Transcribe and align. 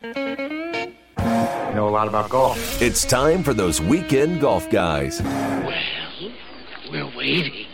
You 0.00 0.14
know 1.74 1.88
a 1.88 1.90
lot 1.90 2.06
about 2.06 2.30
golf. 2.30 2.80
It's 2.80 3.04
time 3.04 3.42
for 3.42 3.52
those 3.52 3.80
weekend 3.80 4.40
golf 4.40 4.70
guys 4.70 5.20
Well, 5.20 5.72
we're 6.88 7.16
waiting. 7.16 7.66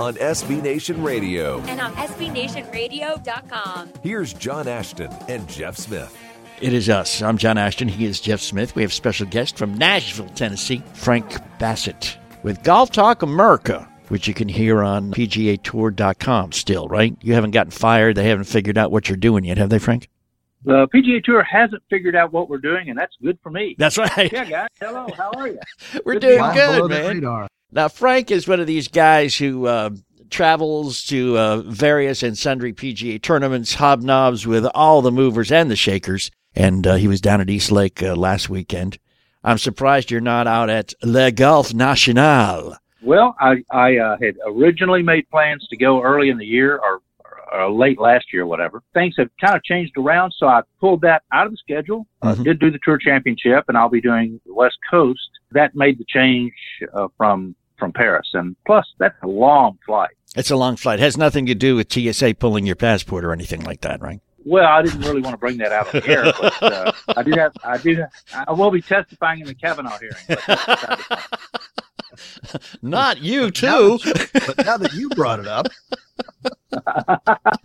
on 0.00 0.14
SB 0.16 0.60
Nation 0.62 1.00
Radio. 1.00 1.60
and 1.60 1.80
on 1.80 1.92
SBNationRadio.com. 1.94 3.92
Here's 4.02 4.32
John 4.32 4.66
Ashton 4.66 5.12
and 5.28 5.48
Jeff 5.48 5.76
Smith. 5.76 6.16
It 6.60 6.72
is 6.72 6.88
us. 6.88 7.22
I'm 7.22 7.38
John 7.38 7.56
Ashton. 7.56 7.86
He 7.86 8.04
is 8.04 8.20
Jeff 8.20 8.40
Smith. 8.40 8.74
We 8.74 8.82
have 8.82 8.92
special 8.92 9.26
guest 9.28 9.56
from 9.56 9.74
Nashville, 9.74 10.28
Tennessee, 10.30 10.82
Frank 10.94 11.36
Bassett, 11.60 12.18
with 12.42 12.64
Golf 12.64 12.90
Talk 12.90 13.22
America, 13.22 13.88
which 14.08 14.26
you 14.26 14.34
can 14.34 14.48
hear 14.48 14.82
on 14.82 15.12
PGATour.com 15.12 16.50
still, 16.50 16.88
right? 16.88 17.16
You 17.22 17.34
haven't 17.34 17.52
gotten 17.52 17.70
fired. 17.70 18.16
They 18.16 18.28
haven't 18.28 18.46
figured 18.46 18.76
out 18.76 18.90
what 18.90 19.08
you're 19.08 19.16
doing 19.16 19.44
yet, 19.44 19.58
have 19.58 19.70
they, 19.70 19.78
Frank? 19.78 20.08
The 20.64 20.88
PGA 20.88 21.22
Tour 21.22 21.42
hasn't 21.42 21.82
figured 21.88 22.16
out 22.16 22.32
what 22.32 22.48
we're 22.50 22.58
doing, 22.58 22.88
and 22.90 22.98
that's 22.98 23.14
good 23.22 23.38
for 23.42 23.50
me. 23.50 23.74
That's 23.78 23.96
right. 23.98 24.30
Yeah, 24.32 24.44
guys. 24.44 24.68
Hello. 24.80 25.06
How 25.16 25.30
are 25.36 25.48
you? 25.48 25.58
We're 26.04 26.14
Good 26.14 26.20
doing 26.22 26.52
deal. 26.52 26.88
good, 26.88 27.20
man. 27.22 27.48
Now, 27.70 27.88
Frank 27.88 28.30
is 28.30 28.48
one 28.48 28.60
of 28.60 28.66
these 28.66 28.88
guys 28.88 29.36
who 29.36 29.66
uh, 29.66 29.90
travels 30.30 31.04
to 31.04 31.38
uh, 31.38 31.56
various 31.66 32.22
and 32.22 32.36
sundry 32.36 32.72
PGA 32.72 33.20
tournaments, 33.22 33.76
hobnobs 33.76 34.46
with 34.46 34.66
all 34.74 35.00
the 35.02 35.12
movers 35.12 35.52
and 35.52 35.70
the 35.70 35.76
shakers. 35.76 36.30
And 36.56 36.86
uh, 36.86 36.94
he 36.96 37.06
was 37.06 37.20
down 37.20 37.40
at 37.40 37.50
East 37.50 37.70
Lake 37.70 38.02
uh, 38.02 38.16
last 38.16 38.48
weekend. 38.48 38.98
I'm 39.44 39.58
surprised 39.58 40.10
you're 40.10 40.20
not 40.20 40.46
out 40.46 40.70
at 40.70 40.92
Le 41.04 41.30
Golf 41.30 41.72
National. 41.72 42.76
Well, 43.02 43.36
I 43.38 43.62
I 43.70 43.96
uh, 43.96 44.16
had 44.20 44.34
originally 44.46 45.02
made 45.02 45.28
plans 45.30 45.66
to 45.68 45.76
go 45.76 46.02
early 46.02 46.30
in 46.30 46.36
the 46.38 46.44
year 46.44 46.76
or, 46.78 47.00
or 47.52 47.70
late 47.70 47.98
last 47.98 48.26
year, 48.32 48.42
or 48.42 48.46
whatever. 48.46 48.82
Things 48.94 49.14
have 49.18 49.28
kind 49.40 49.56
of 49.56 49.62
changed 49.64 49.92
around, 49.96 50.32
so 50.36 50.46
I 50.46 50.62
pulled 50.80 51.00
that 51.02 51.22
out 51.32 51.46
of 51.46 51.52
the 51.52 51.58
schedule. 51.58 52.06
Uh, 52.22 52.34
Mhm. 52.34 52.44
did 52.44 52.58
do 52.60 52.70
the 52.70 52.78
Tour 52.84 52.98
Championship, 52.98 53.64
and 53.68 53.76
I'll 53.78 53.88
be 53.88 54.00
doing 54.00 54.40
the 54.46 54.54
West 54.54 54.78
Coast. 54.90 55.28
That 55.52 55.74
made 55.74 55.98
the 55.98 56.04
change 56.08 56.52
uh, 56.94 57.08
from 57.16 57.54
from 57.78 57.92
Paris, 57.92 58.28
and 58.34 58.56
plus 58.66 58.86
that's 58.98 59.14
a 59.22 59.26
long 59.28 59.78
flight. 59.86 60.10
It's 60.36 60.50
a 60.50 60.56
long 60.56 60.76
flight. 60.76 60.98
It 60.98 61.02
has 61.02 61.16
nothing 61.16 61.46
to 61.46 61.54
do 61.54 61.76
with 61.76 61.90
TSA 61.92 62.34
pulling 62.34 62.66
your 62.66 62.74
passport 62.76 63.24
or 63.24 63.32
anything 63.32 63.62
like 63.64 63.80
that, 63.82 64.00
right? 64.00 64.20
Well, 64.44 64.66
I 64.66 64.82
didn't 64.82 65.00
really 65.02 65.20
want 65.20 65.34
to 65.34 65.38
bring 65.38 65.58
that 65.58 65.72
out 65.72 65.94
on 65.94 66.00
the 66.00 66.08
air, 66.08 66.24
but 66.40 66.62
uh, 66.62 66.92
I 67.16 67.22
do 67.22 67.30
have 67.32 67.52
I 67.64 67.78
do 67.78 68.04
I 68.48 68.52
will 68.52 68.70
be 68.70 68.80
testifying 68.82 69.40
in 69.40 69.46
the 69.46 69.54
Kavanaugh 69.54 69.96
hearing. 69.98 70.14
But 70.28 70.40
that's 70.46 70.64
beside 70.66 70.98
the 70.98 71.06
point. 71.08 71.22
Not 72.82 73.18
you, 73.22 73.42
Now 73.42 73.48
too. 73.50 73.98
that 73.98 74.30
you- 74.34 74.40
but 74.54 74.66
now 74.66 74.76
that 74.78 74.92
you 74.94 75.08
brought 75.10 75.40
it 75.40 75.46
up, 75.46 75.68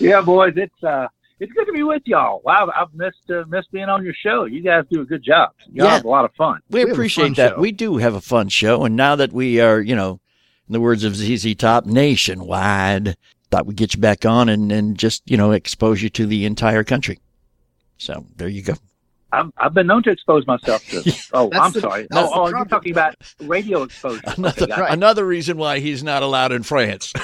yeah, 0.00 0.20
boys, 0.22 0.54
it's 0.56 0.84
uh, 0.84 1.06
it's 1.38 1.52
good 1.52 1.66
to 1.66 1.72
be 1.72 1.82
with 1.82 2.02
y'all. 2.04 2.42
Wow, 2.44 2.70
I've 2.74 2.92
missed 2.94 3.30
uh, 3.30 3.44
missed 3.48 3.70
being 3.72 3.88
on 3.88 4.04
your 4.04 4.14
show. 4.14 4.44
You 4.44 4.62
guys 4.62 4.84
do 4.90 5.00
a 5.00 5.04
good 5.04 5.22
job. 5.22 5.50
Y'all 5.72 5.86
Yeah. 5.86 5.94
have 5.94 6.04
a 6.04 6.08
lot 6.08 6.24
of 6.24 6.34
fun. 6.34 6.60
We, 6.70 6.84
We 6.84 6.90
appreciate 6.92 7.24
fun 7.24 7.34
that. 7.34 7.54
show. 7.54 7.60
We 7.60 7.72
do 7.72 7.96
have 7.98 8.14
a 8.14 8.20
fun 8.20 8.48
show. 8.48 8.84
And 8.84 8.96
now 8.96 9.16
that 9.16 9.32
we 9.32 9.60
are, 9.60 9.80
you 9.80 9.96
know, 9.96 10.20
in 10.68 10.72
the 10.72 10.80
words 10.80 11.04
of 11.04 11.16
ZZ 11.16 11.54
Top, 11.54 11.86
nationwide, 11.86 13.16
thought 13.50 13.66
we'd 13.66 13.76
get 13.76 13.94
you 13.94 14.00
back 14.00 14.24
on 14.26 14.48
and, 14.48 14.70
and 14.70 14.98
just, 14.98 15.22
you 15.28 15.36
know, 15.36 15.52
expose 15.52 16.02
you 16.02 16.10
to 16.10 16.26
the 16.26 16.44
entire 16.44 16.84
country. 16.84 17.18
So 17.98 18.24
there 18.36 18.48
you 18.48 18.62
go. 18.62 18.74
I've, 19.32 19.50
I've 19.56 19.74
been 19.74 19.86
known 19.86 20.02
to 20.04 20.10
expose 20.10 20.46
myself 20.46 20.84
to. 20.88 21.02
Oh, 21.32 21.50
I'm 21.52 21.72
the- 21.72 21.80
sorry. 21.80 22.06
Oh, 22.12 22.30
oh 22.32 22.48
you're 22.48 22.64
talking 22.64 22.92
about 22.92 23.14
radio 23.40 23.82
exposure. 23.84 24.20
Another, 24.36 24.62
Okay, 24.64 24.82
it. 24.82 24.90
another 24.90 25.24
reason 25.26 25.56
why 25.56 25.78
he's 25.78 26.02
not 26.02 26.22
allowed 26.22 26.52
in 26.52 26.62
France. 26.64 27.12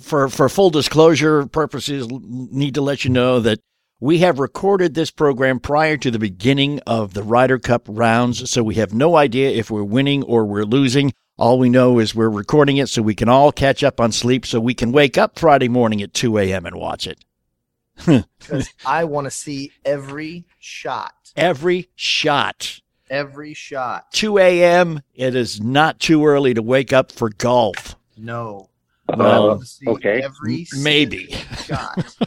for 0.00 0.28
for 0.28 0.48
full 0.48 0.70
disclosure 0.70 1.46
purposes, 1.46 2.08
need 2.10 2.74
to 2.74 2.80
let 2.82 3.04
you 3.04 3.10
know 3.10 3.40
that 3.40 3.60
we 4.00 4.18
have 4.18 4.38
recorded 4.38 4.94
this 4.94 5.10
program 5.10 5.60
prior 5.60 5.96
to 5.96 6.10
the 6.10 6.18
beginning 6.18 6.80
of 6.86 7.14
the 7.14 7.22
Ryder 7.22 7.58
Cup 7.58 7.86
rounds, 7.88 8.50
so 8.50 8.62
we 8.62 8.74
have 8.76 8.92
no 8.92 9.16
idea 9.16 9.50
if 9.50 9.70
we're 9.70 9.84
winning 9.84 10.22
or 10.24 10.44
we're 10.44 10.64
losing. 10.64 11.12
All 11.38 11.58
we 11.58 11.70
know 11.70 11.98
is 11.98 12.14
we're 12.14 12.28
recording 12.28 12.76
it 12.78 12.88
so 12.88 13.00
we 13.02 13.14
can 13.14 13.28
all 13.28 13.52
catch 13.52 13.82
up 13.84 14.00
on 14.00 14.12
sleep, 14.12 14.44
so 14.44 14.60
we 14.60 14.74
can 14.74 14.92
wake 14.92 15.16
up 15.16 15.38
Friday 15.38 15.68
morning 15.68 16.02
at 16.02 16.14
2 16.14 16.38
a.m. 16.38 16.66
and 16.66 16.76
watch 16.76 17.06
it. 17.06 17.24
Because 17.96 18.72
I 18.86 19.04
want 19.04 19.26
to 19.26 19.30
see 19.30 19.72
every 19.84 20.44
shot, 20.58 21.12
Every 21.36 21.88
shot. 21.94 22.80
every 23.10 23.54
shot. 23.54 24.10
2 24.12 24.38
a.m. 24.38 25.00
It 25.14 25.34
is 25.34 25.60
not 25.60 26.00
too 26.00 26.24
early 26.26 26.54
to 26.54 26.62
wake 26.62 26.92
up 26.92 27.12
for 27.12 27.28
golf. 27.30 27.96
No, 28.16 28.68
Uh, 29.08 29.14
I 29.22 29.38
want 29.40 29.60
to 29.60 29.66
see 29.66 29.86
okay. 29.88 30.22
every 30.22 30.66
Maybe. 30.80 31.34
shot. 31.64 32.16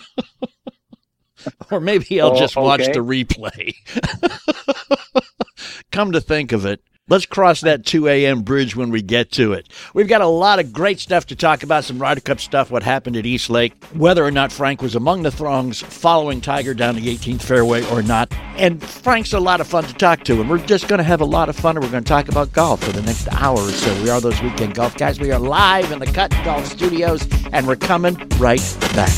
Or 1.70 1.80
maybe 1.80 2.20
I'll 2.20 2.32
Oh, 2.32 2.40
just 2.40 2.56
watch 2.56 2.82
okay. 2.82 2.92
the 2.94 3.02
replay. 3.02 3.76
Come 5.92 6.12
to 6.14 6.22
think 6.22 6.52
of 6.54 6.66
it, 6.66 6.82
let's 7.08 7.28
cross 7.28 7.62
that 7.62 7.86
2 7.86 8.08
a.m. 8.08 8.42
bridge 8.42 8.76
when 8.76 8.90
we 8.90 9.02
get 9.02 9.32
to 9.34 9.54
it. 9.54 9.70
We've 9.94 10.08
got 10.08 10.22
a 10.22 10.28
lot 10.28 10.60
of 10.60 10.74
great 10.74 11.00
stuff 11.00 11.28
to 11.28 11.36
talk 11.36 11.62
about, 11.62 11.84
some 11.84 12.00
Ryder 12.00 12.22
Cup 12.22 12.40
stuff, 12.40 12.72
what 12.72 12.82
happened 12.82 13.16
at 13.16 13.26
East 13.26 13.50
Lake, 13.50 13.74
whether 13.94 14.24
or 14.24 14.32
not 14.32 14.52
Frank 14.52 14.82
was 14.82 14.96
among 14.96 15.22
the 15.22 15.32
throngs 15.32 15.82
following 15.82 16.42
Tiger 16.42 16.74
down 16.74 16.96
the 16.96 17.16
18th 17.16 17.44
fairway 17.44 17.86
or 17.92 18.02
not. 18.02 18.34
And 18.58 18.82
Frank's 18.82 19.34
a 19.34 19.40
lot 19.40 19.62
of 19.62 19.68
fun 19.68 19.84
to 19.84 19.94
talk 19.94 20.24
to, 20.24 20.42
and 20.42 20.50
we're 20.50 20.66
just 20.66 20.88
going 20.88 20.98
to 20.98 21.04
have 21.04 21.22
a 21.22 21.26
lot 21.26 21.48
of 21.50 21.56
fun, 21.56 21.76
and 21.76 21.86
we're 21.86 21.92
going 21.92 22.04
to 22.04 22.10
talk 22.10 22.28
about 22.28 22.52
golf 22.54 22.84
for 22.84 22.92
the 22.92 23.04
next 23.04 23.28
hour 23.34 23.60
or 23.60 23.72
so. 23.72 24.04
We 24.04 24.10
are 24.10 24.20
those 24.20 24.42
weekend 24.42 24.74
golf 24.74 24.96
guys. 24.98 25.20
We 25.20 25.32
are 25.32 25.40
live 25.40 25.92
in 25.92 26.00
the 26.00 26.08
Cut 26.08 26.32
Golf 26.44 26.66
Studios, 26.66 27.28
and 27.52 27.68
we're 27.68 27.76
coming 27.76 28.16
right 28.38 28.78
back. 28.96 29.14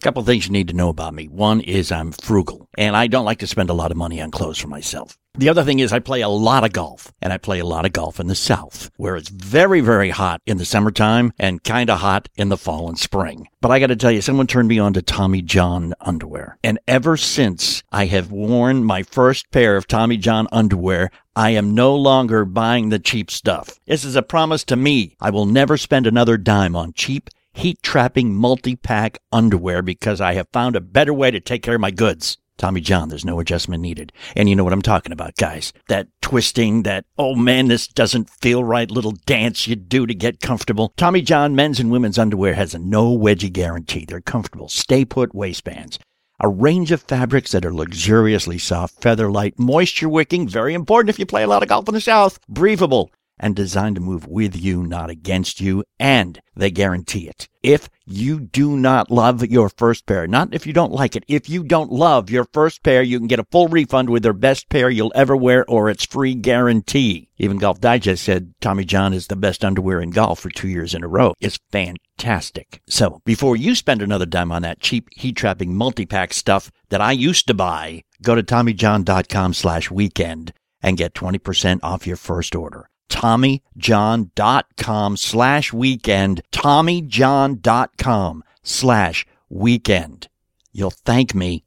Couple 0.00 0.22
things 0.22 0.46
you 0.46 0.52
need 0.52 0.68
to 0.68 0.74
know 0.74 0.88
about 0.88 1.12
me. 1.12 1.28
One 1.28 1.60
is 1.60 1.92
I'm 1.92 2.10
frugal, 2.12 2.68
and 2.78 2.96
I 2.96 3.06
don't 3.06 3.26
like 3.26 3.40
to 3.40 3.46
spend 3.46 3.68
a 3.68 3.74
lot 3.74 3.90
of 3.90 3.98
money 3.98 4.20
on 4.22 4.30
clothes 4.30 4.56
for 4.56 4.68
myself. 4.68 5.19
The 5.34 5.48
other 5.48 5.62
thing 5.62 5.78
is 5.78 5.92
I 5.92 6.00
play 6.00 6.22
a 6.22 6.28
lot 6.28 6.64
of 6.64 6.72
golf, 6.72 7.12
and 7.22 7.32
I 7.32 7.38
play 7.38 7.60
a 7.60 7.64
lot 7.64 7.86
of 7.86 7.92
golf 7.92 8.18
in 8.18 8.26
the 8.26 8.34
South, 8.34 8.90
where 8.96 9.16
it's 9.16 9.28
very, 9.28 9.80
very 9.80 10.10
hot 10.10 10.42
in 10.44 10.56
the 10.56 10.64
summertime 10.64 11.32
and 11.38 11.62
kind 11.62 11.88
of 11.88 12.00
hot 12.00 12.28
in 12.36 12.48
the 12.48 12.56
fall 12.56 12.88
and 12.88 12.98
spring. 12.98 13.46
But 13.60 13.70
I 13.70 13.78
got 13.78 13.86
to 13.86 13.96
tell 13.96 14.10
you, 14.10 14.22
someone 14.22 14.48
turned 14.48 14.68
me 14.68 14.80
on 14.80 14.92
to 14.94 15.02
Tommy 15.02 15.40
John 15.40 15.94
underwear, 16.00 16.58
and 16.64 16.80
ever 16.88 17.16
since 17.16 17.84
I 17.92 18.06
have 18.06 18.32
worn 18.32 18.82
my 18.82 19.04
first 19.04 19.50
pair 19.52 19.76
of 19.76 19.86
Tommy 19.86 20.16
John 20.16 20.48
underwear, 20.50 21.10
I 21.36 21.50
am 21.50 21.74
no 21.74 21.94
longer 21.94 22.44
buying 22.44 22.88
the 22.88 22.98
cheap 22.98 23.30
stuff. 23.30 23.78
This 23.86 24.04
is 24.04 24.16
a 24.16 24.22
promise 24.22 24.64
to 24.64 24.76
me. 24.76 25.16
I 25.20 25.30
will 25.30 25.46
never 25.46 25.76
spend 25.76 26.08
another 26.08 26.38
dime 26.38 26.74
on 26.74 26.92
cheap 26.92 27.30
heat 27.52 27.82
trapping 27.82 28.34
multi 28.34 28.76
pack 28.76 29.18
underwear 29.32 29.82
because 29.82 30.20
I 30.20 30.34
have 30.34 30.48
found 30.52 30.76
a 30.76 30.80
better 30.80 31.14
way 31.14 31.30
to 31.30 31.40
take 31.40 31.62
care 31.62 31.76
of 31.76 31.80
my 31.80 31.90
goods. 31.90 32.36
Tommy 32.60 32.82
John, 32.82 33.08
there's 33.08 33.24
no 33.24 33.40
adjustment 33.40 33.80
needed. 33.80 34.12
And 34.36 34.46
you 34.46 34.54
know 34.54 34.64
what 34.64 34.74
I'm 34.74 34.82
talking 34.82 35.12
about, 35.12 35.34
guys. 35.36 35.72
That 35.88 36.08
twisting, 36.20 36.82
that, 36.82 37.06
oh 37.16 37.34
man, 37.34 37.68
this 37.68 37.88
doesn't 37.88 38.28
feel 38.28 38.62
right 38.62 38.90
little 38.90 39.12
dance 39.12 39.66
you 39.66 39.76
do 39.76 40.06
to 40.06 40.14
get 40.14 40.40
comfortable. 40.40 40.92
Tommy 40.98 41.22
John 41.22 41.56
men's 41.56 41.80
and 41.80 41.90
women's 41.90 42.18
underwear 42.18 42.52
has 42.52 42.74
a 42.74 42.78
no 42.78 43.16
wedgie 43.16 43.50
guarantee. 43.50 44.04
They're 44.04 44.20
comfortable, 44.20 44.68
stay 44.68 45.06
put 45.06 45.34
waistbands. 45.34 45.98
A 46.38 46.48
range 46.48 46.92
of 46.92 47.00
fabrics 47.00 47.52
that 47.52 47.64
are 47.64 47.72
luxuriously 47.72 48.58
soft, 48.58 49.00
feather 49.00 49.30
light, 49.30 49.58
moisture 49.58 50.10
wicking, 50.10 50.46
very 50.46 50.74
important 50.74 51.08
if 51.08 51.18
you 51.18 51.24
play 51.24 51.42
a 51.42 51.46
lot 51.46 51.62
of 51.62 51.68
golf 51.70 51.88
in 51.88 51.94
the 51.94 52.00
South, 52.00 52.38
breathable, 52.46 53.10
and 53.40 53.56
designed 53.56 53.96
to 53.96 54.00
move 54.00 54.26
with 54.26 54.54
you, 54.54 54.86
not 54.86 55.10
against 55.10 55.60
you, 55.60 55.82
and 55.98 56.40
they 56.54 56.70
guarantee 56.70 57.26
it. 57.26 57.48
If 57.62 57.88
you 58.06 58.38
do 58.38 58.76
not 58.76 59.10
love 59.10 59.44
your 59.46 59.70
first 59.70 60.06
pair, 60.06 60.26
not 60.26 60.54
if 60.54 60.66
you 60.66 60.72
don't 60.72 60.92
like 60.92 61.16
it, 61.16 61.24
if 61.26 61.48
you 61.48 61.64
don't 61.64 61.90
love 61.90 62.30
your 62.30 62.46
first 62.52 62.82
pair, 62.82 63.02
you 63.02 63.18
can 63.18 63.26
get 63.26 63.38
a 63.38 63.46
full 63.50 63.68
refund 63.68 64.10
with 64.10 64.22
their 64.22 64.34
best 64.34 64.68
pair 64.68 64.90
you'll 64.90 65.12
ever 65.14 65.34
wear 65.34 65.64
or 65.68 65.88
its 65.88 66.04
free 66.04 66.34
guarantee. 66.34 67.28
Even 67.38 67.56
Golf 67.56 67.80
Digest 67.80 68.22
said 68.22 68.54
Tommy 68.60 68.84
John 68.84 69.14
is 69.14 69.26
the 69.26 69.36
best 69.36 69.64
underwear 69.64 70.00
in 70.00 70.10
golf 70.10 70.40
for 70.40 70.50
two 70.50 70.68
years 70.68 70.94
in 70.94 71.02
a 71.02 71.08
row. 71.08 71.34
It's 71.40 71.58
fantastic. 71.70 72.82
So 72.88 73.22
before 73.24 73.56
you 73.56 73.74
spend 73.74 74.02
another 74.02 74.26
dime 74.26 74.52
on 74.52 74.62
that 74.62 74.80
cheap 74.80 75.08
heat 75.16 75.36
trapping 75.36 75.74
multi-pack 75.74 76.34
stuff 76.34 76.70
that 76.90 77.00
I 77.00 77.12
used 77.12 77.46
to 77.46 77.54
buy, 77.54 78.04
go 78.22 78.34
to 78.34 78.42
TommyJohn.com 78.42 79.54
slash 79.54 79.90
weekend 79.90 80.52
and 80.82 80.98
get 80.98 81.14
20% 81.14 81.80
off 81.82 82.06
your 82.06 82.16
first 82.16 82.54
order. 82.54 82.90
TommyJohn.com 83.10 85.16
slash 85.16 85.72
weekend. 85.72 86.42
TommyJohn.com 86.52 88.44
slash 88.62 89.26
weekend. 89.48 90.28
You'll 90.72 90.90
thank 90.90 91.34
me. 91.34 91.64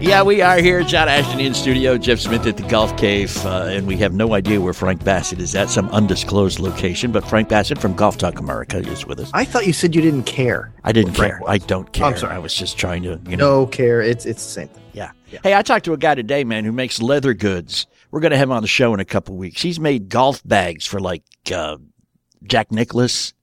Yeah, 0.00 0.22
we 0.22 0.42
are 0.42 0.58
here, 0.58 0.84
John 0.84 1.08
Ashton 1.08 1.40
in 1.40 1.54
studio, 1.54 1.98
Jeff 1.98 2.20
Smith 2.20 2.46
at 2.46 2.56
the 2.56 2.62
Golf 2.62 2.96
Cave, 2.96 3.36
uh, 3.44 3.64
and 3.64 3.84
we 3.84 3.96
have 3.96 4.14
no 4.14 4.32
idea 4.32 4.60
where 4.60 4.72
Frank 4.72 5.02
Bassett 5.02 5.40
is 5.40 5.56
at, 5.56 5.70
some 5.70 5.88
undisclosed 5.88 6.60
location. 6.60 7.10
But 7.10 7.26
Frank 7.28 7.48
Bassett 7.48 7.78
from 7.78 7.94
Golf 7.94 8.16
Talk 8.16 8.38
America 8.38 8.78
is 8.78 9.04
with 9.04 9.18
us. 9.18 9.30
I 9.34 9.44
thought 9.44 9.66
you 9.66 9.72
said 9.72 9.96
you 9.96 10.00
didn't 10.00 10.22
care. 10.22 10.72
I 10.84 10.92
didn't 10.92 11.14
care. 11.14 11.40
I 11.48 11.58
don't 11.58 11.92
care. 11.92 12.06
I'm 12.06 12.16
sorry. 12.16 12.32
I 12.32 12.38
was 12.38 12.54
just 12.54 12.78
trying 12.78 13.02
to, 13.02 13.20
you 13.28 13.36
know. 13.36 13.62
No 13.62 13.66
care. 13.66 14.00
It's 14.00 14.24
it's 14.24 14.44
the 14.44 14.50
same 14.50 14.68
thing. 14.68 14.84
Yeah. 14.92 15.40
Hey, 15.42 15.54
I 15.54 15.62
talked 15.62 15.84
to 15.84 15.92
a 15.92 15.98
guy 15.98 16.14
today, 16.14 16.42
man, 16.44 16.64
who 16.64 16.72
makes 16.72 17.02
leather 17.02 17.34
goods 17.34 17.86
We're 18.10 18.20
going 18.20 18.30
to 18.30 18.38
have 18.38 18.48
him 18.48 18.52
on 18.52 18.62
the 18.62 18.68
show 18.68 18.94
in 18.94 19.00
a 19.00 19.04
couple 19.04 19.36
weeks. 19.36 19.60
He's 19.60 19.78
made 19.78 20.08
golf 20.08 20.42
bags 20.42 20.86
for 20.86 21.00
like 21.00 21.22
uh, 21.52 21.76
Jack 22.44 22.72
Nicklaus 22.72 23.34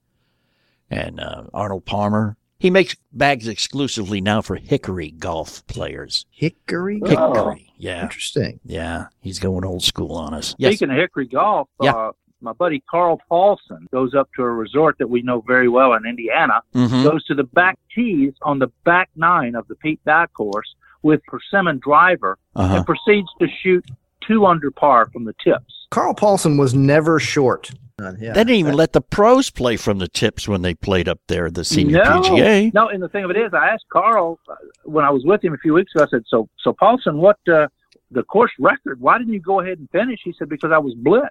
and 0.90 1.20
uh, 1.20 1.44
Arnold 1.54 1.86
Palmer. 1.86 2.38
He 2.58 2.70
makes 2.70 2.96
bags 3.12 3.48
exclusively 3.48 4.22
now 4.22 4.42
for 4.42 4.56
Hickory 4.56 5.12
golf 5.12 5.66
players. 5.68 6.26
Hickory. 6.32 7.02
Oh. 7.06 7.10
Hickory, 7.10 7.74
yeah, 7.78 8.04
Interesting. 8.04 8.60
yeah. 8.64 9.08
He's 9.22 9.40
going 9.40 9.66
old 9.66 9.84
school 9.84 10.14
on 10.14 10.34
us. 10.34 10.56
Yes, 10.58 10.72
Speaking 10.76 10.92
of 10.92 10.98
Hickory 10.98 11.28
Golf, 11.28 11.68
Yeah. 11.82 11.92
uh, 11.94 12.12
my 12.42 12.54
buddy 12.54 12.82
Carl 12.90 13.20
Paulson 13.28 13.88
goes 13.92 14.14
up 14.14 14.30
to 14.36 14.44
a 14.44 14.50
resort 14.50 14.98
that 15.00 15.10
we 15.10 15.22
know 15.22 15.42
very 15.46 15.68
well 15.68 15.94
in 15.94 16.06
Indiana, 16.06 16.62
Mhm. 16.74 17.04
goes 17.04 17.24
to 17.26 17.36
the 17.36 17.44
back 17.44 17.78
tees 17.94 18.34
on 18.42 18.60
the 18.60 18.68
back 18.86 19.10
nine 19.16 19.56
of 19.56 19.68
the 19.68 19.76
Pete 19.76 20.00
Dye 20.06 20.28
course 20.28 20.76
with 21.04 21.22
persimmon 21.26 21.80
driver 21.80 22.38
Uh-huh. 22.56 22.78
and 22.78 22.86
proceeds 22.86 23.28
to 23.40 23.48
shoot 23.62 23.86
two 24.26 24.46
under 24.46 24.72
par 24.72 25.08
from 25.12 25.26
the 25.26 25.34
tips. 25.44 25.88
Carl 25.92 26.14
Paulson 26.14 26.58
was 26.58 26.74
never 26.74 27.20
short. 27.20 27.72
Yeah. 27.98 28.34
They 28.34 28.42
didn't 28.42 28.56
even 28.56 28.74
let 28.76 28.92
the 28.92 29.00
pros 29.00 29.50
play 29.50 29.78
from 29.78 30.00
the 30.00 30.08
tips 30.10 30.48
when 30.50 30.62
they 30.62 30.74
played 30.74 31.08
up 31.08 31.20
there, 31.28 31.50
the 31.50 31.64
senior 31.64 32.04
no, 32.04 32.22
PGA. 32.22 32.74
No, 32.74 32.90
and 32.90 33.02
the 33.02 33.08
thing 33.08 33.24
of 33.24 33.32
it 33.32 33.38
is, 33.38 33.54
I 33.54 33.70
asked 33.70 33.86
Carl 33.90 34.38
uh, 34.50 34.56
when 34.84 35.06
I 35.06 35.10
was 35.10 35.24
with 35.24 35.42
him 35.44 35.54
a 35.54 35.58
few 35.58 35.74
weeks 35.74 35.94
ago. 35.96 36.04
I 36.04 36.08
said, 36.10 36.24
"So, 36.28 36.50
so 36.60 36.74
Paulson, 36.74 37.18
what 37.20 37.38
uh, 37.48 37.68
the 38.12 38.24
course 38.24 38.52
record? 38.60 39.00
Why 39.00 39.18
didn't 39.18 39.32
you 39.32 39.40
go 39.40 39.62
ahead 39.62 39.80
and 39.80 39.90
finish?" 39.92 40.20
He 40.24 40.34
said, 40.38 40.50
"Because 40.50 40.72
I 40.74 40.78
was 40.78 40.94
blitzed." 40.96 41.30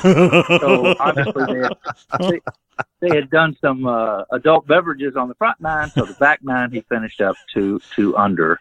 So 0.00 0.94
obviously 1.00 1.44
they 1.46 1.60
had, 1.60 1.76
they, 2.20 2.40
they 3.00 3.14
had 3.14 3.28
done 3.28 3.56
some 3.60 3.86
uh, 3.86 4.22
adult 4.32 4.66
beverages 4.66 5.16
on 5.16 5.28
the 5.28 5.34
front 5.34 5.60
nine, 5.60 5.90
so 5.90 6.06
the 6.06 6.14
back 6.14 6.42
nine 6.42 6.70
he 6.70 6.80
finished 6.82 7.20
up 7.20 7.36
two 7.52 7.78
two 7.94 8.16
under. 8.16 8.58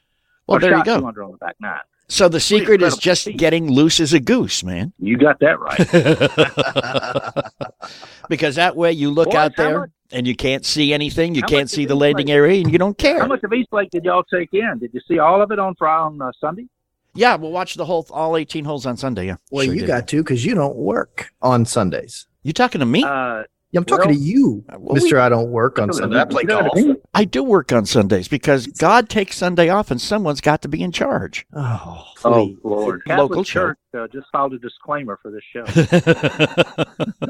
well, 0.47 0.57
or 0.57 0.59
there 0.59 0.71
you 0.71 0.77
shot 0.77 0.85
two 0.85 1.01
go. 1.01 1.07
under 1.07 1.23
on 1.23 1.31
the 1.31 1.37
back 1.37 1.55
nine. 1.61 1.79
So 2.11 2.27
the 2.27 2.39
secret 2.39 2.81
is 2.81 2.97
just 2.97 3.25
feat. 3.25 3.37
getting 3.37 3.71
loose 3.71 3.99
as 3.99 4.13
a 4.13 4.19
goose, 4.19 4.63
man. 4.63 4.93
You 4.99 5.15
got 5.17 5.39
that 5.41 5.59
right. 5.59 5.77
because 8.29 8.55
that 8.55 8.75
way 8.75 8.91
you 8.91 9.09
look 9.11 9.31
Boy, 9.31 9.37
out 9.37 9.55
there 9.55 9.79
much- 9.81 9.89
and 10.11 10.27
you 10.27 10.35
can't 10.35 10.65
see 10.65 10.93
anything. 10.93 11.35
You 11.35 11.43
can't 11.43 11.69
see 11.69 11.85
the 11.85 11.93
this 11.93 12.01
landing 12.01 12.25
play? 12.27 12.35
area, 12.35 12.61
and 12.61 12.71
you 12.71 12.77
don't 12.79 12.97
care. 12.97 13.19
How 13.19 13.27
much 13.27 13.43
of 13.43 13.53
East 13.53 13.69
Lake 13.71 13.89
did 13.91 14.03
y'all 14.05 14.23
take 14.23 14.49
in? 14.53 14.79
Did 14.79 14.91
you 14.93 15.01
see 15.07 15.19
all 15.19 15.41
of 15.41 15.51
it 15.51 15.59
on 15.59 15.75
Friday 15.75 16.01
on 16.01 16.21
uh, 16.21 16.31
Sunday? 16.41 16.65
Yeah, 17.13 17.35
we'll 17.35 17.51
watch 17.51 17.75
the 17.75 17.85
whole 17.85 18.05
all 18.11 18.37
18 18.37 18.65
holes 18.65 18.85
on 18.85 18.97
Sunday. 18.97 19.27
Yeah. 19.27 19.35
well, 19.51 19.65
Sure 19.65 19.73
you 19.73 19.81
did. 19.81 19.87
got 19.87 20.07
to 20.09 20.17
because 20.23 20.45
you 20.45 20.55
don't 20.55 20.75
work 20.77 21.31
on 21.41 21.65
Sundays. 21.65 22.27
You 22.43 22.53
talking 22.53 22.79
to 22.79 22.85
me? 22.85 23.03
Uh, 23.03 23.07
Yeah, 23.07 23.43
I'm 23.75 23.85
talking 23.85 24.07
Well, 24.07 24.15
to 24.15 24.19
you, 24.19 24.63
well, 24.67 24.79
we- 24.79 24.93
Mister. 24.95 25.19
I 25.19 25.29
don't 25.29 25.51
work 25.51 25.77
on 25.77 25.93
Sunday. 25.93 26.19
I 26.19 26.25
play 26.25 26.41
you 26.41 26.47
know 26.47 26.61
golf. 26.61 26.71
I 26.75 26.81
mean? 26.81 26.95
I 27.13 27.23
do 27.25 27.43
work 27.43 27.71
on 27.71 27.85
Sundays 27.85 28.27
because 28.27 28.65
God 28.65 29.09
takes 29.09 29.37
Sunday 29.37 29.69
off, 29.69 29.91
and 29.91 30.01
someone's 30.01 30.41
got 30.41 30.63
to 30.63 30.67
be 30.67 30.81
in 30.81 30.91
charge. 30.91 31.45
Oh, 31.53 32.03
Oh 32.25 32.33
please. 32.33 32.57
Lord! 32.63 33.01
Local 33.07 33.27
Catholic 33.27 33.47
show. 33.47 33.59
Church 33.67 33.77
uh, 33.95 34.07
just 34.07 34.25
filed 34.31 34.53
a 34.53 34.57
disclaimer 34.59 35.19
for 35.21 35.29
this 35.29 35.43
show. 35.53 35.65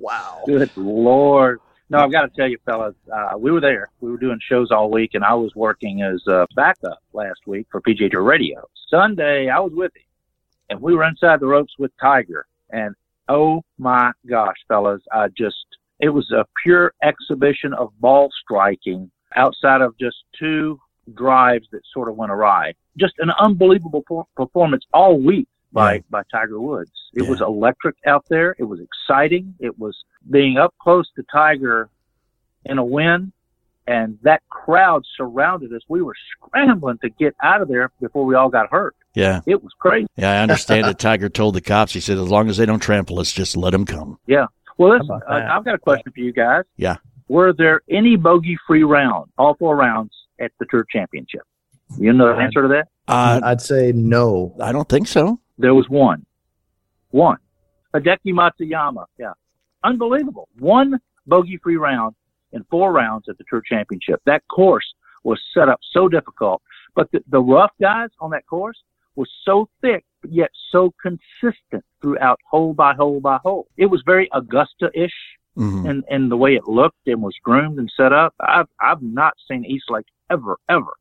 wow. 0.00 0.42
Good 0.46 0.70
Lord! 0.76 1.60
No, 1.88 1.98
I've 1.98 2.12
got 2.12 2.22
to 2.22 2.28
tell 2.36 2.48
you, 2.48 2.58
fellas, 2.64 2.94
uh, 3.12 3.36
we 3.36 3.50
were 3.50 3.60
there. 3.60 3.90
We 4.00 4.10
were 4.12 4.16
doing 4.18 4.38
shows 4.48 4.70
all 4.70 4.90
week, 4.90 5.10
and 5.14 5.24
I 5.24 5.34
was 5.34 5.52
working 5.56 6.02
as 6.02 6.22
a 6.28 6.46
backup 6.54 7.02
last 7.12 7.40
week 7.46 7.66
for 7.70 7.80
PGA 7.80 8.10
Tour 8.10 8.22
Radio. 8.22 8.68
Sunday, 8.88 9.48
I 9.48 9.58
was 9.58 9.72
with 9.74 9.94
him, 9.96 10.02
and 10.68 10.80
we 10.80 10.94
were 10.94 11.04
inside 11.04 11.40
the 11.40 11.46
ropes 11.46 11.74
with 11.78 11.90
Tiger. 12.00 12.46
And 12.70 12.94
oh 13.30 13.62
my 13.78 14.10
gosh, 14.28 14.56
fellas, 14.68 15.00
I 15.12 15.28
just 15.28 15.56
it 16.00 16.10
was 16.10 16.30
a 16.32 16.44
pure 16.62 16.92
exhibition 17.02 17.72
of 17.74 17.92
ball 18.00 18.28
striking 18.42 19.10
outside 19.36 19.80
of 19.80 19.96
just 19.98 20.16
two 20.38 20.78
drives 21.14 21.66
that 21.72 21.82
sort 21.92 22.08
of 22.08 22.16
went 22.16 22.32
awry. 22.32 22.74
Just 22.98 23.14
an 23.18 23.30
unbelievable 23.38 24.02
per- 24.02 24.22
performance 24.36 24.84
all 24.92 25.18
week 25.18 25.48
by 25.72 26.02
by 26.10 26.22
Tiger 26.30 26.60
Woods. 26.60 26.90
It 27.14 27.24
Yeah. 27.24 27.30
was 27.30 27.40
electric 27.40 27.96
out 28.06 28.24
there. 28.28 28.54
It 28.58 28.64
was 28.64 28.80
exciting. 28.80 29.54
It 29.60 29.78
was 29.78 29.96
being 30.30 30.58
up 30.58 30.74
close 30.80 31.10
to 31.16 31.22
Tiger 31.32 31.88
in 32.66 32.78
a 32.78 32.84
win, 32.84 33.32
and 33.86 34.18
that 34.22 34.42
crowd 34.50 35.02
surrounded 35.16 35.72
us. 35.72 35.82
We 35.88 36.02
were 36.02 36.14
scrambling 36.36 36.98
to 36.98 37.08
get 37.10 37.34
out 37.42 37.62
of 37.62 37.68
there 37.68 37.90
before 38.00 38.24
we 38.26 38.34
all 38.34 38.48
got 38.50 38.70
hurt. 38.70 38.94
Yeah, 39.14 39.40
It 39.46 39.62
was 39.62 39.72
crazy. 39.78 40.06
yeah, 40.16 40.32
I 40.32 40.42
understand 40.42 40.86
that 40.86 40.98
Tiger 40.98 41.28
told 41.28 41.54
the 41.54 41.60
cops. 41.60 41.92
He 41.92 42.00
said, 42.00 42.18
"As 42.18 42.28
long 42.28 42.48
as 42.48 42.56
they 42.56 42.66
don't 42.66 42.80
trample 42.80 43.18
us, 43.18 43.32
just 43.32 43.56
let 43.56 43.70
them 43.70 43.84
come." 43.84 44.18
Yeah. 44.26 44.46
Well, 44.78 44.96
listen, 44.98 45.20
uh. 45.28 45.48
I've 45.50 45.64
got 45.64 45.74
a 45.74 45.78
question 45.78 46.10
for 46.12 46.20
you 46.20 46.32
guys. 46.32 46.64
Yeah. 46.76 46.96
Were 47.28 47.52
there 47.52 47.80
any 47.90 48.16
bogey-free 48.16 48.82
rounds, 48.82 49.30
all 49.38 49.54
four 49.54 49.76
rounds 49.76 50.12
at 50.40 50.52
the 50.58 50.66
Tour 50.70 50.84
Championship? 50.90 51.42
You 51.98 52.12
know 52.12 52.34
the 52.34 52.40
answer 52.40 52.62
to 52.62 52.68
that? 52.68 52.88
Uh, 53.08 53.40
I'd 53.42 53.60
say 53.60 53.92
no. 53.92 54.54
I 54.60 54.72
don't 54.72 54.88
think 54.88 55.06
so. 55.08 55.40
There 55.58 55.74
was 55.74 55.88
one. 55.88 56.24
One. 57.10 57.38
Hideki 57.94 58.26
Matsuyama. 58.32 59.04
Yeah. 59.18 59.32
Unbelievable. 59.84 60.48
One 60.58 60.98
bogey 61.26 61.58
free 61.62 61.76
round 61.76 62.14
in 62.52 62.64
four 62.70 62.92
rounds 62.92 63.28
at 63.28 63.38
the 63.38 63.44
Tour 63.48 63.62
Championship. 63.68 64.20
That 64.26 64.42
course 64.48 64.84
was 65.24 65.40
set 65.54 65.68
up 65.68 65.80
so 65.92 66.08
difficult, 66.08 66.62
but 66.94 67.10
the, 67.12 67.20
the 67.28 67.40
rough 67.40 67.72
guys 67.80 68.08
on 68.20 68.30
that 68.30 68.46
course 68.46 68.78
was 69.16 69.28
so 69.44 69.68
thick, 69.80 70.04
but 70.22 70.32
yet 70.32 70.50
so 70.70 70.92
consistent 71.02 71.84
throughout 72.00 72.38
hole 72.50 72.72
by 72.74 72.94
hole 72.94 73.20
by 73.20 73.38
hole. 73.42 73.66
It 73.76 73.86
was 73.86 74.02
very 74.06 74.28
Augusta-ish 74.32 75.12
Mhm. 75.58 75.84
in, 75.90 76.02
in 76.08 76.28
the 76.28 76.36
way 76.36 76.54
it 76.54 76.68
looked 76.68 77.06
and 77.06 77.20
was 77.20 77.34
groomed 77.42 77.78
and 77.80 77.90
set 77.96 78.12
up. 78.12 78.34
I've, 78.40 78.68
I've 78.80 79.02
not 79.02 79.34
seen 79.50 79.64
East 79.64 79.86
Lake 79.90 80.06
ever, 80.30 80.56
ever 80.68 80.92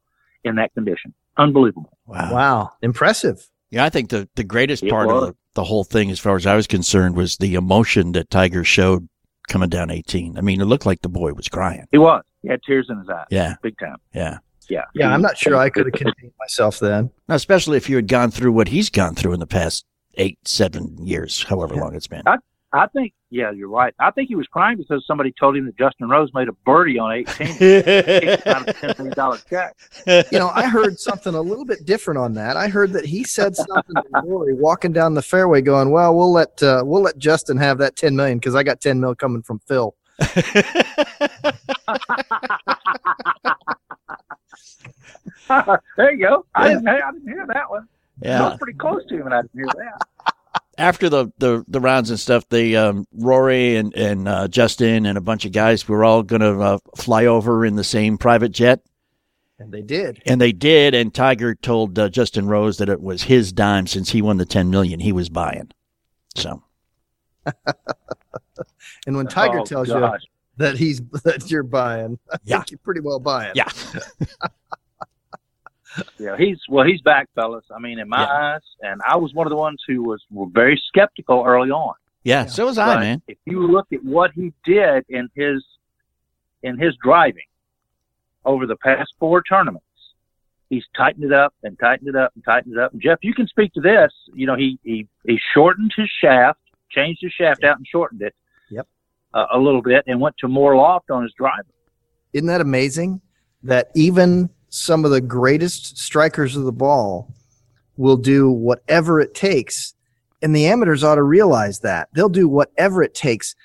in 0.43 0.55
that 0.55 0.73
condition. 0.73 1.13
Unbelievable. 1.37 1.95
Wow. 2.07 2.33
Wow, 2.33 2.69
impressive. 2.81 3.47
Yeah, 3.69 3.85
I 3.85 3.89
think 3.89 4.09
the, 4.09 4.27
the 4.35 4.43
greatest 4.43 4.81
It 4.83 4.89
part 4.89 5.07
of 5.11 5.21
the, 5.27 5.35
the 5.53 5.63
whole 5.63 5.83
thing, 5.83 6.09
as 6.09 6.19
far 6.19 6.35
as 6.35 6.47
I 6.47 6.55
was 6.55 6.65
concerned, 6.65 7.15
was 7.15 7.37
the 7.37 7.53
emotion 7.53 8.13
that 8.13 8.31
Tiger 8.31 8.63
showed 8.63 9.07
coming 9.47 9.69
down 9.69 9.91
18. 9.91 10.37
I 10.37 10.41
mean, 10.41 10.59
it 10.61 10.65
looked 10.65 10.85
like 10.87 11.01
the 11.01 11.09
boy 11.09 11.33
was 11.33 11.47
crying. 11.47 11.85
He 11.91 11.99
was. 11.99 12.23
He 12.41 12.49
had 12.49 12.61
tears 12.63 12.87
in 12.89 12.97
his 12.97 13.07
eyes. 13.09 13.27
Yeah, 13.29 13.53
Big 13.61 13.77
time. 13.77 13.97
yeah. 14.13 14.39
Yeah. 14.69 14.85
Yeah, 14.93 15.13
I'm 15.13 15.21
not 15.21 15.37
sure 15.37 15.55
I 15.55 15.69
could 15.69 15.87
have 15.87 15.93
contained 15.93 16.33
myself 16.39 16.79
then. 16.79 17.09
Now, 17.27 17.35
especially 17.35 17.77
if 17.77 17.89
you 17.89 17.95
had 17.95 18.07
gone 18.07 18.31
through 18.31 18.51
what 18.51 18.67
he's 18.67 18.89
gone 18.89 19.15
through 19.15 19.33
in 19.33 19.39
the 19.39 19.47
past 19.47 19.85
eight, 20.15 20.37
seven 20.47 20.97
years, 21.05 21.43
however 21.43 21.75
long 21.75 21.95
it's 21.95 22.07
been. 22.07 22.23
I 22.25 22.37
I 22.71 22.85
think, 22.87 23.13
yeah, 23.31 23.51
you're 23.51 23.69
right. 23.69 23.95
I 23.99 24.11
think 24.11 24.27
he 24.27 24.35
was 24.35 24.45
crying 24.45 24.77
because 24.77 25.03
somebody 25.07 25.33
told 25.39 25.57
him 25.57 25.65
that 25.65 25.75
Justin 25.75 26.07
Rose 26.07 26.29
made 26.35 26.47
a 26.47 26.51
birdie 26.51 26.99
on 26.99 27.11
18 27.11 27.47
out 28.45 28.61
of 28.61 28.67
a 28.67 28.73
$10 28.73 28.99
million 28.99 29.15
check. 29.49 29.75
You 30.31 30.37
know, 30.37 30.49
I 30.49 30.67
heard 30.67 30.99
something 30.99 31.33
a 31.33 31.41
little 31.41 31.65
bit 31.65 31.85
different 31.85 32.19
on 32.19 32.35
that. 32.35 32.57
I 32.57 32.67
heard 32.67 32.93
that 32.93 33.05
he 33.05 33.23
said 33.23 33.55
something 33.55 33.95
to 33.95 34.21
Rory 34.23 34.53
walking 34.53 34.93
down 34.93 35.15
the 35.15 35.23
fairway, 35.23 35.61
going, 35.61 35.89
"Well, 35.89 36.15
we'll 36.15 36.31
let 36.31 36.61
uh, 36.61 36.83
we'll 36.85 37.01
let 37.01 37.17
Justin 37.17 37.57
have 37.57 37.79
that 37.79 37.95
10 37.95 38.15
million 38.15 38.37
because 38.37 38.53
I 38.53 38.61
got 38.61 38.81
10 38.81 38.99
mil 38.99 39.15
coming 39.15 39.41
from 39.41 39.59
Phil." 39.67 39.95
there 45.97 46.11
you 46.13 46.19
go. 46.27 46.45
I, 46.55 46.67
Yeah. 46.69 46.73
didn't, 46.75 46.87
I 46.89 47.11
didn't 47.11 47.27
hear 47.27 47.45
that 47.47 47.69
one. 47.69 47.87
I 48.23 48.27
yeah. 48.27 48.49
was 48.49 48.57
pretty 48.57 48.77
close 48.77 49.05
to 49.07 49.15
him, 49.15 49.25
and 49.25 49.33
I 49.33 49.41
didn't 49.43 49.53
hear 49.55 49.65
that. 49.67 50.33
After 50.77 51.09
the, 51.09 51.31
the, 51.39 51.65
the 51.67 51.79
rounds 51.81 52.09
and 52.09 52.19
stuff, 52.19 52.47
the 52.49 52.77
um, 52.77 53.05
Rory 53.13 53.75
and, 53.75 53.93
and 53.95 54.27
uh, 54.29 54.47
Justin 54.47 55.05
and 55.05 55.17
a 55.17 55.21
bunch 55.21 55.43
of 55.45 55.51
guys 55.51 55.87
were 55.87 56.05
all 56.05 56.23
going 56.23 56.41
to 56.41 56.57
uh, 56.61 56.77
fly 56.95 57.25
over 57.25 57.65
in 57.65 57.75
the 57.75 57.83
same 57.83 58.17
private 58.17 58.53
jet. 58.53 58.81
And 59.59 59.73
they 59.73 59.81
did. 59.81 60.21
And 60.25 60.39
they 60.39 60.53
did. 60.53 60.93
And 60.93 61.13
Tiger 61.13 61.53
told 61.53 61.99
uh, 61.99 62.07
Justin 62.07 62.47
Rose 62.47 62.77
that 62.77 62.87
it 62.87 63.01
was 63.01 63.23
his 63.23 63.51
dime 63.51 63.87
since 63.87 64.11
he 64.11 64.21
won 64.21 64.37
the 64.37 64.45
10 64.45 64.69
million 64.69 65.01
he 65.01 65.11
was 65.11 65.27
buying. 65.27 65.69
So, 66.35 66.63
And 69.05 69.15
when 69.17 69.27
Tiger 69.27 69.59
Oh, 69.59 69.65
tells 69.65 69.89
gosh. 69.89 70.21
you 70.23 70.29
that 70.57 70.77
he's 70.77 71.01
that 71.23 71.49
you're 71.51 71.63
buying, 71.63 72.19
I 72.31 72.37
Yeah. 72.45 72.57
think 72.59 72.71
you're 72.71 72.79
pretty 72.79 73.01
well 73.01 73.19
buying. 73.19 73.51
yeah. 73.55 73.67
Yeah, 76.19 76.37
he's 76.37 76.59
well. 76.69 76.85
He's 76.85 77.01
back, 77.01 77.27
fellas. 77.35 77.65
I 77.75 77.79
mean, 77.79 77.99
in 77.99 78.07
my 78.09 78.21
Yeah. 78.21 78.55
eyes, 78.55 78.61
and 78.81 79.01
I 79.07 79.17
was 79.17 79.33
one 79.33 79.47
of 79.47 79.51
the 79.51 79.57
ones 79.57 79.81
who 79.87 80.03
was 80.03 80.23
were 80.29 80.45
very 80.51 80.81
skeptical 80.87 81.43
early 81.45 81.71
on. 81.71 81.93
Yeah. 82.23 82.45
So 82.45 82.65
was 82.65 82.77
I, 82.77 82.99
man. 82.99 83.21
If 83.27 83.37
you 83.45 83.65
look 83.67 83.87
at 83.91 84.03
what 84.03 84.31
he 84.33 84.53
did 84.65 85.05
in 85.09 85.29
his 85.35 85.65
in 86.61 86.77
his 86.77 86.95
driving 87.01 87.47
over 88.45 88.65
the 88.67 88.75
past 88.77 89.13
four 89.19 89.41
tournaments, 89.41 89.85
he's 90.69 90.83
tightened 90.95 91.23
it 91.25 91.33
up 91.33 91.53
and 91.63 91.77
tightened 91.79 92.09
it 92.09 92.15
up 92.15 92.33
and 92.35 92.43
tightened 92.43 92.73
it 92.75 92.79
up. 92.79 92.91
And 92.93 93.01
Jeff, 93.01 93.19
you 93.23 93.33
can 93.33 93.47
speak 93.47 93.73
to 93.73 93.81
this. 93.81 94.11
You 94.33 94.45
know, 94.45 94.55
he 94.55 94.77
he 94.83 95.07
he 95.25 95.39
shortened 95.53 95.91
his 95.95 96.09
shaft, 96.21 96.59
changed 96.91 97.21
his 97.23 97.31
shaft 97.33 97.63
out 97.63 97.77
and 97.77 97.87
shortened 97.87 98.21
it. 98.21 98.35
Yep. 98.69 98.87
Uh, 99.33 99.45
a 99.53 99.57
little 99.59 99.81
bit 99.81 100.03
and 100.07 100.19
went 100.21 100.35
to 100.39 100.47
more 100.47 100.75
loft 100.75 101.09
on 101.09 101.23
his 101.23 101.33
driver. 101.33 101.65
Isn't 102.33 102.47
that 102.47 102.61
amazing? 102.61 103.21
That 103.63 103.89
even 103.95 104.49
some 104.69 105.05
of 105.05 105.11
the 105.11 105.21
greatest 105.21 105.97
strikers 105.97 106.55
of 106.55 106.63
the 106.63 106.71
ball 106.71 107.33
will 107.97 108.17
do 108.17 108.49
whatever 108.49 109.19
it 109.19 109.33
takes. 109.33 109.93
And 110.41 110.55
the 110.55 110.67
amateurs 110.67 111.03
ought 111.03 111.15
to 111.15 111.23
realize 111.23 111.79
that. 111.79 112.07
They'll 112.13 112.29
do 112.29 112.47
whatever 112.47 113.03
it 113.03 113.13
takes. 113.13 113.55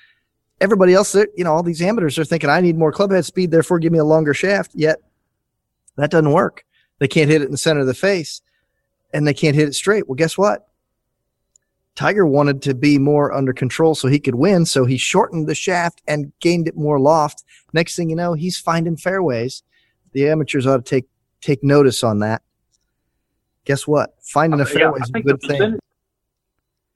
Everybody 0.59 0.93
else, 0.93 1.15
you 1.15 1.43
know, 1.43 1.53
all 1.53 1.63
these 1.63 1.81
amateurs 1.81 2.19
are 2.19 2.25
thinking, 2.25 2.49
I 2.49 2.59
need 2.61 2.77
more 2.77 2.91
clubhead 2.91 3.25
speed, 3.25 3.51
therefore 3.51 3.79
give 3.79 3.93
me 3.93 3.99
a 3.99 4.03
longer 4.05 4.33
shaft. 4.33 4.71
Yet 4.73 4.97
that 5.95 6.11
doesn't 6.11 6.31
work. 6.31 6.65
They 6.99 7.07
can't 7.07 7.29
hit 7.29 7.41
it 7.41 7.45
in 7.45 7.51
the 7.51 7.57
center 7.57 7.81
of 7.81 7.87
the 7.87 7.93
face. 7.93 8.41
and 9.15 9.25
they 9.25 9.33
can't 9.33 9.55
hit 9.55 9.69
it 9.69 9.73
straight. 9.73 10.07
Well, 10.07 10.15
guess 10.15 10.37
what? 10.37 10.67
Tiger 11.95 12.25
wanted 12.25 12.61
to 12.63 12.73
be 12.73 12.97
more 12.97 13.31
under 13.31 13.53
control 13.53 13.95
so 13.95 14.09
he 14.09 14.19
could 14.19 14.35
win. 14.35 14.65
So 14.65 14.83
he 14.83 14.97
shortened 14.97 15.47
the 15.47 15.55
shaft 15.55 16.01
and 16.05 16.33
gained 16.41 16.67
it 16.67 16.75
more 16.75 16.99
loft. 16.99 17.45
Next 17.71 17.95
thing 17.95 18.09
you 18.09 18.17
know, 18.17 18.33
he's 18.33 18.57
finding 18.57 18.97
fairways. 18.97 19.63
The 20.15 20.29
amateurs 20.29 20.65
ought 20.65 20.77
to 20.77 20.81
take 20.81 21.05
take 21.41 21.61
notice 21.61 22.03
on 22.03 22.19
that. 22.19 22.41
Guess 23.65 23.85
what? 23.85 24.15
Finding 24.23 24.61
a 24.61 24.63
Uh, 24.63 24.67
yeah, 24.67 24.73
fairway 24.73 24.99
is 25.01 25.11
a 25.13 25.19
good 25.19 25.41
thing. 25.41 25.79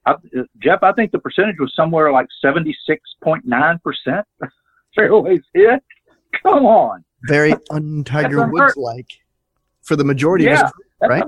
I, 0.06 0.14
Jeff, 0.58 0.82
I 0.82 0.92
think 0.92 1.12
the 1.12 1.18
percentage 1.18 1.56
was 1.60 1.70
somewhere 1.76 2.10
like 2.10 2.26
seventy 2.40 2.74
six 2.86 3.02
point 3.22 3.44
nine 3.46 3.78
percent 3.84 4.26
fairways 4.96 5.42
hit. 5.52 5.84
Come 6.42 6.64
on, 6.64 7.04
Very 7.24 7.54
un-Tiger 7.70 8.48
Woods 8.48 8.76
like 8.76 9.10
for 9.82 9.96
the 9.96 10.04
majority 10.04 10.46
of 10.46 10.52
yeah, 10.52 10.62
his 10.62 10.72
right? 11.08 11.24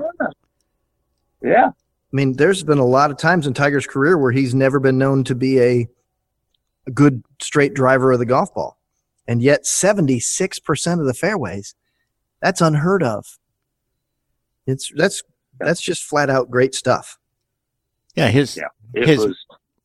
Yeah, 1.43 1.67
I 2.13 2.17
mean, 2.17 2.35
there's 2.35 2.63
been 2.63 2.79
a 2.79 2.87
lot 2.87 3.11
of 3.11 3.17
times 3.19 3.47
in 3.47 3.53
Tiger's 3.53 3.87
career 3.87 4.17
where 4.17 4.33
he's 4.33 4.55
never 4.55 4.81
been 4.81 4.97
known 4.97 5.25
to 5.25 5.35
be 5.35 5.61
a, 5.61 5.89
a 6.87 6.91
good 6.91 7.23
straight 7.41 7.75
driver 7.75 8.13
of 8.13 8.19
the 8.19 8.27
golf 8.27 8.55
ball. 8.55 8.79
And 9.27 9.43
yet 9.43 9.65
76% 9.65 11.01
of 11.01 11.07
the 11.07 11.15
fairways, 11.15 11.75
that's 12.43 12.61
unheard 12.61 13.03
of. 13.03 13.39
It's 14.67 14.91
that's 14.95 15.23
that's 15.59 15.81
just 15.81 16.03
flat 16.05 16.29
out 16.31 16.51
great 16.51 16.75
stuff. 16.75 17.19
Yeah, 18.15 18.29
his 18.29 18.57
Yeah. 18.59 19.05
His- 19.05 19.25
was. 19.27 19.37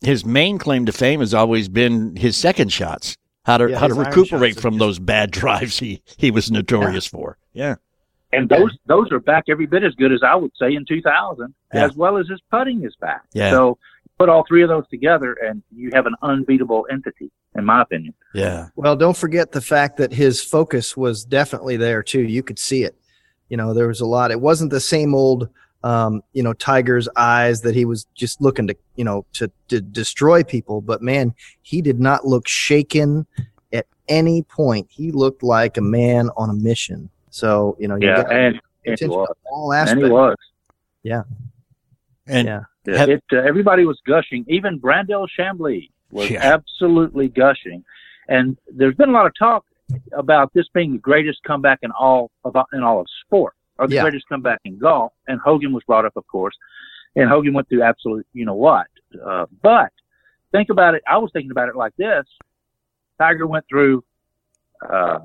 his 0.02 0.26
main 0.26 0.58
claim 0.58 0.86
to 0.86 0.92
fame 0.92 1.20
has 1.22 1.34
always 1.34 1.70
been 1.70 2.16
his 2.16 2.36
second 2.36 2.72
shots. 2.74 3.16
How 3.46 3.58
to 3.58 3.70
Yeah, 3.70 3.80
how 3.80 3.88
to 3.88 3.94
recuperate 3.94 4.60
from 4.60 4.74
just- 4.74 4.80
those 4.80 5.00
bad 5.00 5.32
drives 5.32 5.80
he 5.80 6.02
he 6.18 6.32
was 6.32 6.52
notorious 6.52 7.08
for. 7.08 7.38
Yeah. 7.54 7.76
And 8.34 8.50
those 8.50 8.78
those 8.88 9.10
are 9.12 9.20
back 9.22 9.46
every 9.48 9.66
bit 9.68 9.84
as 9.84 9.96
good 9.96 10.12
as 10.12 10.20
I 10.22 10.36
would 10.36 10.52
say 10.60 10.74
in 10.76 10.84
2000, 10.86 11.54
Yeah. 11.74 11.86
as 11.86 11.96
well 11.96 12.18
as 12.18 12.28
his 12.28 12.42
putting 12.52 12.84
is 12.84 12.96
back. 12.98 13.24
Yeah. 13.34 13.52
So 13.52 13.78
put 14.18 14.30
all 14.30 14.44
three 14.48 14.64
of 14.64 14.70
those 14.70 14.88
together, 14.90 15.34
and 15.34 15.62
you 15.72 15.92
have 15.94 16.06
an 16.06 16.16
unbeatable 16.22 16.88
entity, 16.92 17.32
in 17.56 17.66
my 17.66 17.82
opinion. 17.82 18.14
Yeah. 18.34 18.68
Well, 18.76 18.96
don't 18.96 19.16
forget 19.18 19.52
the 19.52 19.62
fact 19.62 19.98
that 19.98 20.12
his 20.12 20.44
focus 20.44 20.98
was 20.98 21.24
definitely 21.24 21.78
there 21.78 22.02
too. 22.04 22.22
You 22.22 22.44
could 22.44 22.60
see 22.60 22.84
it. 22.84 22.96
You 23.50 23.58
know, 23.58 23.74
there 23.74 23.88
was 23.88 24.02
a 24.02 24.06
lot. 24.06 24.32
It 24.32 24.42
wasn't 24.42 24.72
the 24.72 24.80
same 24.80 25.14
old, 25.16 25.50
um, 25.84 26.22
you 26.34 26.44
know, 26.44 26.54
Tiger's 26.54 27.08
eyes 27.16 27.62
that 27.62 27.76
he 27.76 27.86
was 27.86 28.06
just 28.16 28.42
looking 28.42 28.68
to, 28.68 28.76
you 28.96 29.04
know, 29.04 29.26
to, 29.34 29.50
to 29.70 29.80
destroy 29.80 30.44
people. 30.44 30.82
But 30.82 31.02
man, 31.02 31.34
he 31.62 31.82
did 31.82 32.00
not 32.00 32.26
look 32.26 32.48
shaken 32.48 33.26
at 33.72 33.86
any 34.10 34.42
point. 34.44 34.88
He 34.90 35.12
looked 35.12 35.44
like 35.44 35.78
a 35.78 35.82
man 35.82 36.30
on 36.36 36.50
a 36.50 36.54
mission. 36.54 37.10
So, 37.30 37.78
you 37.80 37.88
know, 37.88 37.96
you 37.96 38.08
Yeah, 38.08 38.24
gotta 38.24 38.34
and, 38.34 38.62
and 38.86 39.00
he 39.00 39.08
was. 39.08 39.28
to 39.28 39.36
all 39.46 39.72
And 39.74 40.00
he 40.00 40.10
was. 40.10 40.36
And 42.26 42.48
Yeah. 42.48 42.64
Have- 42.96 43.10
it, 43.10 43.24
uh, 43.34 43.38
everybody 43.38 43.86
was 43.86 44.00
gushing. 44.06 44.46
Even 44.48 44.80
Brandel 44.80 45.28
Chamblee 45.38 45.90
was 46.12 46.30
Yeah. 46.30 46.40
absolutely 46.42 47.28
gushing. 47.28 47.84
And 48.30 48.58
there's 48.72 48.96
been 48.96 49.10
a 49.10 49.14
lot 49.14 49.26
of 49.26 49.34
talk 49.38 49.66
about 50.14 50.54
this 50.54 50.68
being 50.74 50.92
the 50.94 50.98
greatest 51.00 51.44
comeback 51.44 51.80
in 51.82 51.92
all 51.92 52.32
of 52.46 52.56
in 52.74 52.84
all 52.84 53.00
of 53.00 53.08
sport, 53.26 53.54
or 53.78 53.88
the 53.88 53.96
Yeah. 53.96 54.02
greatest 54.04 54.28
comeback 54.30 54.60
in 54.66 54.78
golf. 54.78 55.14
And 55.28 55.40
Hogan 55.40 55.74
was 55.74 55.84
brought 55.86 56.06
up, 56.06 56.16
of 56.16 56.26
course, 56.28 56.56
and 57.16 57.30
Hogan 57.30 57.54
went 57.54 57.68
through 57.70 57.84
absolute, 57.84 58.26
you 58.34 58.46
know 58.46 58.56
what. 58.56 58.88
Uh, 59.26 59.46
but 59.62 59.92
think 60.52 60.70
about 60.70 60.94
it. 60.96 61.04
I 61.08 61.18
was 61.18 61.32
thinking 61.32 61.52
about 61.52 61.70
it 61.70 61.76
like 61.76 61.96
this: 61.98 62.26
Tiger 63.18 63.48
went 63.48 63.66
through 63.70 64.04
uh, 64.88 65.20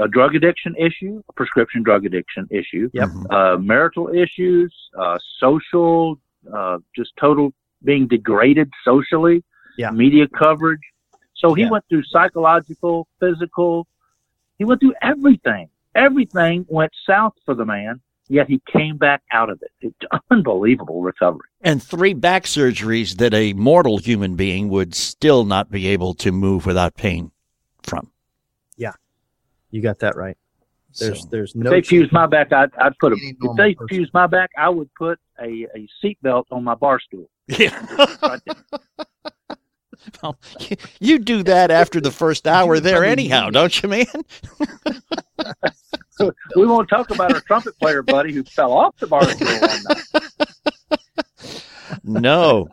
a 0.00 0.08
drug 0.08 0.34
addiction 0.34 0.74
issue, 0.76 1.22
a 1.28 1.32
prescription 1.32 1.82
drug 1.82 2.04
addiction 2.04 2.46
issue, 2.50 2.90
Yep. 2.92 3.08
Uh, 3.30 3.56
marital 3.56 4.08
issues, 4.14 4.74
uh, 4.98 5.18
social, 5.38 6.18
uh, 6.52 6.78
just 6.94 7.12
total 7.20 7.52
being 7.84 8.06
degraded 8.08 8.70
socially, 8.84 9.42
Yeah. 9.76 9.90
media 9.90 10.26
coverage. 10.28 10.80
So 11.36 11.54
he 11.54 11.62
Yeah. 11.62 11.70
went 11.70 11.84
through 11.88 12.02
psychological, 12.04 13.06
physical. 13.20 13.86
He 14.58 14.64
went 14.64 14.80
through 14.80 14.94
everything. 15.02 15.68
Everything 15.94 16.66
went 16.68 16.92
south 17.06 17.34
for 17.44 17.54
the 17.54 17.64
man, 17.64 18.00
yet 18.28 18.48
he 18.48 18.60
came 18.72 18.96
back 18.96 19.22
out 19.32 19.50
of 19.50 19.62
it. 19.62 19.70
It's 19.80 20.22
unbelievable 20.30 21.02
recovery. 21.02 21.48
and 21.60 21.82
three 21.82 22.14
back 22.14 22.44
surgeries 22.44 23.16
that 23.16 23.34
a 23.34 23.52
mortal 23.52 23.98
human 23.98 24.36
being 24.36 24.68
would 24.68 24.94
still 24.94 25.44
not 25.44 25.70
be 25.70 25.88
able 25.88 26.14
to 26.14 26.30
move 26.30 26.66
without 26.66 26.94
pain 26.96 27.32
from. 27.82 28.10
Yeah, 28.76 28.92
you 29.70 29.80
got 29.82 29.98
that 30.00 30.14
right. 30.16 30.36
There's 30.98 31.22
So- 31.22 31.28
there's 31.30 31.54
If 31.54 31.62
they 31.64 31.82
fused 31.82 32.12
my 32.12 32.26
back, 32.26 32.52
I'd, 32.52 32.74
I'd 32.76 32.98
put 32.98 33.12
a. 33.12 33.16
Any 33.16 33.36
If 33.40 33.56
they 33.56 33.74
person. 33.74 33.88
fused 33.96 34.12
my 34.14 34.26
back, 34.26 34.50
I 34.58 34.68
would 34.68 34.92
put 34.94 35.18
a, 35.40 35.66
a 35.76 35.88
seatbelt 36.04 36.44
on 36.50 36.64
my 36.64 36.74
bar 36.74 36.98
stool. 37.00 37.28
Yeah. 37.48 37.86
Right. 38.22 38.40
Well, 40.22 40.38
you- 40.60 40.76
you 41.00 41.18
do 41.18 41.42
that 41.42 41.70
after 41.72 42.00
the 42.00 42.10
first 42.12 42.46
hour 42.46 42.78
there 42.80 43.04
anyhow, 43.04 43.50
don't 43.50 43.82
you, 43.82 43.88
man? 43.88 44.06
we 46.56 46.66
won't 46.66 46.88
talk 46.88 47.10
about 47.10 47.32
our 47.34 47.40
trumpet 47.40 47.76
player 47.78 48.02
buddy 48.02 48.32
who 48.32 48.42
fell 48.44 48.72
off 48.72 48.96
the 48.98 49.06
bar 49.08 49.24
stool 49.24 49.48
one 49.48 49.82
night. 49.88 51.62
No. 52.04 52.68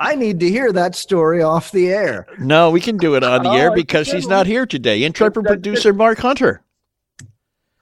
I 0.00 0.14
need 0.14 0.38
to 0.40 0.48
hear 0.48 0.72
that 0.72 0.94
story 0.94 1.42
off 1.42 1.72
the 1.72 1.88
air. 1.88 2.26
No, 2.38 2.70
we 2.70 2.80
can 2.80 2.96
do 2.96 3.16
it 3.16 3.22
on 3.24 3.42
the 3.42 3.50
Oh, 3.50 3.56
air 3.56 3.74
because 3.74 4.06
good 4.08 4.14
he's 4.16 4.28
not 4.28 4.46
here 4.46 4.64
today. 4.64 5.02
Intrepid 5.04 5.42
It's 5.44 5.48
producer 5.50 5.92
Mark 5.92 6.18
Hunter. 6.18 6.62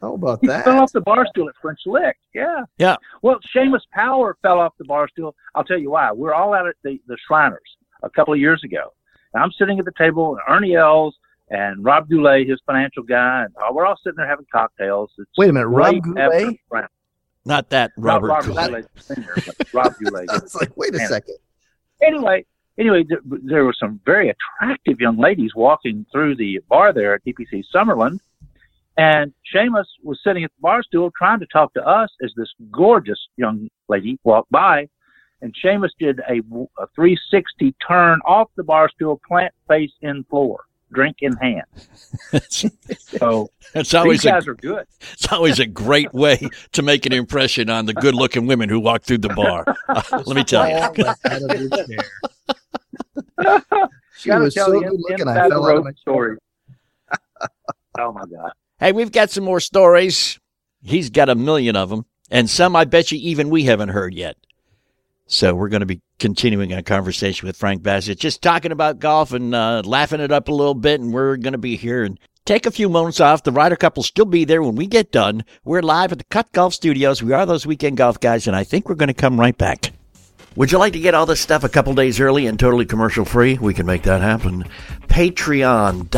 How 0.01 0.15
about 0.15 0.39
He 0.41 0.47
that? 0.47 0.65
fell 0.65 0.81
off 0.81 0.93
the 0.93 1.01
bar 1.03 1.27
stool 1.27 1.49
at 1.49 1.55
French 1.61 1.81
Lick. 1.87 2.17
Yeah. 2.35 2.65
Yeah. 2.79 2.97
Well, 3.23 3.39
Seamus 3.55 3.81
Power 3.93 4.37
fell 4.43 4.59
off 4.59 4.73
the 4.79 4.85
bar 4.85 5.09
stool. 5.09 5.35
I'll 5.55 5.65
tell 5.65 5.79
you 5.79 5.91
why. 5.91 6.11
We're 6.13 6.33
all 6.35 6.55
out 6.55 6.67
at 6.67 6.75
the, 6.83 7.01
the 7.07 7.17
Shriners 7.27 7.61
a 8.03 8.09
couple 8.11 8.33
of 8.33 8.41
years 8.41 8.63
ago. 8.65 8.93
And 9.35 9.43
I'm 9.43 9.53
sitting 9.53 9.79
at 9.79 9.85
the 9.85 9.93
table, 9.99 10.37
and 10.37 10.57
Ernie 10.57 10.75
Els 10.75 11.15
and 11.51 11.85
Rob 11.85 12.09
Goulet, 12.09 12.49
his 12.49 12.61
financial 12.67 13.03
guy, 13.03 13.43
and 13.45 13.55
we're 13.75 13.85
all 13.87 13.97
sitting 14.03 14.17
there 14.17 14.27
having 14.27 14.47
cocktails. 14.51 15.11
It's 15.19 15.31
Wait 15.37 15.51
a 15.51 15.53
minute, 15.53 15.69
Rob 15.69 15.93
late 15.95 16.03
Goulet? 16.03 16.87
Not 17.45 17.71
that 17.71 17.91
Robert. 17.97 18.29
Robert 18.29 18.47
Goulet. 18.47 18.69
Goulet 18.71 18.87
Sr., 18.97 19.35
Rob 19.73 19.95
Goulet. 20.03 20.31
I 20.31 20.39
was 20.39 20.55
like, 20.55 20.77
wait 20.77 20.95
a 20.95 20.99
Man. 20.99 21.09
second. 21.09 21.37
anyway, 22.03 22.45
anyway, 22.79 23.05
there, 23.09 23.19
there 23.25 23.65
were 23.65 23.75
some 23.79 24.01
very 24.05 24.31
attractive 24.31 25.01
young 25.01 25.17
ladies 25.19 25.55
walking 25.55 26.07
through 26.13 26.37
the 26.37 26.61
bar 26.69 26.93
there 26.93 27.15
at 27.15 27.25
TPC 27.25 27.65
Summerlin, 27.75 28.19
and 29.01 29.33
Seamus 29.55 29.87
was 30.03 30.21
sitting 30.23 30.45
at 30.45 30.51
the 30.57 30.61
bar 30.61 30.83
stool 30.83 31.11
trying 31.17 31.41
to 31.41 31.47
talk 31.47 31.73
to 31.75 31.83
us 31.87 32.11
as 32.23 32.33
this 32.37 32.49
gorgeous 32.71 33.19
young 33.37 33.69
lady 33.89 34.19
walked 34.25 34.51
by, 34.51 34.87
and 35.41 35.55
Seamus 35.65 35.91
did 35.99 36.19
a, 36.29 36.39
a 36.83 36.87
360 36.95 37.75
turn 37.87 38.21
off 38.27 38.49
the 38.57 38.63
bar 38.63 38.91
stool, 38.95 39.19
plant 39.27 39.55
face 39.69 39.93
in 40.03 40.23
floor, 40.25 40.65
drink 40.93 41.17
in 41.21 41.33
hand. 41.37 41.65
So 43.21 43.49
It's 43.75 43.91
these 43.91 43.95
always 43.95 44.25
a, 44.25 44.29
guys 44.31 44.47
are 44.49 44.55
good. 44.55 44.87
it's 45.15 45.31
always 45.33 45.59
a 45.61 45.67
great 45.67 46.13
way 46.13 46.49
to 46.73 46.83
make 46.83 47.07
an 47.07 47.13
impression 47.13 47.71
on 47.71 47.87
the 47.87 47.95
good-looking 47.95 48.47
women 48.47 48.69
who 48.69 48.81
walk 48.81 49.03
through 49.03 49.19
the 49.19 49.29
bar. 49.31 49.65
Uh, 49.89 50.03
let 50.27 50.37
me 50.37 50.45
tell 50.45 50.69
you. 50.69 50.77
Fall 50.79 50.93
right 50.95 51.17
out 51.27 51.43
of 51.51 51.61
your 51.61 51.71
chair. 51.87 52.05
She 54.17 54.31
was 54.31 54.55
tell 54.55 54.67
so 54.67 54.81
good 54.81 54.93
looking. 55.09 55.29
I 55.29 55.49
fell 55.49 55.67
out 55.67 55.77
of 55.79 55.85
my 55.85 55.93
story. 55.93 56.37
oh 57.99 58.13
my 58.13 58.25
god. 58.27 58.53
Hey, 58.81 58.93
we've 58.93 59.13
got 59.13 59.29
some 59.29 59.45
more 59.45 59.61
stories. 59.61 60.41
He's 60.83 61.11
got 61.11 61.29
a 61.29 61.35
million 61.35 61.77
of 61.77 61.91
them, 61.91 62.07
and 62.31 62.49
some 62.49 62.75
I 62.75 62.87
bet 62.87 63.13
you 63.13 63.19
even 63.19 63.51
we 63.51 63.65
haven't 63.65 63.91
heard 63.91 64.15
yet. 64.15 64.39
So 65.27 65.55
we're 65.55 65.69
going 65.69 65.81
to 65.81 65.87
be 65.87 66.01
continuing 66.19 66.73
our 66.73 66.81
conversation 66.81 67.47
with 67.47 67.59
Frank 67.59 67.83
Bassett, 67.83 68.19
just 68.19 68.41
talking 68.41 68.73
about 68.73 68.99
golf 68.99 69.35
and 69.35 69.55
uh, 69.55 69.83
laughing 69.85 70.21
it 70.21 70.33
up 70.33 70.49
a 70.49 70.53
little 70.53 70.73
bit. 70.73 70.99
And 70.99 71.13
we're 71.13 71.37
going 71.37 71.53
to 71.53 71.59
be 71.59 71.77
here 71.77 72.05
and 72.05 72.19
take 72.47 72.65
a 72.65 72.71
few 72.71 72.89
moments 72.89 73.21
off. 73.21 73.43
The 73.43 73.53
Ryder 73.53 73.77
Cup 73.77 73.97
will 73.97 74.03
still 74.03 74.25
be 74.25 74.47
there 74.47 74.63
when 74.63 74.77
we 74.77 74.87
get 74.87 75.13
done. 75.13 75.45
We're 75.63 75.83
live 75.83 76.11
at 76.13 76.19
the 76.19 76.25
Cut 76.25 76.51
Golf 76.53 76.73
Studios. 76.73 77.23
We 77.23 77.35
are 77.35 77.45
those 77.45 77.67
weekend 77.67 77.99
golf 77.99 78.19
guys, 78.19 78.47
and 78.47 78.57
I 78.57 78.65
think 78.65 78.89
we're 78.89 78.95
going 78.95 79.09
to 79.09 79.15
come 79.15 79.39
right 79.39 79.59
back. 79.59 79.93
Would 80.57 80.73
you 80.73 80.79
like 80.79 80.95
to 80.95 81.01
get 81.01 81.15
all 81.15 81.27
this 81.27 81.41
stuff 81.41 81.65
a 81.65 81.69
couple 81.69 81.93
days 81.95 82.19
early 82.19 82.47
and 82.47 82.59
totally 82.59 82.87
commercial 82.87 83.27
free? 83.27 83.59
We 83.59 83.75
can 83.75 83.85
make 83.85 84.05
that 84.05 84.23
happen. 84.23 84.65
Patreon.com 85.03 86.09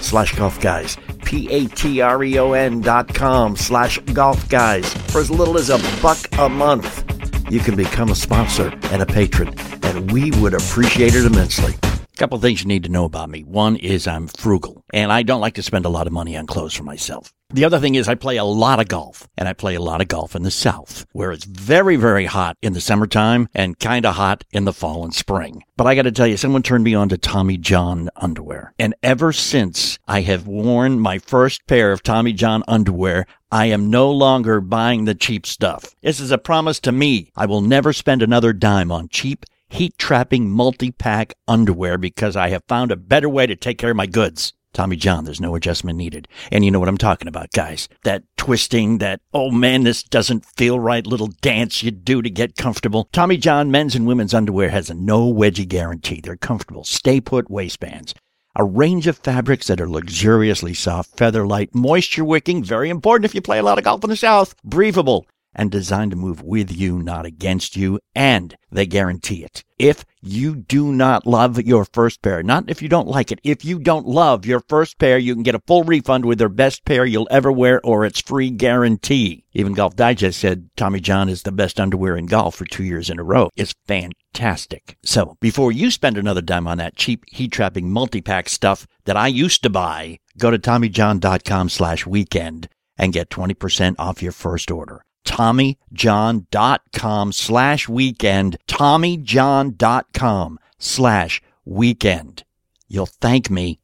slash 0.00 0.36
golf 0.36 0.60
guys. 0.60 0.98
P-A-T-R-E-O-N 1.34 2.80
dot 2.80 3.12
com 3.12 3.56
slash 3.56 3.98
golf 4.12 4.48
guys. 4.48 4.94
For 5.10 5.20
as 5.20 5.32
little 5.32 5.58
as 5.58 5.68
a 5.68 5.78
buck 6.00 6.18
a 6.38 6.48
month, 6.48 7.02
you 7.50 7.58
can 7.58 7.74
become 7.74 8.10
a 8.10 8.14
sponsor 8.14 8.72
and 8.92 9.02
a 9.02 9.06
patron, 9.06 9.52
and 9.82 10.12
we 10.12 10.30
would 10.40 10.54
appreciate 10.54 11.16
it 11.16 11.26
immensely. 11.26 11.74
A 11.82 12.16
couple 12.16 12.38
things 12.38 12.62
you 12.62 12.68
need 12.68 12.84
to 12.84 12.88
know 12.88 13.04
about 13.04 13.30
me. 13.30 13.42
One 13.42 13.74
is 13.74 14.06
I'm 14.06 14.28
frugal, 14.28 14.84
and 14.92 15.10
I 15.10 15.24
don't 15.24 15.40
like 15.40 15.54
to 15.54 15.62
spend 15.64 15.86
a 15.86 15.88
lot 15.88 16.06
of 16.06 16.12
money 16.12 16.36
on 16.36 16.46
clothes 16.46 16.74
for 16.74 16.84
myself. 16.84 17.32
The 17.54 17.64
other 17.64 17.78
thing 17.78 17.94
is 17.94 18.08
I 18.08 18.16
play 18.16 18.36
a 18.36 18.42
lot 18.42 18.80
of 18.80 18.88
golf 18.88 19.28
and 19.38 19.46
I 19.46 19.52
play 19.52 19.76
a 19.76 19.80
lot 19.80 20.00
of 20.00 20.08
golf 20.08 20.34
in 20.34 20.42
the 20.42 20.50
south 20.50 21.06
where 21.12 21.30
it's 21.30 21.44
very, 21.44 21.94
very 21.94 22.24
hot 22.24 22.56
in 22.62 22.72
the 22.72 22.80
summertime 22.80 23.48
and 23.54 23.78
kind 23.78 24.04
of 24.04 24.16
hot 24.16 24.42
in 24.50 24.64
the 24.64 24.72
fall 24.72 25.04
and 25.04 25.14
spring. 25.14 25.62
But 25.76 25.86
I 25.86 25.94
got 25.94 26.02
to 26.02 26.10
tell 26.10 26.26
you, 26.26 26.36
someone 26.36 26.64
turned 26.64 26.82
me 26.82 26.96
on 26.96 27.08
to 27.10 27.16
Tommy 27.16 27.56
John 27.56 28.10
underwear. 28.16 28.74
And 28.76 28.96
ever 29.04 29.32
since 29.32 30.00
I 30.08 30.22
have 30.22 30.48
worn 30.48 30.98
my 30.98 31.20
first 31.20 31.64
pair 31.68 31.92
of 31.92 32.02
Tommy 32.02 32.32
John 32.32 32.64
underwear, 32.66 33.24
I 33.52 33.66
am 33.66 33.88
no 33.88 34.10
longer 34.10 34.60
buying 34.60 35.04
the 35.04 35.14
cheap 35.14 35.46
stuff. 35.46 35.94
This 36.02 36.18
is 36.18 36.32
a 36.32 36.38
promise 36.38 36.80
to 36.80 36.90
me. 36.90 37.30
I 37.36 37.46
will 37.46 37.60
never 37.60 37.92
spend 37.92 38.20
another 38.20 38.52
dime 38.52 38.90
on 38.90 39.08
cheap 39.10 39.46
heat 39.68 39.96
trapping 39.96 40.50
multi 40.50 40.90
pack 40.90 41.34
underwear 41.46 41.98
because 41.98 42.34
I 42.34 42.48
have 42.48 42.64
found 42.66 42.90
a 42.90 42.96
better 42.96 43.28
way 43.28 43.46
to 43.46 43.54
take 43.54 43.78
care 43.78 43.90
of 43.90 43.96
my 43.96 44.06
goods. 44.06 44.54
Tommy 44.74 44.96
John, 44.96 45.24
there's 45.24 45.40
no 45.40 45.54
adjustment 45.54 45.96
needed. 45.96 46.28
And 46.52 46.64
you 46.64 46.70
know 46.70 46.80
what 46.80 46.88
I'm 46.88 46.98
talking 46.98 47.28
about, 47.28 47.52
guys. 47.52 47.88
That 48.02 48.24
twisting, 48.36 48.98
that, 48.98 49.20
oh 49.32 49.50
man, 49.50 49.84
this 49.84 50.02
doesn't 50.02 50.44
feel 50.44 50.78
right 50.78 51.06
little 51.06 51.28
dance 51.40 51.82
you 51.82 51.92
do 51.92 52.20
to 52.20 52.28
get 52.28 52.56
comfortable. 52.56 53.08
Tommy 53.12 53.36
John 53.36 53.70
men's 53.70 53.94
and 53.94 54.06
women's 54.06 54.34
underwear 54.34 54.68
has 54.70 54.90
a 54.90 54.94
no 54.94 55.32
wedgie 55.32 55.66
guarantee. 55.66 56.20
They're 56.20 56.36
comfortable, 56.36 56.84
stay 56.84 57.20
put 57.20 57.48
waistbands. 57.48 58.14
A 58.56 58.64
range 58.64 59.06
of 59.06 59.18
fabrics 59.18 59.66
that 59.68 59.80
are 59.80 59.88
luxuriously 59.88 60.74
soft, 60.74 61.16
feather 61.16 61.46
light, 61.46 61.74
moisture 61.74 62.24
wicking, 62.24 62.62
very 62.62 62.88
important 62.88 63.24
if 63.24 63.34
you 63.34 63.40
play 63.40 63.58
a 63.58 63.64
lot 63.64 63.78
of 63.78 63.84
golf 63.84 64.04
in 64.04 64.10
the 64.10 64.16
South, 64.16 64.54
breathable, 64.62 65.26
and 65.54 65.70
designed 65.70 66.10
to 66.10 66.16
move 66.16 66.42
with 66.42 66.74
you, 66.74 67.02
not 67.02 67.26
against 67.26 67.76
you, 67.76 68.00
and 68.14 68.56
they 68.70 68.86
guarantee 68.86 69.44
it. 69.44 69.64
If 69.78 70.04
you 70.20 70.56
do 70.56 70.92
not 70.92 71.26
love 71.26 71.60
your 71.62 71.84
first 71.84 72.22
pair, 72.22 72.42
not 72.42 72.68
if 72.68 72.80
you 72.82 72.88
don't 72.88 73.08
like 73.08 73.30
it, 73.30 73.40
if 73.44 73.64
you 73.64 73.78
don't 73.78 74.06
love 74.06 74.46
your 74.46 74.60
first 74.60 74.98
pair, 74.98 75.18
you 75.18 75.34
can 75.34 75.42
get 75.42 75.54
a 75.54 75.62
full 75.66 75.84
refund 75.84 76.24
with 76.24 76.38
their 76.38 76.48
best 76.48 76.84
pair 76.84 77.04
you'll 77.04 77.28
ever 77.30 77.50
wear 77.50 77.80
or 77.84 78.04
its 78.04 78.20
free 78.20 78.50
guarantee. 78.50 79.44
Even 79.52 79.74
Golf 79.74 79.96
Digest 79.96 80.40
said 80.40 80.70
Tommy 80.76 81.00
John 81.00 81.28
is 81.28 81.42
the 81.42 81.52
best 81.52 81.78
underwear 81.78 82.16
in 82.16 82.26
golf 82.26 82.56
for 82.56 82.64
two 82.64 82.84
years 82.84 83.10
in 83.10 83.18
a 83.18 83.24
row. 83.24 83.50
It's 83.56 83.74
fantastic. 83.86 84.96
So 85.04 85.36
before 85.40 85.72
you 85.72 85.90
spend 85.90 86.18
another 86.18 86.42
dime 86.42 86.66
on 86.66 86.78
that 86.78 86.96
cheap 86.96 87.24
heat 87.28 87.52
trapping 87.52 87.92
multi-pack 87.92 88.48
stuff 88.48 88.86
that 89.04 89.16
I 89.16 89.28
used 89.28 89.62
to 89.62 89.70
buy, 89.70 90.18
go 90.38 90.50
to 90.50 90.58
TommyJohn.com 90.58 91.68
slash 91.68 92.06
weekend 92.06 92.68
and 92.96 93.12
get 93.12 93.30
20% 93.30 93.96
off 93.98 94.22
your 94.22 94.32
first 94.32 94.70
order. 94.70 95.04
TommyJohn.com 95.24 97.32
slash 97.32 97.88
weekend. 97.88 98.56
TommyJohn.com 98.68 100.58
slash 100.78 101.42
weekend. 101.64 102.44
You'll 102.88 103.06
thank 103.06 103.50
me. 103.50 103.80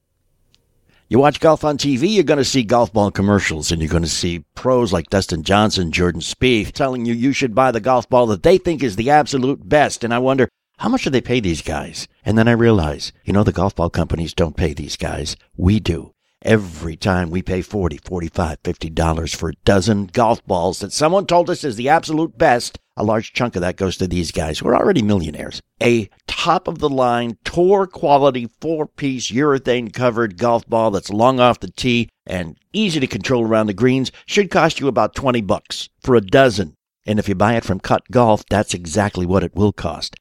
You 1.08 1.18
watch 1.18 1.40
golf 1.40 1.64
on 1.64 1.76
TV, 1.76 2.14
you're 2.14 2.22
going 2.22 2.38
to 2.38 2.44
see 2.44 2.62
golf 2.62 2.92
ball 2.92 3.10
commercials 3.10 3.72
and 3.72 3.82
you're 3.82 3.90
going 3.90 4.04
to 4.04 4.08
see 4.08 4.44
pros 4.54 4.92
like 4.92 5.10
Dustin 5.10 5.42
Johnson, 5.42 5.90
Jordan 5.90 6.20
Spieth 6.20 6.70
telling 6.70 7.04
you 7.04 7.12
you 7.12 7.32
should 7.32 7.52
buy 7.52 7.72
the 7.72 7.80
golf 7.80 8.08
ball 8.08 8.28
that 8.28 8.44
they 8.44 8.58
think 8.58 8.80
is 8.80 8.94
the 8.94 9.10
absolute 9.10 9.68
best. 9.68 10.04
And 10.04 10.14
I 10.14 10.20
wonder, 10.20 10.48
how 10.78 10.88
much 10.88 11.02
do 11.02 11.10
they 11.10 11.20
pay 11.20 11.40
these 11.40 11.62
guys? 11.62 12.06
And 12.24 12.38
then 12.38 12.46
I 12.46 12.52
realize, 12.52 13.12
you 13.24 13.32
know, 13.32 13.42
the 13.42 13.50
golf 13.50 13.74
ball 13.74 13.90
companies 13.90 14.34
don't 14.34 14.56
pay 14.56 14.72
these 14.72 14.96
guys. 14.96 15.34
We 15.56 15.80
do. 15.80 16.14
Every 16.42 16.96
time 16.96 17.30
we 17.30 17.42
pay 17.42 17.60
40, 17.60 17.98
45, 17.98 18.60
50 18.64 18.90
dollars 18.90 19.34
for 19.34 19.50
a 19.50 19.54
dozen 19.66 20.06
golf 20.06 20.42
balls 20.46 20.78
that 20.78 20.90
someone 20.90 21.26
told 21.26 21.50
us 21.50 21.64
is 21.64 21.76
the 21.76 21.90
absolute 21.90 22.38
best, 22.38 22.78
a 22.96 23.04
large 23.04 23.34
chunk 23.34 23.56
of 23.56 23.60
that 23.60 23.76
goes 23.76 23.98
to 23.98 24.08
these 24.08 24.32
guys 24.32 24.58
who 24.58 24.68
are 24.68 24.74
already 24.74 25.02
millionaires. 25.02 25.60
A 25.82 26.08
top 26.26 26.66
of 26.66 26.78
the 26.78 26.88
line, 26.88 27.36
tour 27.44 27.86
quality, 27.86 28.48
four 28.58 28.86
piece 28.86 29.30
urethane 29.30 29.92
covered 29.92 30.38
golf 30.38 30.66
ball 30.66 30.90
that's 30.90 31.10
long 31.10 31.40
off 31.40 31.60
the 31.60 31.70
tee 31.70 32.08
and 32.24 32.56
easy 32.72 33.00
to 33.00 33.06
control 33.06 33.46
around 33.46 33.66
the 33.66 33.74
greens 33.74 34.10
should 34.24 34.50
cost 34.50 34.80
you 34.80 34.88
about 34.88 35.14
20 35.14 35.42
bucks 35.42 35.90
for 36.00 36.14
a 36.14 36.22
dozen. 36.22 36.72
And 37.06 37.18
if 37.18 37.28
you 37.28 37.34
buy 37.34 37.56
it 37.56 37.66
from 37.66 37.80
Cut 37.80 38.10
Golf, 38.10 38.44
that's 38.48 38.72
exactly 38.72 39.26
what 39.26 39.44
it 39.44 39.54
will 39.54 39.72
cost. 39.72 40.16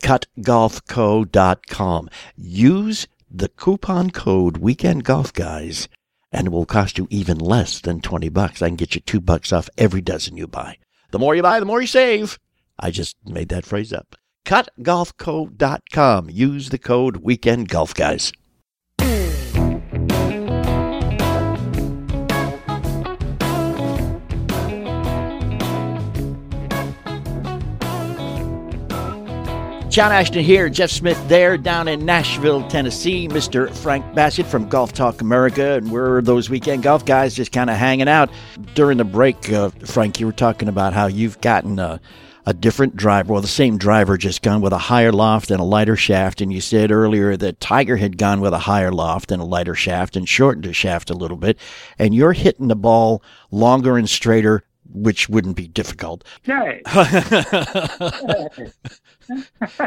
CutGolfCo.com. 0.00 2.08
Use 2.36 3.08
the 3.30 3.48
coupon 3.48 4.10
code 4.10 4.56
Weekend 4.56 5.04
Golf 5.04 5.32
Guys 5.32 5.88
and 6.32 6.48
it 6.48 6.50
will 6.50 6.66
cost 6.66 6.98
you 6.98 7.06
even 7.10 7.38
less 7.38 7.80
than 7.80 8.00
20 8.00 8.28
bucks. 8.28 8.62
I 8.62 8.68
can 8.68 8.76
get 8.76 8.94
you 8.94 9.00
two 9.00 9.20
bucks 9.20 9.52
off 9.52 9.70
every 9.76 10.00
dozen 10.00 10.36
you 10.36 10.46
buy. 10.46 10.78
The 11.10 11.18
more 11.18 11.34
you 11.34 11.42
buy, 11.42 11.60
the 11.60 11.66
more 11.66 11.80
you 11.80 11.86
save. 11.86 12.38
I 12.78 12.90
just 12.90 13.16
made 13.24 13.48
that 13.48 13.66
phrase 13.66 13.92
up. 13.92 14.16
CutGolfCo.com. 14.44 16.30
Use 16.30 16.70
the 16.70 16.78
code 16.78 17.18
Weekend 17.18 17.68
Golf 17.68 17.94
Guys. 17.94 18.32
John 29.90 30.12
Ashton 30.12 30.44
here, 30.44 30.68
Jeff 30.68 30.88
Smith 30.88 31.20
there, 31.28 31.58
down 31.58 31.88
in 31.88 32.06
Nashville, 32.06 32.62
Tennessee. 32.68 33.26
Mr. 33.26 33.74
Frank 33.74 34.14
Bassett 34.14 34.46
from 34.46 34.68
Golf 34.68 34.92
Talk 34.92 35.20
America, 35.20 35.72
and 35.72 35.90
we're 35.90 36.22
those 36.22 36.48
weekend 36.48 36.84
golf 36.84 37.04
guys 37.04 37.34
just 37.34 37.50
kind 37.50 37.68
of 37.68 37.74
hanging 37.74 38.06
out. 38.06 38.30
During 38.76 38.98
the 38.98 39.04
break, 39.04 39.52
uh, 39.52 39.70
Frank, 39.84 40.20
you 40.20 40.26
were 40.26 40.32
talking 40.32 40.68
about 40.68 40.92
how 40.92 41.06
you've 41.06 41.40
gotten 41.40 41.80
a, 41.80 42.00
a 42.46 42.54
different 42.54 42.94
driver, 42.94 43.32
well, 43.32 43.42
the 43.42 43.48
same 43.48 43.78
driver, 43.78 44.16
just 44.16 44.42
gone 44.42 44.60
with 44.60 44.72
a 44.72 44.78
higher 44.78 45.10
loft 45.10 45.50
and 45.50 45.60
a 45.60 45.64
lighter 45.64 45.96
shaft. 45.96 46.40
And 46.40 46.52
you 46.52 46.60
said 46.60 46.92
earlier 46.92 47.36
that 47.38 47.58
Tiger 47.58 47.96
had 47.96 48.16
gone 48.16 48.40
with 48.40 48.52
a 48.52 48.60
higher 48.60 48.92
loft 48.92 49.32
and 49.32 49.42
a 49.42 49.44
lighter 49.44 49.74
shaft 49.74 50.14
and 50.14 50.28
shortened 50.28 50.66
the 50.66 50.72
shaft 50.72 51.10
a 51.10 51.14
little 51.14 51.36
bit. 51.36 51.58
And 51.98 52.14
you're 52.14 52.32
hitting 52.32 52.68
the 52.68 52.76
ball 52.76 53.24
longer 53.50 53.98
and 53.98 54.08
straighter 54.08 54.62
which 54.92 55.28
wouldn't 55.28 55.56
be 55.56 55.68
difficult. 55.68 56.24
Hey. 56.42 56.82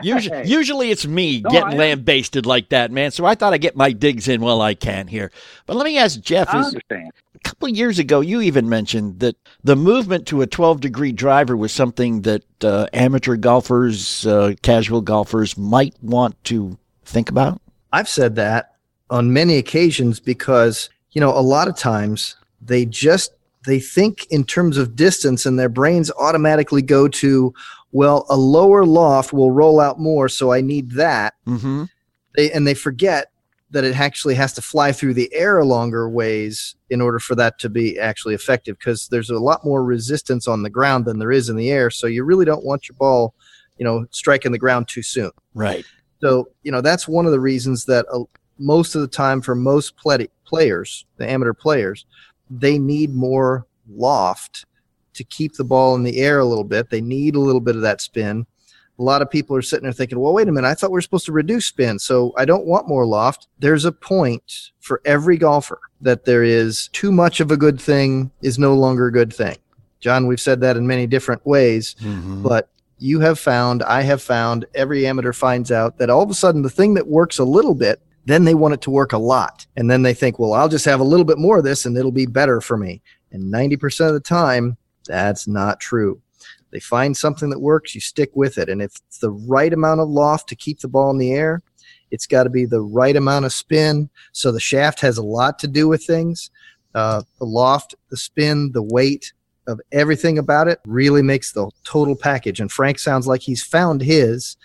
usually, 0.01 0.47
usually 0.47 0.91
it's 0.91 1.05
me 1.05 1.41
No, 1.41 1.49
getting 1.49 1.77
lambasted 1.77 2.45
like 2.45 2.69
that, 2.69 2.91
man. 2.91 3.11
So 3.11 3.25
I 3.25 3.35
thought 3.35 3.53
I'd 3.53 3.61
get 3.61 3.75
my 3.75 3.91
digs 3.91 4.27
in 4.27 4.41
while 4.41 4.61
I 4.61 4.73
can 4.73 5.07
here. 5.07 5.31
But 5.65 5.75
let 5.75 5.85
me 5.85 5.97
ask 5.97 6.19
Jeff, 6.19 6.53
I 6.53 6.59
is, 6.59 6.67
understand. 6.67 7.11
a 7.35 7.39
couple 7.39 7.69
of 7.69 7.75
years 7.75 7.99
ago, 7.99 8.21
you 8.21 8.41
even 8.41 8.69
mentioned 8.69 9.19
that 9.19 9.35
the 9.63 9.75
movement 9.75 10.27
to 10.27 10.41
a 10.41 10.47
12 10.47 10.81
degree 10.81 11.11
driver 11.11 11.57
was 11.57 11.71
something 11.71 12.21
that 12.21 12.43
uh, 12.63 12.87
amateur 12.93 13.35
golfers, 13.35 14.25
uh, 14.25 14.53
casual 14.61 15.01
golfers 15.01 15.57
might 15.57 15.95
want 16.01 16.41
to 16.45 16.77
think 17.05 17.29
about. 17.29 17.61
I've 17.91 18.09
said 18.09 18.35
that 18.35 18.75
on 19.09 19.33
many 19.33 19.57
occasions 19.57 20.19
because, 20.19 20.89
you 21.11 21.21
know, 21.21 21.29
a 21.29 21.41
lot 21.41 21.67
of 21.67 21.77
times 21.77 22.35
they 22.61 22.85
just 22.85 23.33
they 23.65 23.79
think 23.79 24.25
in 24.29 24.43
terms 24.43 24.77
of 24.77 24.95
distance 24.95 25.45
and 25.45 25.57
their 25.57 25.69
brains 25.69 26.11
automatically 26.11 26.81
go 26.81 27.07
to, 27.07 27.53
well, 27.91 28.25
a 28.29 28.35
lower 28.35 28.85
loft 28.85 29.33
will 29.33 29.51
roll 29.51 29.79
out 29.79 29.99
more, 29.99 30.27
so 30.29 30.51
I 30.51 30.61
need 30.61 30.91
that. 30.91 31.35
Mm-hmm. 31.47 31.85
They 32.35 32.51
and 32.51 32.67
they 32.67 32.73
forget 32.73 33.27
that 33.73 33.83
it 33.83 33.99
actually 33.99 34.35
has 34.35 34.53
to 34.53 34.61
fly 34.61 34.91
through 34.91 35.15
the 35.15 35.33
air 35.33 35.57
a 35.57 35.65
longer 35.65 36.07
ways 36.07 36.75
in 36.91 37.01
order 37.01 37.19
for 37.19 37.33
that 37.35 37.57
to 37.59 37.69
be 37.69 37.97
actually 37.99 38.35
effective 38.35 38.77
because 38.77 39.07
there's 39.07 39.31
a 39.31 39.39
lot 39.39 39.65
more 39.65 39.83
resistance 39.83 40.47
on 40.47 40.61
the 40.61 40.69
ground 40.69 41.05
than 41.05 41.17
there 41.17 41.31
is 41.31 41.49
in 41.49 41.55
the 41.55 41.71
air. 41.71 41.89
So 41.89 42.05
you 42.05 42.23
really 42.23 42.45
don't 42.45 42.63
want 42.63 42.87
your 42.87 42.95
ball, 42.97 43.33
you 43.77 43.83
know, 43.83 44.05
striking 44.11 44.51
the 44.51 44.59
ground 44.59 44.87
too 44.87 45.01
soon. 45.01 45.31
Right. 45.55 45.85
So, 46.21 46.49
you 46.61 46.71
know, 46.71 46.81
that's 46.81 47.07
one 47.07 47.25
of 47.25 47.31
the 47.31 47.39
reasons 47.39 47.85
that 47.85 48.05
uh, 48.13 48.23
most 48.59 48.93
of 48.93 49.01
the 49.01 49.07
time 49.07 49.41
for 49.41 49.55
most 49.55 49.97
play- 49.97 50.29
players, 50.45 51.05
the 51.17 51.27
amateur 51.27 51.53
players, 51.53 52.05
they 52.49 52.77
need 52.77 53.13
more 53.13 53.65
loft 53.89 54.65
to 55.13 55.23
keep 55.23 55.53
the 55.55 55.63
ball 55.63 55.95
in 55.95 56.03
the 56.03 56.17
air 56.19 56.39
a 56.39 56.45
little 56.45 56.63
bit. 56.63 56.89
They 56.89 57.01
need 57.01 57.35
a 57.35 57.39
little 57.39 57.61
bit 57.61 57.75
of 57.75 57.81
that 57.83 58.01
spin. 58.01 58.45
A 58.99 59.03
lot 59.03 59.21
of 59.21 59.29
people 59.29 59.55
are 59.55 59.61
sitting 59.61 59.83
there 59.83 59.91
thinking, 59.93 60.19
well, 60.19 60.33
wait 60.33 60.47
a 60.47 60.51
minute, 60.51 60.67
I 60.67 60.75
thought 60.75 60.91
we 60.91 60.99
are 60.99 61.01
supposed 61.01 61.25
to 61.25 61.31
reduce 61.31 61.65
spin, 61.65 61.97
so 61.97 62.31
I 62.37 62.45
don't 62.45 62.65
want 62.67 62.87
more 62.87 63.05
loft. 63.07 63.47
There's 63.59 63.85
a 63.85 63.91
point 63.91 64.71
for 64.81 65.01
every 65.03 65.37
golfer 65.37 65.79
that 66.01 66.25
there 66.25 66.43
is 66.43 66.89
too 66.89 67.11
much 67.11 67.39
of 67.39 67.49
a 67.51 67.57
good 67.57 67.81
thing 67.81 68.31
is 68.43 68.59
no 68.59 68.75
longer 68.75 69.07
a 69.07 69.11
good 69.11 69.33
thing. 69.33 69.57
John, 69.99 70.27
we've 70.27 70.39
said 70.39 70.61
that 70.61 70.77
in 70.77 70.85
many 70.85 71.07
different 71.07 71.45
ways 71.45 71.95
Mhm. 72.01 72.43
but 72.43 72.69
you 72.99 73.19
have 73.19 73.39
found, 73.39 73.81
I 73.83 74.01
have 74.03 74.21
found, 74.21 74.65
every 74.75 75.07
amateur 75.07 75.33
finds 75.33 75.71
out 75.71 75.97
that 75.97 76.09
all 76.09 76.21
of 76.21 76.29
a 76.29 76.33
sudden 76.35 76.61
the 76.61 76.69
thing 76.69 76.93
that 76.93 77.07
works 77.07 77.39
a 77.39 77.43
little 77.43 77.75
bit, 77.75 77.99
then 78.25 78.45
they 78.45 78.53
want 78.53 78.73
it 78.73 78.81
to 78.81 78.91
work 78.91 79.13
a 79.13 79.17
lot. 79.17 79.65
And 79.75 79.89
then 79.89 80.01
they 80.01 80.13
think, 80.13 80.39
well, 80.39 80.53
I'll 80.53 80.69
just 80.69 80.85
have 80.85 80.99
a 80.99 81.05
little 81.05 81.25
bit 81.25 81.37
more 81.37 81.57
of 81.57 81.63
this 81.63 81.85
and 81.85 81.97
it'll 81.97 82.11
be 82.11 82.25
better 82.25 82.61
for 82.61 82.77
me. 82.77 83.01
And 83.31 83.53
90% 83.53 84.07
of 84.07 84.13
the 84.13 84.19
time, 84.19 84.77
that's 85.05 85.47
not 85.47 85.79
true. 85.79 86.21
They 86.71 86.79
find 86.79 87.15
something 87.15 87.49
that 87.49 87.59
works, 87.59 87.93
you 87.93 88.01
stick 88.01 88.31
with 88.33 88.57
it. 88.57 88.69
And 88.69 88.81
if 88.81 88.95
it's 89.07 89.19
the 89.19 89.31
right 89.31 89.71
amount 89.71 90.01
of 90.01 90.09
loft 90.09 90.49
to 90.49 90.55
keep 90.55 90.79
the 90.79 90.87
ball 90.87 91.11
in 91.11 91.17
the 91.17 91.33
air, 91.33 91.61
it's 92.11 92.27
got 92.27 92.43
to 92.43 92.49
be 92.49 92.65
the 92.65 92.81
right 92.81 93.15
amount 93.15 93.45
of 93.45 93.53
spin. 93.53 94.09
So 94.31 94.51
the 94.51 94.59
shaft 94.59 94.99
has 95.01 95.17
a 95.17 95.23
lot 95.23 95.59
to 95.59 95.67
do 95.67 95.87
with 95.87 96.03
things. 96.03 96.49
Uh, 96.95 97.23
the 97.39 97.45
loft, 97.45 97.95
the 98.09 98.17
spin, 98.17 98.71
the 98.71 98.83
weight, 98.83 99.33
of 99.67 99.79
everything 99.91 100.37
about 100.37 100.67
it 100.67 100.79
really 100.85 101.21
makes 101.21 101.53
the 101.53 101.69
total 101.83 102.15
package. 102.15 102.59
And 102.59 102.71
Frank 102.71 102.99
sounds 102.99 103.27
like 103.27 103.41
he's 103.41 103.63
found 103.63 104.01
his 104.01 104.57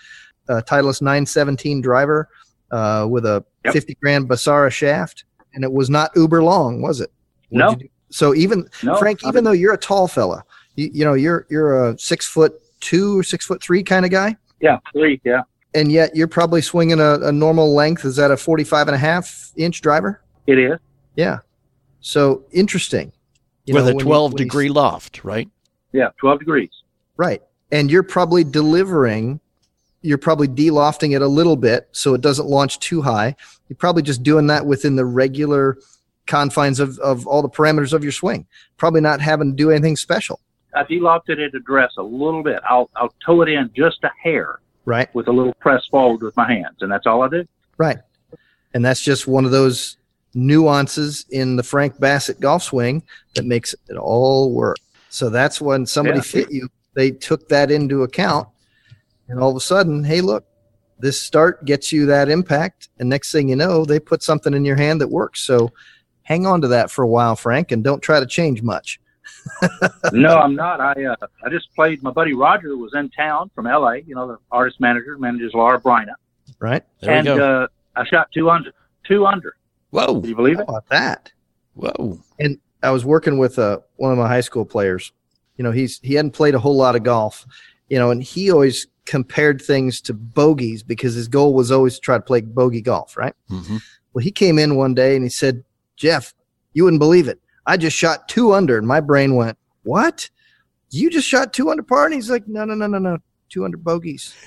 uh, 0.48 0.62
Titleist 0.66 1.02
917 1.02 1.80
driver 1.80 2.28
uh, 2.70 3.06
with 3.08 3.24
a 3.26 3.44
Yep. 3.64 3.74
50 3.74 3.94
grand 4.00 4.28
Bassara 4.28 4.70
shaft, 4.70 5.24
and 5.52 5.62
it 5.64 5.70
was 5.72 5.90
not 5.90 6.10
uber 6.16 6.42
long, 6.42 6.80
was 6.80 7.00
it? 7.00 7.10
What'd 7.50 7.80
No. 7.80 7.86
So 8.10 8.34
even 8.34 8.66
No, 8.82 8.96
Frank, 8.96 9.20
even 9.26 9.44
though 9.44 9.52
you're 9.52 9.74
a 9.74 9.78
tall 9.78 10.08
fella, 10.08 10.42
you, 10.76 10.88
you 10.92 11.04
know 11.04 11.14
you're 11.14 11.46
you're 11.50 11.88
a 11.90 11.98
six 11.98 12.26
foot 12.26 12.54
two 12.80 13.18
or 13.18 13.22
six 13.22 13.44
foot 13.44 13.62
three 13.62 13.82
kind 13.82 14.04
of 14.06 14.10
guy, 14.10 14.36
Yeah, 14.60 14.78
three. 14.92 15.20
Yeah, 15.24 15.42
and 15.74 15.90
yet 15.92 16.14
you're 16.16 16.28
probably 16.28 16.62
swinging 16.62 17.00
a, 17.00 17.14
a 17.20 17.32
normal 17.32 17.74
length. 17.74 18.04
Is 18.04 18.16
that 18.16 18.30
a 18.30 18.36
45 18.36 18.88
and 18.88 18.94
a 18.94 18.98
half 18.98 19.50
inch 19.56 19.80
driver? 19.82 20.22
it 20.46 20.58
is. 20.58 20.78
Yeah. 21.16 21.38
So 22.00 22.44
interesting. 22.52 23.12
You 23.66 23.74
with 23.74 23.86
know, 23.88 23.98
a 23.98 24.00
12 24.02 24.32
you- 24.32 24.38
degree 24.38 24.68
loft, 24.70 25.24
right? 25.24 25.48
Yeah, 25.92 26.08
twelve 26.18 26.38
degrees. 26.38 26.70
Right. 27.16 27.42
And 27.72 27.90
you're 27.90 28.02
probably 28.02 28.44
delivering, 28.44 29.40
you're 30.02 30.18
probably 30.18 30.48
delofting 30.48 31.14
it 31.14 31.22
a 31.22 31.26
little 31.26 31.56
bit 31.56 31.88
so 31.92 32.14
it 32.14 32.20
doesn't 32.20 32.46
launch 32.48 32.78
too 32.78 33.02
high. 33.02 33.34
You're 33.68 33.76
probably 33.76 34.02
just 34.02 34.22
doing 34.22 34.46
that 34.48 34.64
within 34.66 34.96
the 34.96 35.04
regular 35.04 35.76
confines 36.26 36.78
of, 36.80 36.98
of 37.00 37.26
all 37.26 37.42
the 37.42 37.48
parameters 37.48 37.92
of 37.92 38.02
your 38.02 38.12
swing. 38.12 38.46
Probably 38.76 39.00
not 39.00 39.20
having 39.20 39.50
to 39.50 39.56
do 39.56 39.70
anything 39.70 39.96
special. 39.96 40.40
I 40.74 40.84
delofted 40.84 41.38
it 41.38 41.54
address 41.54 41.92
a 41.98 42.02
little 42.02 42.42
bit. 42.42 42.60
I'll 42.68 42.90
I'll 42.96 43.12
toe 43.24 43.42
it 43.42 43.48
in 43.48 43.70
just 43.74 44.04
a 44.04 44.10
hair 44.22 44.60
Right. 44.84 45.12
with 45.14 45.26
a 45.28 45.32
little 45.32 45.54
press 45.54 45.84
forward 45.86 46.22
with 46.22 46.36
my 46.36 46.46
hands, 46.50 46.76
and 46.80 46.90
that's 46.92 47.06
all 47.06 47.22
I 47.22 47.28
do. 47.28 47.44
Right. 47.76 47.98
And 48.74 48.84
that's 48.84 49.00
just 49.02 49.26
one 49.26 49.44
of 49.44 49.50
those 49.50 49.96
nuances 50.34 51.24
in 51.30 51.56
the 51.56 51.62
Frank 51.62 51.98
Bassett 51.98 52.38
golf 52.40 52.62
swing 52.62 53.02
that 53.34 53.44
makes 53.44 53.74
it 53.88 53.96
all 53.96 54.52
work. 54.52 54.76
So 55.10 55.30
that's 55.30 55.60
when 55.60 55.84
somebody 55.86 56.18
Yeah. 56.18 56.22
fit 56.22 56.50
you, 56.52 56.68
they 56.94 57.10
took 57.10 57.48
that 57.48 57.70
into 57.70 58.02
account. 58.02 58.48
And 59.28 59.38
all 59.40 59.50
of 59.50 59.56
a 59.56 59.60
sudden, 59.60 60.04
hey, 60.04 60.20
look, 60.20 60.44
this 60.98 61.20
start 61.20 61.64
gets 61.64 61.92
you 61.92 62.06
that 62.06 62.28
impact. 62.28 62.88
And 62.98 63.08
next 63.08 63.30
thing 63.32 63.48
you 63.48 63.56
know, 63.56 63.84
they 63.84 64.00
put 64.00 64.22
something 64.22 64.54
in 64.54 64.64
your 64.64 64.76
hand 64.76 65.00
that 65.00 65.08
works. 65.08 65.42
So 65.42 65.70
hang 66.22 66.46
on 66.46 66.60
to 66.62 66.68
that 66.68 66.90
for 66.90 67.02
a 67.02 67.08
while, 67.08 67.36
Frank, 67.36 67.70
and 67.72 67.84
don't 67.84 68.02
try 68.02 68.20
to 68.20 68.26
change 68.26 68.62
much. 68.62 69.00
no, 70.12 70.38
I'm 70.38 70.54
not. 70.54 70.80
I 70.80 70.92
uh, 71.04 71.14
I 71.44 71.50
just 71.50 71.72
played. 71.74 72.02
My 72.02 72.10
buddy 72.10 72.34
Roger 72.34 72.76
was 72.76 72.92
in 72.94 73.08
town 73.10 73.50
from 73.54 73.66
L.A. 73.66 73.98
You 74.00 74.14
know, 74.14 74.26
the 74.26 74.38
artist 74.50 74.80
manager 74.80 75.16
manages 75.18 75.52
Laura 75.54 75.80
Bryna, 75.80 76.14
Right? 76.58 76.82
There 77.00 77.10
and 77.10 77.28
we 77.28 77.36
go. 77.36 77.62
uh, 77.62 77.66
I 77.94 78.04
shot 78.06 78.28
two 78.32 78.50
under. 78.50 78.72
Two 79.06 79.26
under. 79.26 79.54
Whoa. 79.90 80.20
Do 80.20 80.28
you 80.28 80.34
believe 80.34 80.56
How 80.56 80.62
it? 80.62 80.68
about 80.68 80.88
that? 80.88 81.32
Whoa. 81.74 82.18
And 82.38 82.58
I 82.82 82.90
was 82.90 83.04
working 83.04 83.38
with 83.38 83.58
uh, 83.58 83.78
one 83.96 84.12
of 84.12 84.18
my 84.18 84.28
high 84.28 84.40
school 84.40 84.64
players. 84.64 85.12
You 85.56 85.64
know, 85.64 85.72
he's 85.72 86.00
he 86.02 86.14
hadn't 86.14 86.32
played 86.32 86.54
a 86.54 86.58
whole 86.58 86.76
lot 86.76 86.96
of 86.96 87.02
golf, 87.02 87.46
you 87.88 87.98
know, 87.98 88.10
and 88.10 88.22
he 88.22 88.50
always 88.50 88.86
compared 89.08 89.60
things 89.62 90.02
to 90.02 90.12
bogeys 90.12 90.82
because 90.82 91.14
his 91.14 91.28
goal 91.28 91.54
was 91.54 91.70
always 91.72 91.94
to 91.94 92.00
try 92.00 92.18
to 92.18 92.22
play 92.22 92.42
bogey 92.42 92.82
golf, 92.82 93.16
right? 93.16 93.34
hmm 93.48 93.78
Well, 94.12 94.22
he 94.22 94.30
came 94.30 94.58
in 94.58 94.76
one 94.76 94.94
day 94.94 95.16
and 95.16 95.24
he 95.24 95.30
said, 95.30 95.64
"Jeff, 95.96 96.34
you 96.74 96.84
wouldn't 96.84 97.00
believe 97.00 97.26
it. 97.26 97.40
I 97.66 97.76
just 97.78 97.96
shot 97.96 98.28
two 98.28 98.52
under." 98.52 98.76
And 98.76 98.86
my 98.86 99.00
brain 99.00 99.34
went, 99.34 99.56
"What? 99.82 100.28
You 100.90 101.08
just 101.10 101.26
shot 101.26 101.52
two 101.54 101.70
under 101.70 101.82
par?" 101.82 102.04
And 102.04 102.14
he's 102.14 102.30
like, 102.30 102.46
"No, 102.46 102.64
no, 102.66 102.74
no, 102.74 102.86
no, 102.86 102.98
no, 102.98 103.18
two 103.48 103.64
under 103.64 103.76
bogeys." 103.76 104.34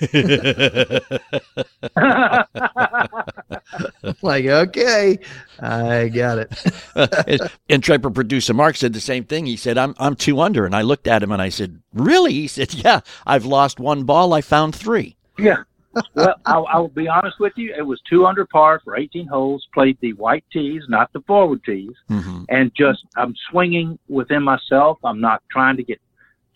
like, 4.22 4.46
okay, 4.46 5.18
I 5.60 6.08
got 6.08 6.38
it. 6.38 7.50
and 7.68 7.82
Trapper 7.82 8.10
producer 8.10 8.54
Mark 8.54 8.76
said 8.76 8.92
the 8.92 9.00
same 9.00 9.24
thing. 9.24 9.46
He 9.46 9.56
said, 9.56 9.78
I'm, 9.78 9.94
I'm 9.98 10.16
two 10.16 10.40
under. 10.40 10.64
And 10.66 10.74
I 10.74 10.82
looked 10.82 11.06
at 11.06 11.22
him 11.22 11.32
and 11.32 11.42
I 11.42 11.48
said, 11.48 11.80
Really? 11.92 12.32
He 12.32 12.48
said, 12.48 12.74
Yeah, 12.74 13.00
I've 13.26 13.44
lost 13.44 13.80
one 13.80 14.04
ball. 14.04 14.32
I 14.32 14.40
found 14.40 14.74
three. 14.74 15.16
yeah. 15.38 15.62
Well, 16.14 16.34
I'll, 16.46 16.66
I'll 16.70 16.88
be 16.88 17.06
honest 17.06 17.38
with 17.38 17.52
you. 17.56 17.74
It 17.76 17.82
was 17.82 18.00
two 18.08 18.24
under 18.24 18.46
par 18.46 18.80
for 18.82 18.96
18 18.96 19.26
holes. 19.26 19.66
Played 19.74 19.98
the 20.00 20.14
white 20.14 20.44
tees, 20.50 20.82
not 20.88 21.12
the 21.12 21.20
forward 21.26 21.62
tees, 21.64 21.92
hmm 22.08 22.44
and 22.48 22.72
just 22.74 23.00
I'm 23.16 23.34
swinging 23.50 23.98
within 24.08 24.42
myself. 24.42 24.98
I'm 25.04 25.20
not 25.20 25.42
trying 25.50 25.76
to 25.76 25.82
get 25.82 26.00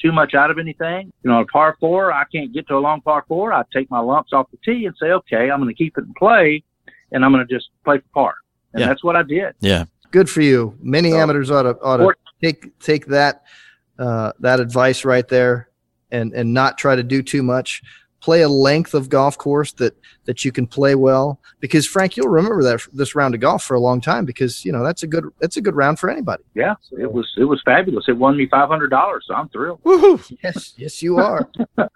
too 0.00 0.12
much 0.12 0.34
out 0.34 0.50
of 0.50 0.58
anything. 0.58 1.12
You 1.22 1.30
know, 1.30 1.40
a 1.40 1.46
par 1.46 1.76
four, 1.80 2.12
I 2.12 2.24
can't 2.32 2.52
get 2.52 2.66
to 2.68 2.76
a 2.76 2.78
long 2.78 3.00
par 3.00 3.24
four. 3.28 3.52
I 3.52 3.62
take 3.72 3.90
my 3.90 4.00
lumps 4.00 4.32
off 4.32 4.46
the 4.50 4.58
tee 4.64 4.86
and 4.86 4.94
say, 5.00 5.06
okay, 5.10 5.50
I'm 5.50 5.60
going 5.60 5.74
to 5.74 5.76
keep 5.76 5.96
it 5.98 6.04
in 6.04 6.14
play, 6.14 6.62
and 7.12 7.24
I'm 7.24 7.32
going 7.32 7.46
to 7.46 7.54
just 7.54 7.68
play 7.84 7.98
for 7.98 8.04
par. 8.14 8.34
And 8.72 8.80
Yeah. 8.80 8.88
that's 8.88 9.02
what 9.02 9.16
I 9.16 9.22
did. 9.22 9.54
Yeah. 9.60 9.84
Good 10.10 10.28
for 10.30 10.40
you. 10.42 10.76
Many 10.80 11.10
So- 11.10 11.18
amateurs 11.18 11.50
ought 11.50 11.62
to 11.62 11.76
ought 11.82 11.96
to 11.98 12.14
take 12.42 12.78
take 12.78 13.06
that 13.06 13.42
uh, 13.98 14.32
that 14.40 14.60
advice 14.60 15.04
right 15.04 15.26
there, 15.26 15.68
and 16.10 16.32
and 16.34 16.52
not 16.54 16.78
try 16.78 16.94
to 16.96 17.02
do 17.02 17.22
too 17.22 17.42
much. 17.42 17.82
Play 18.20 18.42
a 18.42 18.48
length 18.48 18.94
of 18.94 19.08
golf 19.08 19.38
course 19.38 19.72
that 19.74 19.96
that 20.24 20.44
you 20.44 20.50
can 20.50 20.66
play 20.66 20.94
well. 20.94 21.38
Because 21.60 21.86
Frank, 21.86 22.16
you'll 22.16 22.28
remember 22.28 22.62
that 22.62 22.80
this 22.92 23.14
round 23.14 23.34
of 23.34 23.40
golf 23.40 23.62
for 23.62 23.74
a 23.74 23.80
long 23.80 24.00
time. 24.00 24.24
Because 24.24 24.64
you 24.64 24.72
know 24.72 24.82
that's 24.82 25.02
a 25.02 25.06
good 25.06 25.24
that's 25.38 25.56
a 25.56 25.60
good 25.60 25.76
round 25.76 25.98
for 25.98 26.10
anybody. 26.10 26.42
Yeah, 26.54 26.74
it 26.98 27.12
was 27.12 27.30
it 27.36 27.44
was 27.44 27.60
fabulous. 27.64 28.06
It 28.08 28.16
won 28.16 28.36
me 28.36 28.48
five 28.50 28.68
hundred 28.68 28.88
dollars, 28.88 29.24
so 29.28 29.34
I'm 29.34 29.48
thrilled. 29.50 29.82
Woohoo. 29.84 30.36
Yes, 30.42 30.74
yes, 30.76 31.02
you 31.02 31.18
are. 31.18 31.48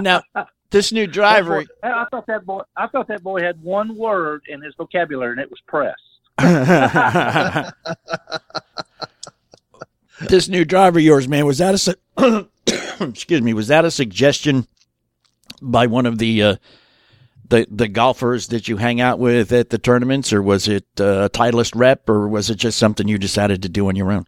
Now, 0.00 0.22
this 0.70 0.90
new 0.90 1.06
driver. 1.06 1.60
Boy- 1.60 1.88
I 1.88 2.06
thought 2.10 2.26
that 2.26 2.44
boy. 2.44 2.62
I 2.76 2.88
thought 2.88 3.06
that 3.08 3.22
boy 3.22 3.40
had 3.40 3.62
one 3.62 3.96
word 3.96 4.42
in 4.48 4.60
his 4.62 4.74
vocabulary, 4.76 5.32
and 5.32 5.40
it 5.40 5.48
was 5.48 5.60
press. 5.66 5.94
this 10.28 10.48
new 10.48 10.64
driver 10.64 10.98
of 10.98 11.04
yours, 11.04 11.28
man, 11.28 11.46
was 11.46 11.58
that 11.58 11.74
a 11.74 11.78
su- 11.78 11.94
excuse 13.00 13.42
me? 13.42 13.54
Was 13.54 13.68
that 13.68 13.84
a 13.84 13.90
suggestion 13.90 14.66
by 15.60 15.86
one 15.86 16.06
of 16.06 16.18
the 16.18 16.42
uh, 16.42 16.56
the 17.48 17.66
the 17.70 17.88
golfers 17.88 18.48
that 18.48 18.68
you 18.68 18.76
hang 18.76 19.00
out 19.00 19.18
with 19.18 19.52
at 19.52 19.70
the 19.70 19.78
tournaments, 19.78 20.32
or 20.32 20.42
was 20.42 20.68
it 20.68 20.86
uh, 21.00 21.24
a 21.24 21.30
Titleist 21.30 21.72
rep, 21.74 22.08
or 22.08 22.28
was 22.28 22.50
it 22.50 22.56
just 22.56 22.78
something 22.78 23.08
you 23.08 23.18
decided 23.18 23.62
to 23.62 23.68
do 23.68 23.88
on 23.88 23.96
your 23.96 24.12
own? 24.12 24.26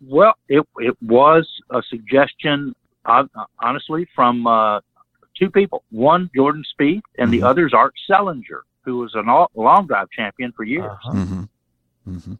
Well, 0.00 0.34
it 0.48 0.66
it 0.78 0.96
was 1.02 1.48
a 1.70 1.82
suggestion, 1.88 2.74
uh, 3.04 3.24
honestly, 3.58 4.06
from 4.14 4.46
uh, 4.46 4.80
two 5.38 5.50
people. 5.50 5.82
One, 5.90 6.30
Jordan 6.34 6.62
Spieth, 6.78 7.02
and 7.18 7.32
the 7.32 7.40
Mhm. 7.40 7.46
other 7.46 7.66
is 7.66 7.72
Art 7.72 7.94
Sellinger, 8.08 8.60
who 8.82 8.98
was 8.98 9.14
a 9.14 9.22
long 9.58 9.86
drive 9.86 10.10
champion 10.10 10.52
for 10.52 10.64
years. 10.64 10.84
Uh-huh. 10.84 11.12
Mm-hmm. 11.12 11.42
Mm-hmm. 12.16 12.34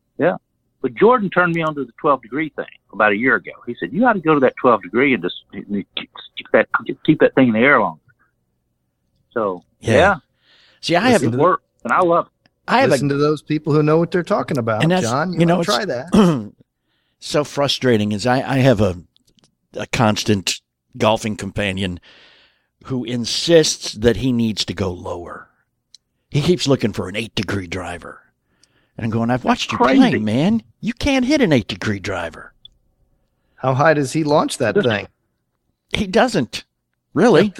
But 0.84 0.92
Jordan 0.96 1.30
turned 1.30 1.54
me 1.54 1.62
on 1.62 1.74
to 1.76 1.84
the 1.86 1.92
12 1.98 2.20
degree 2.20 2.50
thing 2.50 2.66
about 2.92 3.12
a 3.12 3.16
year 3.16 3.36
ago. 3.36 3.52
He 3.66 3.74
said, 3.80 3.90
"You 3.90 4.04
ought 4.04 4.12
to 4.12 4.20
go 4.20 4.34
to 4.34 4.40
that 4.40 4.52
12 4.60 4.82
degree 4.82 5.14
and 5.14 5.22
just 5.22 5.36
keep 5.50 5.66
keep 6.36 6.46
that 6.52 6.68
keep 7.06 7.20
that 7.20 7.34
thing 7.34 7.48
in 7.48 7.54
the 7.54 7.60
air 7.60 7.80
longer." 7.80 8.02
So 9.32 9.64
Yeah. 9.80 9.94
yeah, 9.94 10.16
See, 10.82 10.94
I 10.94 11.00
have 11.08 11.22
Listen 11.22 11.28
it 11.28 11.30
to 11.30 11.36
the- 11.38 11.42
worked, 11.42 11.64
and 11.84 11.92
I 11.94 12.00
love 12.00 12.26
it. 12.26 12.50
I 12.68 12.80
have 12.82 12.90
Listen 12.90 13.08
to 13.08 13.16
those 13.16 13.40
people 13.40 13.72
who 13.72 13.82
know 13.82 13.96
what 13.98 14.10
they're 14.10 14.22
talking 14.22 14.58
about, 14.58 14.82
And 14.82 14.92
that's- 14.92 15.10
John. 15.10 15.32
You, 15.32 15.40
you 15.40 15.46
know, 15.46 15.54
know, 15.54 15.60
it's- 15.62 15.74
try 15.74 15.86
that. 15.86 16.52
so 17.18 17.44
frustrating. 17.44 18.12
Is 18.12 18.26
I 18.26 18.42
I 18.46 18.58
have 18.58 18.82
a 18.82 19.02
a 19.72 19.86
constant 19.86 20.60
golfing 20.98 21.36
companion 21.36 21.98
who 22.84 23.04
insists 23.04 23.92
that 23.94 24.16
he 24.16 24.32
needs 24.32 24.66
to 24.66 24.74
go 24.74 24.92
lower. 24.92 25.48
He 26.30 26.42
keeps 26.42 26.68
looking 26.68 26.92
for 26.92 27.08
an 27.08 27.16
eight 27.16 27.34
degree 27.34 27.66
driver. 27.66 28.20
And 28.96 29.04
I'm 29.04 29.10
going, 29.10 29.30
I've 29.30 29.44
watched 29.44 29.72
you 29.72 29.78
Crazy. 29.78 29.98
play, 29.98 30.18
man. 30.18 30.62
You 30.80 30.92
can't 30.92 31.24
hit 31.24 31.40
an 31.40 31.52
eight 31.52 31.66
degree 31.68 31.98
driver. 31.98 32.52
How 33.56 33.74
high 33.74 33.94
does 33.94 34.12
he 34.12 34.24
launch 34.24 34.58
that 34.58 34.74
thing? 34.80 35.08
He 35.92 36.06
doesn't. 36.06 36.64
Really? 37.14 37.52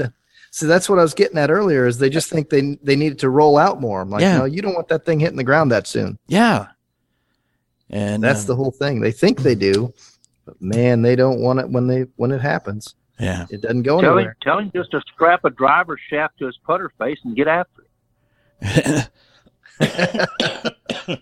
So 0.50 0.66
that's 0.66 0.88
what 0.88 0.98
I 0.98 1.02
was 1.02 1.14
getting 1.14 1.38
at 1.38 1.50
earlier. 1.50 1.86
Is 1.86 1.98
they 1.98 2.10
just 2.10 2.30
think 2.30 2.50
they 2.50 2.78
they 2.82 2.94
need 2.94 3.12
it 3.12 3.18
to 3.20 3.30
roll 3.30 3.56
out 3.58 3.80
more? 3.80 4.00
I'm 4.00 4.10
like, 4.10 4.22
Yeah. 4.22 4.38
no, 4.38 4.44
you 4.44 4.62
don't 4.62 4.74
want 4.74 4.88
that 4.88 5.04
thing 5.04 5.18
hitting 5.18 5.36
the 5.36 5.44
ground 5.44 5.72
that 5.72 5.86
soon. 5.86 6.18
Yeah. 6.28 6.66
And 7.90 8.22
That's 8.22 8.44
uh, 8.44 8.48
the 8.48 8.56
whole 8.56 8.70
thing. 8.70 9.00
They 9.00 9.12
think 9.12 9.40
they 9.40 9.54
do, 9.54 9.92
but 10.44 10.60
man, 10.60 11.02
they 11.02 11.16
don't 11.16 11.40
want 11.40 11.58
it 11.60 11.68
when 11.68 11.86
they 11.88 12.02
when 12.16 12.30
it 12.30 12.40
happens. 12.40 12.94
yeah. 13.18 13.46
It 13.50 13.62
doesn't 13.62 13.82
go 13.82 14.00
Tell 14.00 14.12
him, 14.12 14.18
anywhere. 14.18 14.36
tell 14.42 14.58
him 14.58 14.70
just 14.74 14.90
to 14.92 15.00
strap 15.12 15.44
a 15.44 15.50
driver 15.50 15.98
shaft 16.10 16.38
to 16.38 16.46
his 16.46 16.58
putter 16.66 16.92
face 16.98 17.18
and 17.24 17.34
get 17.36 17.48
after 17.48 17.84
it. 18.60 19.08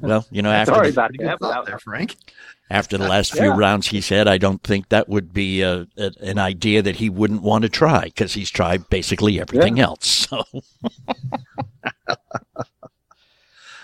well, 0.00 0.26
you 0.30 0.42
know, 0.42 0.50
after 0.50 0.74
Sorry 0.74 0.88
the, 0.90 0.94
about 0.94 1.08
Pretty 1.10 1.18
good 1.24 1.28
that. 1.32 1.38
thought 1.40 1.66
there, 1.66 1.78
Frank. 1.78 2.16
after 2.70 2.98
the 2.98 3.08
last 3.08 3.32
few 3.32 3.50
rounds, 3.52 3.88
he 3.88 4.00
said, 4.00 4.28
"I 4.28 4.38
don't 4.38 4.62
think 4.62 4.88
that 4.90 5.08
would 5.08 5.32
be 5.32 5.62
a, 5.62 5.86
a, 5.96 6.12
an 6.20 6.38
idea 6.38 6.82
that 6.82 6.96
he 6.96 7.08
wouldn't 7.08 7.42
want 7.42 7.62
to 7.62 7.68
try 7.68 8.04
because 8.04 8.34
he's 8.34 8.50
tried 8.50 8.88
basically 8.90 9.40
everything 9.40 9.80
else." 9.80 10.26
So 10.38 10.44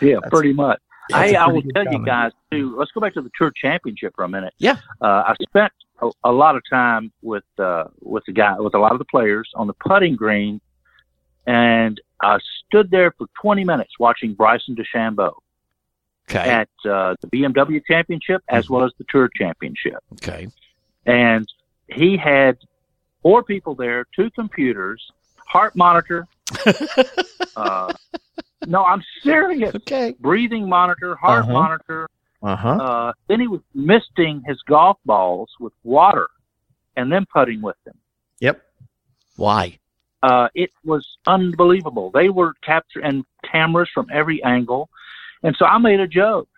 Yeah, 0.00 0.16
That's- 0.16 0.30
pretty 0.30 0.52
much. 0.52 0.78
That's 1.10 1.30
Hey, 1.30 1.34
a 1.34 1.40
I 1.40 1.44
pretty 1.44 1.54
will 1.54 1.62
good 1.62 1.84
tell 1.84 1.92
you 1.92 2.04
guys 2.04 2.32
too. 2.50 2.74
Let's 2.78 2.90
go 2.92 3.00
back 3.00 3.12
to 3.14 3.20
the 3.22 3.30
tour 3.38 3.52
championship 3.54 4.14
for 4.16 4.24
a 4.24 4.28
minute. 4.28 4.54
Yeah. 4.58 4.76
uh, 5.02 5.22
I 5.28 5.34
spent 5.42 5.70
a, 6.00 6.10
a 6.24 6.32
lot 6.32 6.56
of 6.56 6.62
time 6.68 7.12
with 7.22 7.44
uh, 7.58 7.84
with 8.00 8.22
the 8.26 8.32
guy 8.32 8.58
with 8.58 8.74
a 8.74 8.78
lot 8.78 8.92
of 8.92 8.98
the 8.98 9.04
players 9.04 9.48
on 9.54 9.66
the 9.66 9.74
putting 9.74 10.16
green, 10.16 10.60
and 11.46 12.00
I 12.24 12.38
stood 12.66 12.90
there 12.90 13.12
for 13.12 13.26
20 13.40 13.64
minutes 13.64 13.92
watching 13.98 14.34
Bryson 14.34 14.76
DeChambeau 14.76 15.34
okay, 16.30 16.48
at 16.48 16.68
uh, 16.88 17.14
the 17.20 17.28
BMW 17.32 17.82
Championship 17.86 18.42
as 18.48 18.68
well 18.70 18.84
as 18.84 18.92
the 18.98 19.04
Tour 19.08 19.28
Championship, 19.36 19.98
okay, 20.14 20.48
and 21.06 21.46
he 21.88 22.16
had 22.16 22.58
four 23.22 23.42
people 23.42 23.74
there, 23.74 24.06
two 24.14 24.30
computers, 24.30 25.02
heart 25.46 25.76
monitor. 25.76 26.26
uh, 27.56 27.92
no, 28.66 28.84
I'm 28.84 29.02
serious 29.22 29.74
okay. 29.74 30.14
breathing 30.20 30.68
monitor, 30.68 31.16
heart 31.16 31.44
Uh-huh. 31.44 31.52
monitor, 31.52 32.08
Uh-huh. 32.42 32.68
Uh, 32.68 33.12
then 33.28 33.40
he 33.40 33.48
was 33.48 33.60
misting 33.74 34.42
his 34.46 34.60
golf 34.62 34.98
balls 35.06 35.50
with 35.58 35.72
water 35.82 36.28
and 36.96 37.10
then 37.10 37.24
putting 37.32 37.62
with 37.62 37.76
them. 37.84 37.96
Yep. 38.40 38.62
Why? 39.36 39.78
Uh, 40.24 40.48
it 40.54 40.70
was 40.84 41.04
unbelievable. 41.26 42.10
They 42.10 42.30
were 42.30 42.54
capturing 42.62 43.26
cameras 43.52 43.90
from 43.92 44.06
every 44.10 44.42
angle. 44.42 44.88
And 45.42 45.54
so 45.58 45.66
I 45.66 45.76
made 45.76 46.00
a 46.00 46.08
joke 46.08 46.48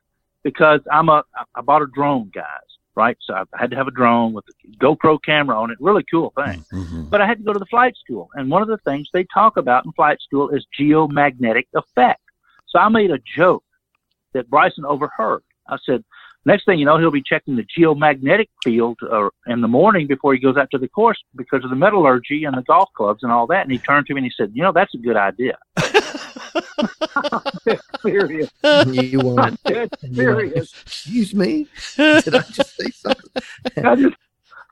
because 0.44 0.81
I'm 0.96 1.09
a, 1.09 1.24
I 1.52 1.61
bought 1.62 1.83
a 1.83 1.88
drone, 1.88 2.31
guys, 2.33 2.68
right? 2.94 3.18
So 3.20 3.35
I 3.35 3.42
had 3.61 3.70
to 3.72 3.76
have 3.76 3.88
a 3.88 3.96
drone 4.00 4.33
with 4.35 4.44
a 4.48 4.76
GoPro 4.85 5.18
camera 5.20 5.61
on 5.61 5.72
it. 5.72 5.79
Really 5.81 6.05
cool 6.05 6.33
thing. 6.37 6.64
Mhm. 6.72 7.11
But 7.11 7.20
I 7.20 7.26
had 7.26 7.38
to 7.38 7.44
go 7.44 7.52
to 7.52 7.59
the 7.59 7.66
flight 7.74 7.96
school. 7.96 8.31
And 8.35 8.52
one 8.52 8.62
of 8.62 8.68
the 8.68 8.79
things 8.88 9.09
they 9.12 9.26
talk 9.35 9.57
about 9.57 9.85
in 9.85 9.90
flight 9.92 10.20
school 10.22 10.50
is 10.50 10.64
geomagnetic 10.79 11.66
effect. 11.74 12.22
So 12.68 12.79
I 12.79 12.88
made 12.88 13.11
a 13.11 13.18
joke 13.18 13.64
that 14.33 14.48
Bryson 14.48 14.85
overheard. 14.85 15.42
I 15.68 15.79
said, 15.85 16.05
next 16.46 16.64
thing 16.64 16.78
you 16.78 16.85
know, 16.87 16.98
he'll 16.98 17.11
be 17.11 17.22
checking 17.22 17.56
the 17.56 17.66
geomagnetic 17.78 18.48
field 18.64 18.98
uh, 19.11 19.28
in 19.46 19.61
the 19.61 19.68
morning 19.68 20.06
before 20.06 20.32
he 20.32 20.40
goes 20.40 20.56
out 20.56 20.68
to 20.70 20.78
the 20.78 20.88
course 20.88 21.18
because 21.37 21.62
of 21.64 21.70
the 21.70 21.76
metallurgy 21.76 22.44
and 22.44 22.56
the 22.56 22.62
golf 22.62 22.88
clubs 22.96 23.22
and 23.22 23.30
all 23.30 23.46
that. 23.48 23.62
And 23.62 23.72
he 23.72 23.78
turned 23.78 24.06
to 24.06 24.14
me 24.14 24.20
and 24.20 24.26
he 24.26 24.32
said, 24.37 24.52
you 24.54 24.62
know, 24.62 24.72
that's 24.72 24.94
a 24.94 24.98
good 24.98 25.16
idea. 25.16 25.59
serious. 28.02 28.50
You 28.87 29.20
want 29.20 29.62
Dead 29.64 29.90
you 30.02 30.09
want- 30.09 30.16
serious. 30.16 30.72
Excuse 30.82 31.35
me? 31.35 31.66
Did 31.96 32.35
I 32.35 32.40
just 32.42 32.76
say 32.76 32.90
something? 32.90 33.42
I 33.85 33.96
just, 33.96 34.16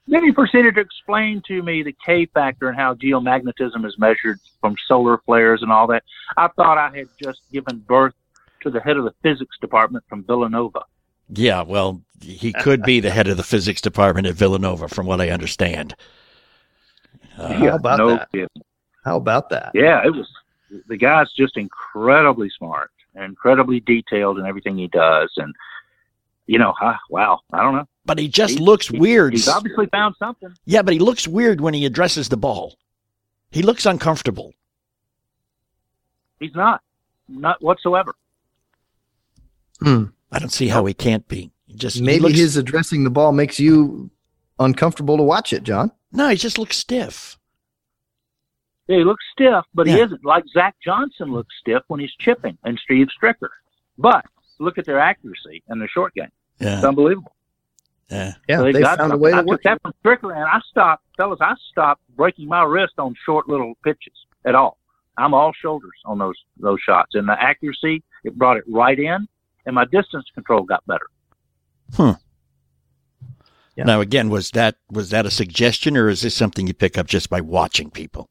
then 0.07 0.25
he 0.25 0.33
proceeded 0.33 0.75
to 0.75 0.81
explain 0.81 1.43
to 1.49 1.63
me 1.63 1.83
the 1.83 1.95
K 2.05 2.27
factor 2.27 2.69
and 2.69 2.77
how 2.77 2.95
geomagnetism 2.95 3.85
is 3.87 3.97
measured 3.99 4.39
from 4.61 4.77
solar 4.87 5.19
flares 5.19 5.63
and 5.63 5.73
all 5.73 5.87
that. 5.89 6.05
I 6.37 6.49
thought 6.49 6.79
I 6.79 6.95
had 6.97 7.09
just 7.23 7.41
given 7.53 7.79
birth 7.79 8.15
to 8.63 8.71
the 8.71 8.81
head 8.81 8.97
of 8.97 9.05
the 9.05 9.15
physics 9.23 9.57
department 9.61 10.05
from 10.09 10.25
Villanova. 10.25 10.83
Yeah, 11.29 11.63
well, 11.63 12.03
he 12.21 12.53
could 12.53 12.83
be 12.83 13.01
the 13.01 13.11
head 13.11 13.29
of 13.29 13.37
the 13.37 13.43
physics 13.43 13.81
department 13.81 14.27
at 14.27 14.35
Villanova, 14.35 14.89
from 14.89 15.07
what 15.07 15.21
I 15.21 15.31
understand. 15.31 15.95
Uh, 17.39 17.53
How 17.55 17.75
about 17.77 17.99
no 17.99 18.11
that? 18.11 18.31
kidding. 18.33 18.49
How 19.05 19.17
about 19.17 19.51
that? 19.51 19.73
Yeah, 19.75 20.03
it 20.05 20.11
was. 20.15 20.29
The 20.89 20.97
guy's 20.97 21.31
just 21.33 21.57
incredibly 21.57 22.51
smart, 22.51 22.91
incredibly 23.15 23.81
detailed 23.81 24.39
in 24.39 24.47
everything 24.47 24.77
he 24.79 24.89
does, 24.89 25.33
and 25.37 25.55
you 26.47 26.59
know, 26.59 26.75
huh, 26.79 26.95
wow, 27.11 27.41
I 27.53 27.63
don't 27.63 27.75
know. 27.75 27.89
but 28.05 28.19
he 28.19 28.29
just 28.29 28.59
He- 28.59 28.65
looks 28.65 28.89
he- 28.89 28.99
weird. 28.99 29.33
He's 29.33 29.49
obviously 29.49 29.87
found 29.87 30.15
something. 30.19 30.55
Yeah, 30.65 30.83
but 30.83 30.93
he 30.95 31.01
looks 31.01 31.27
weird 31.27 31.61
when 31.61 31.75
he 31.75 31.87
addresses 31.87 32.29
the 32.29 32.37
ball. 32.37 32.77
He 33.51 33.63
looks 33.63 33.87
uncomfortable. 33.87 34.53
He's 36.41 36.55
not, 36.55 36.83
not 37.29 37.63
whatsoever. 37.63 38.15
Hmm. 39.81 40.05
I 40.35 40.39
don't 40.41 40.51
see 40.51 40.69
how 40.69 40.85
he 40.87 40.95
can't 40.95 41.27
be. 41.29 41.51
He 41.67 41.75
just 41.77 42.01
Maybe 42.01 42.21
looks- 42.25 42.39
his 42.39 42.57
addressing 42.57 43.05
the 43.05 43.11
ball 43.11 43.33
makes 43.33 43.59
you 43.61 44.11
uncomfortable 44.59 45.17
to 45.17 45.23
watch 45.23 45.53
it, 45.53 45.63
John. 45.63 45.93
no, 46.13 46.29
he 46.29 46.37
just 46.37 46.59
looks 46.59 46.77
stiff. 46.77 47.39
Yeah, 48.89 48.99
he 48.99 49.05
looks 49.05 49.25
stiff, 49.33 49.65
but 49.73 49.87
he 49.87 49.99
isn't 49.99 50.25
like 50.25 50.45
Zach 50.53 50.77
Johnson 50.85 51.33
looks 51.33 51.55
stiff 51.59 51.83
when 51.89 52.01
he's 52.01 52.13
chipping 52.19 52.59
and 52.65 52.79
Steve 52.85 53.09
Stricker. 53.19 53.49
But 53.97 54.25
look 54.59 54.77
at 54.77 54.85
their 54.85 54.99
accuracy 55.01 55.63
and 55.69 55.81
their 55.81 55.89
short 55.89 56.13
game. 56.15 56.29
Yeah, 56.61 56.77
It's 56.77 56.85
unbelievable. 56.85 57.35
yeah. 58.11 58.35
Yeah, 58.49 58.59
So 58.59 58.65
they 58.65 58.73
got 58.81 58.99
found 58.99 59.13
a 59.13 59.15
something. 59.15 59.21
way 59.21 59.33
I 59.33 59.37
to 59.37 59.43
took 59.43 59.47
work. 59.49 59.63
that 59.63 59.81
from 59.83 59.93
Stricker, 60.05 60.35
and 60.37 60.45
I 60.45 60.61
stopped, 60.71 61.05
fellas. 61.17 61.39
I 61.41 61.55
stopped 61.71 62.03
breaking 62.15 62.47
my 62.49 62.63
wrist 62.63 62.95
on 62.99 63.15
short 63.25 63.49
little 63.49 63.75
pitches 63.83 64.13
at 64.45 64.55
all. 64.55 64.77
I'm 65.17 65.33
all 65.33 65.53
shoulders 65.53 65.95
on 66.05 66.19
those 66.19 66.37
those 66.59 66.81
shots, 66.81 67.15
and 67.15 67.27
the 67.29 67.41
accuracy 67.43 68.03
it 68.25 68.37
brought 68.37 68.57
it 68.59 68.65
right 68.69 68.99
in, 68.99 69.27
and 69.67 69.75
my 69.75 69.85
distance 69.85 70.25
control 70.35 70.63
got 70.63 70.85
better. 70.87 71.07
Yeah. 73.77 73.85
Now, 73.85 74.01
again, 74.01 74.31
was 74.31 74.51
that 74.53 74.77
was 74.91 75.11
that 75.11 75.27
a 75.27 75.31
suggestion, 75.31 75.97
or 75.97 76.09
is 76.09 76.23
this 76.23 76.35
something 76.35 76.67
you 76.67 76.75
pick 76.75 76.97
up 76.97 77.07
just 77.07 77.29
by 77.29 77.41
watching 77.41 77.91
people? 77.91 78.29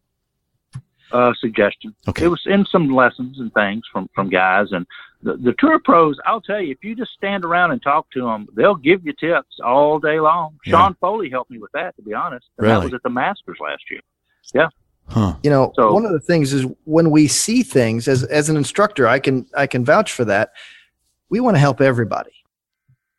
Uh, 1.11 1.31
suggestion. 1.39 1.93
Okay. 2.07 2.25
It 2.25 2.29
was 2.29 2.41
in 2.45 2.65
some 2.71 2.89
lessons 2.89 3.39
and 3.39 3.53
things 3.53 3.83
from 3.91 4.09
from 4.15 4.29
guys, 4.29 4.67
and 4.71 4.85
the 5.21 5.35
the 5.35 5.53
tour 5.59 5.79
pros. 5.83 6.17
I'll 6.25 6.39
tell 6.41 6.61
you, 6.61 6.71
if 6.71 6.81
you 6.81 6.95
just 6.95 7.11
stand 7.11 7.43
around 7.43 7.71
and 7.71 7.83
talk 7.83 8.09
to 8.11 8.21
them, 8.21 8.47
they'll 8.55 8.75
give 8.75 9.05
you 9.05 9.11
tips 9.19 9.57
all 9.63 9.99
day 9.99 10.19
long. 10.21 10.57
Yeah. 10.65 10.71
Sean 10.71 10.95
Foley 11.01 11.29
helped 11.29 11.51
me 11.51 11.59
with 11.59 11.71
that, 11.73 11.95
to 11.97 12.01
be 12.01 12.13
honest. 12.13 12.45
And 12.57 12.67
that 12.69 12.81
was 12.83 12.93
at 12.93 13.03
the 13.03 13.09
Masters 13.09 13.57
last 13.61 13.83
year. 13.91 13.99
Yeah. 14.55 14.69
Huh. 15.09 15.35
You 15.43 15.49
know, 15.49 15.73
So- 15.75 15.93
one 15.93 16.05
of 16.05 16.13
the 16.13 16.19
things 16.21 16.53
is 16.53 16.65
when 16.85 17.11
we 17.11 17.27
see 17.27 17.63
things 17.63 18.07
as 18.07 18.23
as 18.23 18.47
an 18.47 18.55
instructor, 18.55 19.07
I 19.09 19.19
can 19.19 19.45
I 19.57 19.67
can 19.67 19.83
vouch 19.83 20.13
for 20.13 20.23
that. 20.25 20.53
We 21.33 21.39
want 21.39 21.55
to 21.55 21.59
help 21.59 21.81
everybody 21.81 22.29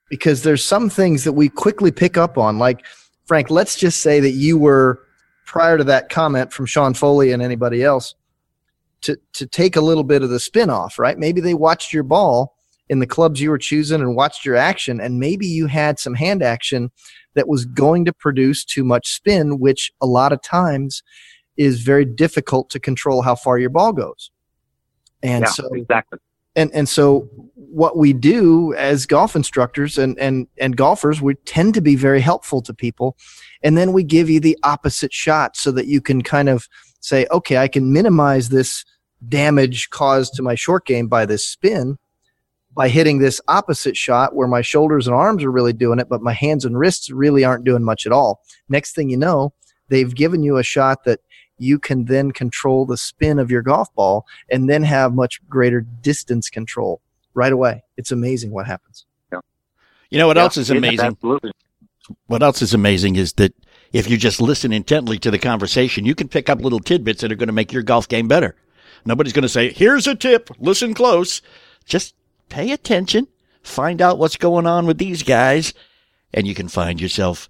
because 0.09 0.45
there's 0.45 0.65
some 0.65 0.89
things 0.89 1.25
that 1.25 1.33
we 1.33 1.49
quickly 1.49 1.91
pick 1.91 2.17
up 2.17 2.39
on. 2.39 2.61
Like 2.61 2.87
Frank, 3.25 3.51
let's 3.51 3.75
just 3.75 4.03
say 4.03 4.21
that 4.21 4.31
you 4.31 4.57
were 4.57 5.01
prior 5.47 5.77
to 5.77 5.83
that 5.83 6.11
comment 6.11 6.53
from 6.53 6.65
Sean 6.65 6.95
Foley 6.95 7.33
and 7.33 7.43
anybody 7.43 7.83
else 7.83 8.15
to 9.01 9.19
to 9.33 9.49
take 9.49 9.75
a 9.75 9.81
little 9.81 10.05
bit 10.05 10.23
of 10.23 10.31
the 10.31 10.39
spin 10.39 10.71
off, 10.71 10.97
right? 10.97 11.19
Maybe 11.19 11.41
they 11.41 11.55
watched 11.55 11.93
your 11.93 12.05
ball 12.05 12.55
in 12.89 13.01
the 13.01 13.07
clubs 13.09 13.41
you 13.41 13.51
were 13.51 13.59
choosing 13.59 14.01
and 14.01 14.15
watched 14.15 14.45
your 14.45 14.55
action, 14.55 15.01
and 15.01 15.19
maybe 15.19 15.49
you 15.49 15.67
had 15.67 15.99
some 15.99 16.15
hand 16.15 16.41
action 16.41 16.93
that 17.35 17.49
was 17.49 17.65
going 17.65 18.05
to 18.05 18.13
produce 18.13 18.65
too 18.65 18.85
much 18.85 19.09
spin, 19.09 19.59
which 19.59 19.91
a 20.01 20.07
lot 20.07 20.33
of 20.33 20.41
times 20.41 21.03
is 21.57 21.83
very 21.83 22.05
difficult 22.05 22.71
to 22.71 22.79
control 22.79 23.23
how 23.23 23.35
far 23.35 23.59
your 23.59 23.71
ball 23.71 23.93
goes. 23.93 24.31
And 25.21 25.47
yeah, 25.47 25.51
so 25.51 25.69
exactly. 25.73 26.21
And 26.57 26.71
and 26.73 26.89
so 26.89 27.29
what 27.55 27.97
we 27.97 28.13
do 28.13 28.73
as 28.75 29.07
golf 29.07 29.35
instructors 29.35 29.99
and 29.99 30.19
and 30.19 30.47
and 30.59 30.77
golfers 30.77 31.21
we 31.21 31.35
tend 31.47 31.75
to 31.75 31.81
be 31.81 31.97
very 31.97 32.21
helpful 32.21 32.63
to 32.63 32.73
people. 32.73 33.17
And 33.63 33.77
then 33.77 33.93
we 33.93 34.05
give 34.05 34.31
you 34.31 34.41
the 34.41 34.59
opposite 34.63 35.13
shot 35.13 35.57
so 35.57 35.73
that 35.73 35.87
you 35.87 36.01
can 36.01 36.23
kind 36.23 36.49
of 36.49 36.69
say 37.01 37.27
okay 37.31 37.59
I 37.59 37.69
can 37.69 37.93
minimize 37.93 38.49
this 38.49 38.85
damage 39.29 39.91
caused 39.91 40.35
to 40.35 40.43
my 40.43 40.55
short 40.55 40.87
game 40.87 41.09
by 41.09 41.27
this 41.27 41.47
spin 41.49 41.99
by 42.75 42.89
hitting 42.89 43.19
this 43.19 43.41
opposite 43.49 43.97
shot 43.97 44.35
where 44.35 44.49
my 44.49 44.61
shoulders 44.61 45.07
and 45.07 45.15
arms 45.15 45.43
are 45.43 45.51
really 45.51 45.73
doing 45.73 45.99
it 45.99 46.09
but 46.09 46.23
my 46.23 46.33
hands 46.33 46.65
and 46.65 46.79
wrists 46.79 47.11
really 47.11 47.45
aren't 47.45 47.65
doing 47.65 47.85
much 47.85 48.07
at 48.07 48.13
all. 48.13 48.43
Next 48.69 48.95
thing 48.95 49.11
you 49.11 49.17
know 49.17 49.53
they've 49.89 50.15
given 50.15 50.45
you 50.45 50.59
a 50.59 50.63
shot 50.63 51.05
that 51.05 51.21
you 51.59 51.79
can 51.79 52.07
then 52.07 52.33
control 52.33 52.85
the 52.85 52.97
spin 52.97 53.39
of 53.39 53.51
your 53.51 53.63
golf 53.63 53.93
ball 53.95 54.27
and 54.51 54.69
then 54.69 54.83
have 54.83 55.15
much 55.15 55.41
greater 55.49 55.81
distance 55.81 56.51
control 56.51 57.01
right 57.35 57.53
away. 57.53 57.85
It's 57.97 58.11
amazing 58.11 58.51
what 58.51 58.67
happens. 58.67 59.07
You 60.11 60.19
know 60.19 60.27
what 60.27 60.37
Yeah, 60.37 60.45
else 60.45 60.57
is 60.57 60.71
amazing? 60.71 61.07
Absolutely. 61.07 61.53
What 62.27 62.43
else 62.43 62.63
is 62.63 62.75
amazing 62.75 63.17
is 63.17 63.33
that 63.35 63.53
if 63.93 64.09
you 64.09 64.17
just 64.17 64.41
listen 64.41 64.73
intently 64.73 65.19
to 65.21 65.31
the 65.31 65.39
conversation, 65.39 66.05
you 66.05 66.15
can 66.15 66.29
pick 66.29 66.49
up 66.49 66.61
little 66.61 66.79
tidbits 66.79 67.23
that 67.23 67.33
are 67.33 67.37
going 67.37 67.49
to 67.49 67.53
make 67.53 67.73
your 67.73 67.83
golf 67.83 68.07
game 68.07 68.29
better. 68.29 68.55
Nobody's 69.05 69.33
going 69.33 69.43
to 69.43 69.49
say, 69.49 69.73
"Here's 69.73 70.07
a 70.07 70.15
tip. 70.15 70.51
Listen 70.59 70.95
close." 70.95 71.43
Just 71.85 72.15
pay 72.49 72.71
attention, 72.71 73.29
find 73.63 74.01
out 74.01 74.19
what's 74.19 74.37
going 74.37 74.67
on 74.67 74.87
with 74.87 74.99
these 74.99 75.23
guys, 75.23 75.75
and 76.33 76.47
you 76.47 76.55
can 76.55 76.69
find 76.69 77.01
yourself 77.01 77.49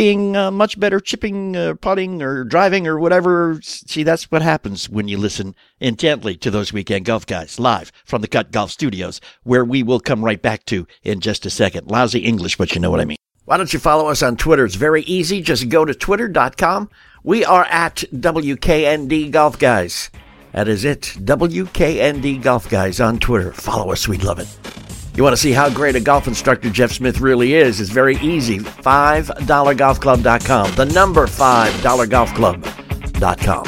being 0.00 0.34
uh, 0.34 0.50
much 0.50 0.80
better 0.80 0.98
chipping, 0.98 1.54
uh, 1.54 1.74
putting, 1.74 2.22
or 2.22 2.42
driving, 2.42 2.86
or 2.86 2.98
whatever. 2.98 3.60
See, 3.62 4.02
that's 4.02 4.30
what 4.30 4.40
happens 4.40 4.88
when 4.88 5.08
you 5.08 5.18
listen 5.18 5.54
intently 5.78 6.38
to 6.38 6.50
those 6.50 6.72
weekend 6.72 7.04
golf 7.04 7.26
guys 7.26 7.60
live 7.60 7.92
from 8.06 8.22
the 8.22 8.26
Cut 8.26 8.50
Golf 8.50 8.70
Studios, 8.70 9.20
where 9.42 9.62
we 9.62 9.82
will 9.82 10.00
come 10.00 10.24
right 10.24 10.40
back 10.40 10.64
to 10.64 10.86
in 11.02 11.20
just 11.20 11.44
a 11.44 11.50
second. 11.50 11.90
Lousy 11.90 12.20
English, 12.20 12.56
but 12.56 12.74
you 12.74 12.80
know 12.80 12.90
what 12.90 13.00
I 13.00 13.04
mean. 13.04 13.18
Why 13.44 13.58
don't 13.58 13.74
you 13.74 13.78
follow 13.78 14.08
us 14.08 14.22
on 14.22 14.38
Twitter? 14.38 14.64
It's 14.64 14.74
very 14.74 15.02
easy. 15.02 15.42
Just 15.42 15.68
go 15.68 15.84
to 15.84 15.92
twitter.com. 15.92 16.88
We 17.22 17.44
are 17.44 17.66
at 17.66 17.96
WKND 18.10 19.30
Golf 19.30 19.58
Guys. 19.58 20.08
That 20.52 20.66
is 20.66 20.82
it. 20.82 21.02
WKND 21.18 22.40
Golf 22.40 22.70
Guys 22.70 23.00
on 23.00 23.18
Twitter. 23.18 23.52
Follow 23.52 23.92
us. 23.92 24.08
We'd 24.08 24.24
love 24.24 24.38
it. 24.38 24.79
You 25.16 25.22
want 25.22 25.34
to 25.34 25.40
see 25.40 25.52
how 25.52 25.68
great 25.68 25.96
a 25.96 26.00
golf 26.00 26.26
instructor 26.28 26.70
Jeff 26.70 26.92
Smith 26.92 27.20
really 27.20 27.54
is? 27.54 27.80
It's 27.80 27.90
very 27.90 28.16
easy. 28.18 28.58
$5golfclub.com. 28.58 30.74
The 30.74 30.84
number 30.86 31.26
$5golfclub.com. 31.26 33.66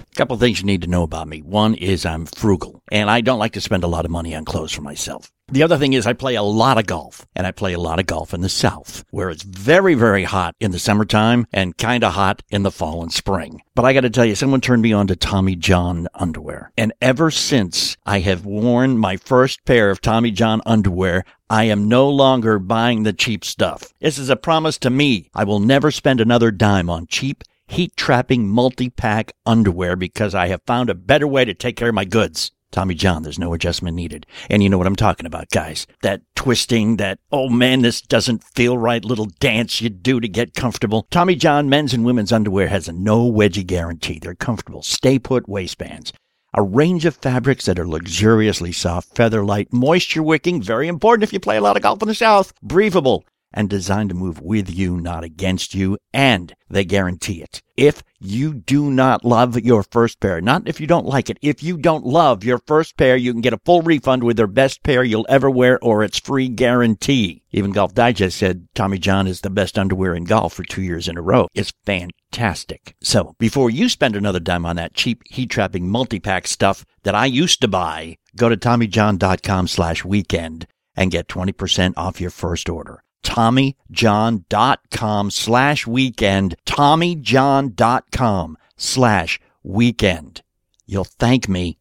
A 0.00 0.14
couple 0.16 0.36
things 0.38 0.60
you 0.60 0.66
need 0.66 0.82
to 0.82 0.88
know 0.88 1.02
about 1.02 1.28
me. 1.28 1.42
One 1.42 1.74
is 1.74 2.06
I'm 2.06 2.24
frugal, 2.24 2.82
and 2.90 3.10
I 3.10 3.20
don't 3.20 3.38
like 3.38 3.52
to 3.52 3.60
spend 3.60 3.84
a 3.84 3.88
lot 3.88 4.06
of 4.06 4.10
money 4.10 4.34
on 4.34 4.46
clothes 4.46 4.72
for 4.72 4.80
myself. 4.80 5.30
The 5.48 5.62
other 5.62 5.78
thing 5.78 5.92
is 5.92 6.08
I 6.08 6.12
play 6.12 6.34
a 6.34 6.42
lot 6.42 6.76
of 6.76 6.86
golf, 6.86 7.24
and 7.36 7.46
I 7.46 7.52
play 7.52 7.72
a 7.72 7.78
lot 7.78 8.00
of 8.00 8.06
golf 8.06 8.34
in 8.34 8.40
the 8.40 8.48
South, 8.48 9.04
where 9.10 9.30
it's 9.30 9.44
very, 9.44 9.94
very 9.94 10.24
hot 10.24 10.56
in 10.58 10.72
the 10.72 10.78
summertime 10.80 11.46
and 11.52 11.78
kind 11.78 12.02
of 12.02 12.14
hot 12.14 12.42
in 12.50 12.64
the 12.64 12.72
fall 12.72 13.00
and 13.00 13.12
spring. 13.12 13.62
But 13.76 13.84
I 13.84 13.92
got 13.92 14.00
to 14.00 14.10
tell 14.10 14.24
you, 14.24 14.34
someone 14.34 14.60
turned 14.60 14.82
me 14.82 14.92
on 14.92 15.06
to 15.06 15.14
Tommy 15.14 15.54
John 15.54 16.08
underwear. 16.16 16.72
And 16.76 16.92
ever 17.00 17.30
since 17.30 17.96
I 18.04 18.18
have 18.20 18.44
worn 18.44 18.98
my 18.98 19.18
first 19.18 19.64
pair 19.64 19.90
of 19.90 20.00
Tommy 20.00 20.32
John 20.32 20.62
underwear, 20.66 21.24
I 21.48 21.64
am 21.64 21.86
no 21.86 22.10
longer 22.10 22.58
buying 22.58 23.04
the 23.04 23.12
cheap 23.12 23.44
stuff. 23.44 23.94
This 24.00 24.18
is 24.18 24.30
a 24.30 24.34
promise 24.34 24.78
to 24.78 24.90
me. 24.90 25.30
I 25.32 25.44
will 25.44 25.60
never 25.60 25.92
spend 25.92 26.20
another 26.20 26.50
dime 26.50 26.90
on 26.90 27.06
cheap, 27.06 27.44
heat 27.68 27.96
trapping 27.96 28.48
multi 28.48 28.90
pack 28.90 29.30
underwear 29.46 29.94
because 29.94 30.34
I 30.34 30.48
have 30.48 30.62
found 30.66 30.90
a 30.90 30.94
better 30.96 31.28
way 31.28 31.44
to 31.44 31.54
take 31.54 31.76
care 31.76 31.90
of 31.90 31.94
my 31.94 32.04
goods. 32.04 32.50
Tommy 32.72 32.94
John, 32.94 33.22
there's 33.22 33.38
no 33.38 33.54
adjustment 33.54 33.96
needed. 33.96 34.26
And 34.50 34.62
you 34.62 34.68
know 34.68 34.78
what 34.78 34.86
I'm 34.86 34.96
talking 34.96 35.26
about, 35.26 35.50
guys. 35.50 35.86
That 36.02 36.22
twisting, 36.34 36.96
that, 36.96 37.18
oh 37.32 37.48
man, 37.48 37.82
this 37.82 38.00
doesn't 38.00 38.44
feel 38.44 38.76
right 38.76 39.04
little 39.04 39.26
dance 39.40 39.80
you 39.80 39.88
do 39.88 40.20
to 40.20 40.28
get 40.28 40.54
comfortable. 40.54 41.06
Tommy 41.10 41.34
John 41.34 41.68
men's 41.68 41.94
and 41.94 42.04
women's 42.04 42.32
underwear 42.32 42.68
has 42.68 42.88
a 42.88 42.92
no 42.92 43.30
wedgie 43.30 43.66
guarantee. 43.66 44.18
They're 44.18 44.34
comfortable, 44.34 44.82
stay 44.82 45.18
put 45.18 45.48
waistbands. 45.48 46.12
A 46.54 46.62
range 46.62 47.04
of 47.04 47.16
fabrics 47.16 47.66
that 47.66 47.78
are 47.78 47.86
luxuriously 47.86 48.72
soft, 48.72 49.14
feather 49.14 49.44
light, 49.44 49.72
moisture 49.72 50.22
wicking, 50.22 50.62
very 50.62 50.88
important 50.88 51.24
if 51.24 51.32
you 51.32 51.40
play 51.40 51.58
a 51.58 51.60
lot 51.60 51.76
of 51.76 51.82
golf 51.82 52.00
in 52.00 52.08
the 52.08 52.14
South, 52.14 52.54
breathable, 52.62 53.24
and 53.52 53.70
designed 53.70 54.10
to 54.10 54.14
move 54.14 54.40
with 54.40 54.68
you, 54.68 55.00
not 55.00 55.24
against 55.24 55.74
you, 55.74 55.96
and 56.12 56.54
they 56.68 56.84
guarantee 56.84 57.42
it. 57.42 57.62
If 57.76 58.02
you 58.18 58.54
do 58.54 58.90
not 58.90 59.24
love 59.24 59.58
your 59.60 59.82
first 59.82 60.20
pair, 60.20 60.40
not 60.40 60.68
if 60.68 60.80
you 60.80 60.86
don't 60.86 61.06
like 61.06 61.30
it, 61.30 61.38
if 61.42 61.62
you 61.62 61.76
don't 61.76 62.04
love 62.04 62.44
your 62.44 62.58
first 62.66 62.96
pair, 62.96 63.16
you 63.16 63.32
can 63.32 63.42
get 63.42 63.52
a 63.52 63.60
full 63.64 63.82
refund 63.82 64.24
with 64.24 64.36
their 64.36 64.46
best 64.46 64.82
pair 64.82 65.04
you'll 65.04 65.26
ever 65.28 65.50
wear 65.50 65.78
or 65.82 66.02
its 66.02 66.18
free 66.18 66.48
guarantee. 66.48 67.42
Even 67.52 67.72
Golf 67.72 67.94
Digest 67.94 68.38
said 68.38 68.68
Tommy 68.74 68.98
John 68.98 69.26
is 69.26 69.40
the 69.40 69.50
best 69.50 69.78
underwear 69.78 70.14
in 70.14 70.24
golf 70.24 70.54
for 70.54 70.64
two 70.64 70.82
years 70.82 71.08
in 71.08 71.16
a 71.16 71.22
row. 71.22 71.48
It's 71.54 71.72
fantastic. 71.84 72.94
So 73.02 73.34
before 73.38 73.70
you 73.70 73.88
spend 73.88 74.16
another 74.16 74.40
dime 74.40 74.66
on 74.66 74.76
that 74.76 74.94
cheap 74.94 75.22
heat 75.26 75.50
trapping 75.50 75.88
multi-pack 75.88 76.46
stuff 76.46 76.84
that 77.02 77.14
I 77.14 77.26
used 77.26 77.60
to 77.60 77.68
buy, 77.68 78.16
go 78.34 78.48
to 78.48 78.56
TommyJohn.com 78.56 79.68
slash 79.68 80.04
weekend 80.04 80.66
and 80.96 81.10
get 81.10 81.28
20% 81.28 81.94
off 81.96 82.20
your 82.20 82.30
first 82.30 82.68
order. 82.68 83.02
TommyJohn.com 83.26 85.30
slash 85.30 85.86
weekend. 85.86 86.56
TommyJohn.com 86.64 88.58
slash 88.76 89.40
weekend. 89.62 90.42
You'll 90.86 91.04
thank 91.04 91.48
me. 91.48 91.78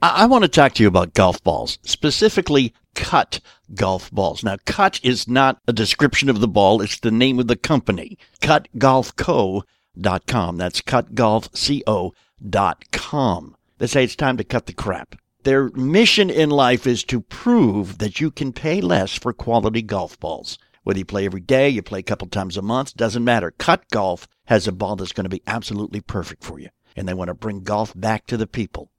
I, 0.00 0.22
I 0.22 0.26
want 0.26 0.42
to 0.42 0.48
talk 0.48 0.74
to 0.74 0.82
you 0.82 0.88
about 0.88 1.14
golf 1.14 1.42
balls, 1.44 1.78
specifically 1.82 2.72
cut 2.94 3.40
golf 3.74 4.10
balls. 4.10 4.42
Now, 4.42 4.56
cut 4.64 4.98
is 5.02 5.28
not 5.28 5.60
a 5.68 5.74
description 5.74 6.30
of 6.30 6.40
the 6.40 6.48
ball, 6.48 6.80
it's 6.80 7.00
the 7.00 7.10
name 7.10 7.38
of 7.38 7.46
the 7.46 7.56
company. 7.56 8.16
CutGolfCo.com. 8.40 10.56
That's 10.56 10.80
CutGolfCo.com. 10.80 13.56
They 13.78 13.86
say 13.86 14.04
it's 14.04 14.16
time 14.16 14.38
to 14.38 14.44
cut 14.44 14.64
the 14.66 14.72
crap. 14.72 15.16
Their 15.48 15.70
mission 15.70 16.28
in 16.28 16.50
life 16.50 16.86
is 16.86 17.02
to 17.04 17.22
prove 17.22 17.96
that 17.96 18.20
you 18.20 18.30
can 18.30 18.52
pay 18.52 18.82
less 18.82 19.14
for 19.14 19.32
quality 19.32 19.80
golf 19.80 20.20
balls. 20.20 20.58
Whether 20.82 20.98
you 20.98 21.06
play 21.06 21.24
every 21.24 21.40
day, 21.40 21.70
you 21.70 21.80
play 21.80 22.00
a 22.00 22.02
couple 22.02 22.28
times 22.28 22.58
a 22.58 22.60
month, 22.60 22.94
doesn't 22.98 23.24
matter. 23.24 23.52
Cut 23.52 23.88
Golf 23.90 24.28
has 24.44 24.68
a 24.68 24.72
ball 24.72 24.96
that's 24.96 25.14
going 25.14 25.24
to 25.24 25.30
be 25.30 25.42
absolutely 25.46 26.02
perfect 26.02 26.44
for 26.44 26.58
you. 26.58 26.68
And 26.94 27.08
they 27.08 27.14
want 27.14 27.28
to 27.28 27.34
bring 27.34 27.62
golf 27.62 27.94
back 27.96 28.26
to 28.26 28.36
the 28.36 28.46
people. 28.46 28.90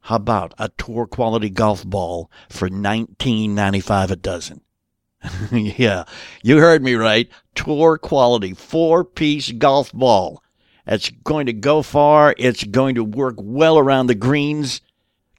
How 0.00 0.16
about 0.16 0.52
a 0.58 0.68
tour 0.68 1.06
quality 1.06 1.48
golf 1.48 1.82
ball 1.82 2.30
for 2.50 2.68
$19.95 2.68 4.10
a 4.10 4.16
dozen? 4.16 4.60
yeah, 5.50 6.04
you 6.42 6.58
heard 6.58 6.82
me 6.82 6.92
right. 6.92 7.30
Tour 7.54 7.96
quality 7.96 8.52
four 8.52 9.02
piece 9.02 9.50
golf 9.50 9.94
ball. 9.94 10.42
It's 10.86 11.08
going 11.08 11.46
to 11.46 11.54
go 11.54 11.80
far. 11.80 12.34
It's 12.36 12.64
going 12.64 12.96
to 12.96 13.02
work 13.02 13.36
well 13.38 13.78
around 13.78 14.08
the 14.08 14.14
greens 14.14 14.82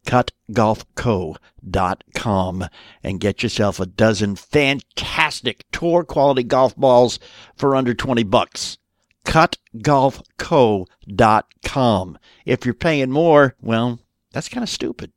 cutgolfco.com 0.08 2.66
and 3.04 3.20
get 3.20 3.44
yourself 3.44 3.80
a 3.80 3.86
dozen 3.86 4.36
fantastic 4.36 5.66
tour 5.72 6.04
quality 6.04 6.42
golf 6.44 6.76
balls 6.76 7.20
for 7.56 7.76
under 7.76 7.94
20 7.94 8.24
bucks. 8.24 8.80
cutgolfco.com. 9.26 12.18
If 12.46 12.66
you're 12.66 12.74
paying 12.74 13.12
more, 13.12 13.56
well, 13.62 14.00
that's 14.32 14.50
kind 14.50 14.64
of 14.64 14.70
stupid. 14.70 15.12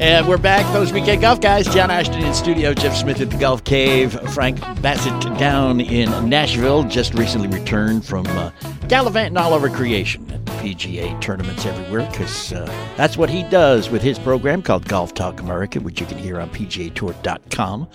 And 0.00 0.28
we're 0.28 0.38
back, 0.38 0.72
those 0.72 0.92
weekend 0.92 1.22
golf 1.22 1.40
guys. 1.40 1.66
John 1.66 1.90
Ashton 1.90 2.22
in 2.22 2.32
studio, 2.32 2.72
Jeff 2.72 2.94
Smith 2.94 3.20
at 3.20 3.30
the 3.30 3.36
Golf 3.36 3.64
Cave, 3.64 4.12
Frank 4.32 4.60
Bassett 4.80 5.20
down 5.38 5.80
in 5.80 6.28
Nashville, 6.28 6.84
just 6.84 7.14
recently 7.14 7.48
returned 7.48 8.04
from 8.04 8.24
uh, 8.28 8.52
gallivanting 8.86 9.36
all 9.36 9.52
over 9.54 9.68
creation 9.68 10.30
at 10.30 10.46
the 10.46 10.52
PGA 10.52 11.20
tournaments 11.20 11.66
everywhere, 11.66 12.08
because 12.12 12.52
uh, 12.52 12.64
that's 12.96 13.16
what 13.16 13.28
he 13.28 13.42
does 13.44 13.90
with 13.90 14.00
his 14.00 14.20
program 14.20 14.62
called 14.62 14.86
Golf 14.86 15.14
Talk 15.14 15.40
America, 15.40 15.80
which 15.80 16.00
you 16.00 16.06
can 16.06 16.18
hear 16.18 16.40
on 16.40 16.48
PGAtour.com 16.50 17.88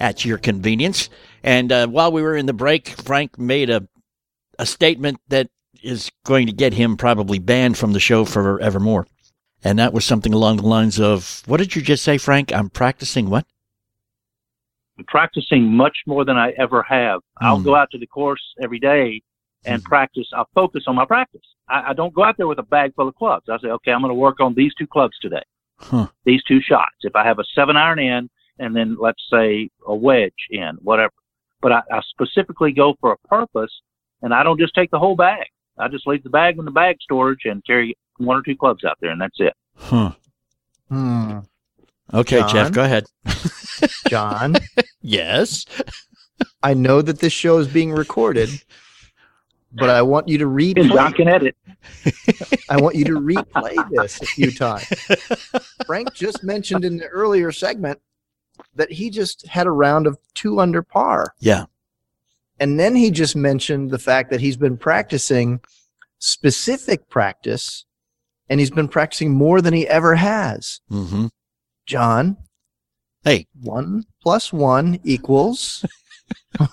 at 0.00 0.24
your 0.24 0.38
convenience. 0.38 1.10
And 1.42 1.70
uh, 1.70 1.88
while 1.88 2.10
we 2.10 2.22
were 2.22 2.36
in 2.36 2.46
the 2.46 2.54
break, 2.54 2.88
Frank 2.88 3.38
made 3.38 3.68
a 3.68 3.86
a 4.58 4.66
statement 4.66 5.18
that 5.28 5.48
is 5.82 6.10
going 6.24 6.46
to 6.46 6.52
get 6.52 6.74
him 6.74 6.96
probably 6.96 7.38
banned 7.38 7.78
from 7.78 7.92
the 7.92 8.00
show 8.00 8.24
forevermore. 8.24 9.06
And 9.62 9.78
that 9.78 9.92
was 9.92 10.04
something 10.04 10.32
along 10.32 10.56
the 10.58 10.66
lines 10.66 10.98
of, 10.98 11.42
what 11.46 11.58
did 11.58 11.76
you 11.76 11.82
just 11.82 12.02
say, 12.02 12.16
Frank? 12.18 12.52
I'm 12.52 12.70
practicing 12.70 13.28
what? 13.28 13.44
I'm 14.98 15.04
practicing 15.04 15.64
much 15.64 15.98
more 16.06 16.24
than 16.24 16.36
I 16.36 16.50
ever 16.58 16.82
have. 16.82 17.20
I'll 17.40 17.58
Hmm. 17.58 17.64
go 17.64 17.74
out 17.74 17.90
to 17.92 17.98
the 17.98 18.06
course 18.06 18.42
every 18.62 18.78
day 18.78 19.22
and 19.66 19.82
practice. 19.84 20.26
I'll 20.34 20.48
focus 20.54 20.84
on 20.86 20.94
my 20.96 21.04
practice. 21.04 21.42
I, 21.68 21.90
I 21.90 21.92
don't 21.92 22.14
go 22.14 22.24
out 22.24 22.36
there 22.38 22.46
with 22.46 22.58
a 22.58 22.62
bag 22.64 22.94
full 22.94 23.08
of 23.08 23.14
clubs. 23.16 23.48
I 23.48 23.58
say, 23.58 23.68
okay, 23.68 23.92
I'm 23.92 24.00
going 24.00 24.10
to 24.10 24.14
work 24.14 24.40
on 24.40 24.54
these 24.54 24.74
two 24.74 24.86
clubs 24.86 25.18
today, 25.20 25.42
Huh. 25.78 26.08
these 26.24 26.42
two 26.44 26.60
shots. 26.62 26.96
If 27.02 27.14
I 27.14 27.24
have 27.24 27.38
a 27.38 27.44
seven 27.54 27.76
iron 27.76 27.98
in 27.98 28.30
and 28.58 28.74
then 28.74 28.96
let's 28.98 29.22
say 29.30 29.68
a 29.86 29.94
wedge 29.94 30.32
in, 30.50 30.76
whatever. 30.82 31.12
But 31.62 31.72
I, 31.72 31.82
I 31.92 32.00
specifically 32.08 32.72
go 32.72 32.94
for 33.00 33.12
a 33.12 33.18
purpose 33.28 33.72
and 34.22 34.32
I 34.32 34.42
don't 34.42 34.58
just 34.58 34.74
take 34.74 34.90
the 34.90 34.98
whole 34.98 35.16
bag. 35.16 35.46
I 35.78 35.88
just 35.88 36.06
leave 36.06 36.22
the 36.22 36.30
bag 36.30 36.58
in 36.58 36.64
the 36.66 36.70
bag 36.70 36.96
storage 37.00 37.42
and 37.44 37.64
carry 37.64 37.96
one 38.20 38.36
or 38.36 38.42
two 38.42 38.56
clubs 38.56 38.84
out 38.84 38.96
there 39.00 39.10
and 39.10 39.20
that's 39.20 39.38
it. 39.40 39.54
Huh. 39.76 40.12
Hmm. 40.88 41.38
Okay, 42.12 42.42
Jeff, 42.50 42.72
go 42.72 42.84
ahead. 42.84 43.04
John, 44.08 44.56
Yes. 45.02 45.64
I 46.62 46.74
know 46.74 47.00
that 47.02 47.20
this 47.20 47.32
show 47.32 47.58
is 47.58 47.68
being 47.68 47.92
recorded, 47.92 48.50
but 49.72 49.88
I 49.90 50.02
want 50.02 50.28
you 50.28 50.38
to 50.38 50.44
And 50.44 50.90
John 50.90 51.12
replay. 51.12 51.16
can 51.16 51.28
edit. 51.28 51.56
I 52.68 52.76
want 52.80 52.96
you 52.96 53.04
to 53.06 53.12
replay 53.12 53.76
this 53.90 54.20
a 54.20 54.26
few 54.26 54.50
times. 54.50 54.84
Frank 55.86 56.12
just 56.14 56.42
mentioned 56.42 56.84
in 56.84 56.96
the 56.98 57.06
earlier 57.06 57.52
segment 57.52 58.00
that 58.74 58.90
he 58.92 59.08
just 59.10 59.46
had 59.46 59.66
a 59.66 59.70
round 59.70 60.06
of 60.06 60.18
two 60.34 60.60
under 60.60 60.82
par. 60.82 61.34
Yeah. 61.38 61.66
And 62.58 62.78
then 62.78 62.94
he 62.96 63.10
just 63.10 63.36
mentioned 63.36 63.90
the 63.90 63.98
fact 63.98 64.30
that 64.30 64.40
he's 64.40 64.56
been 64.56 64.76
practicing 64.76 65.60
specific 66.18 67.08
practice 67.08 67.86
and 68.50 68.60
he's 68.60 68.70
been 68.70 68.88
practicing 68.88 69.30
more 69.30 69.62
than 69.62 69.72
he 69.72 69.88
ever 69.88 70.16
has. 70.16 70.80
Mm-hmm. 70.90 71.28
John, 71.86 72.36
Hey, 73.22 73.48
one 73.60 74.04
plus 74.22 74.50
one 74.50 74.98
equals. 75.04 75.84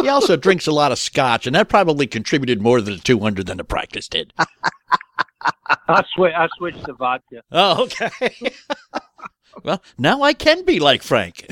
he 0.00 0.08
also 0.08 0.36
drinks 0.36 0.66
a 0.66 0.72
lot 0.72 0.90
of 0.90 0.98
scotch, 0.98 1.46
and 1.46 1.54
that 1.54 1.68
probably 1.68 2.06
contributed 2.06 2.62
more 2.62 2.78
to 2.78 2.82
the 2.82 2.96
200 2.96 3.46
than 3.46 3.58
the 3.58 3.64
practice 3.64 4.08
did. 4.08 4.32
I 5.88 6.02
swear, 6.14 6.34
I 6.34 6.48
switched 6.56 6.84
to 6.86 6.94
vodka. 6.94 7.42
Oh, 7.52 7.84
okay. 7.84 8.54
well, 9.64 9.82
now 9.98 10.22
I 10.22 10.32
can 10.32 10.64
be 10.64 10.80
like 10.80 11.02
Frank. 11.02 11.50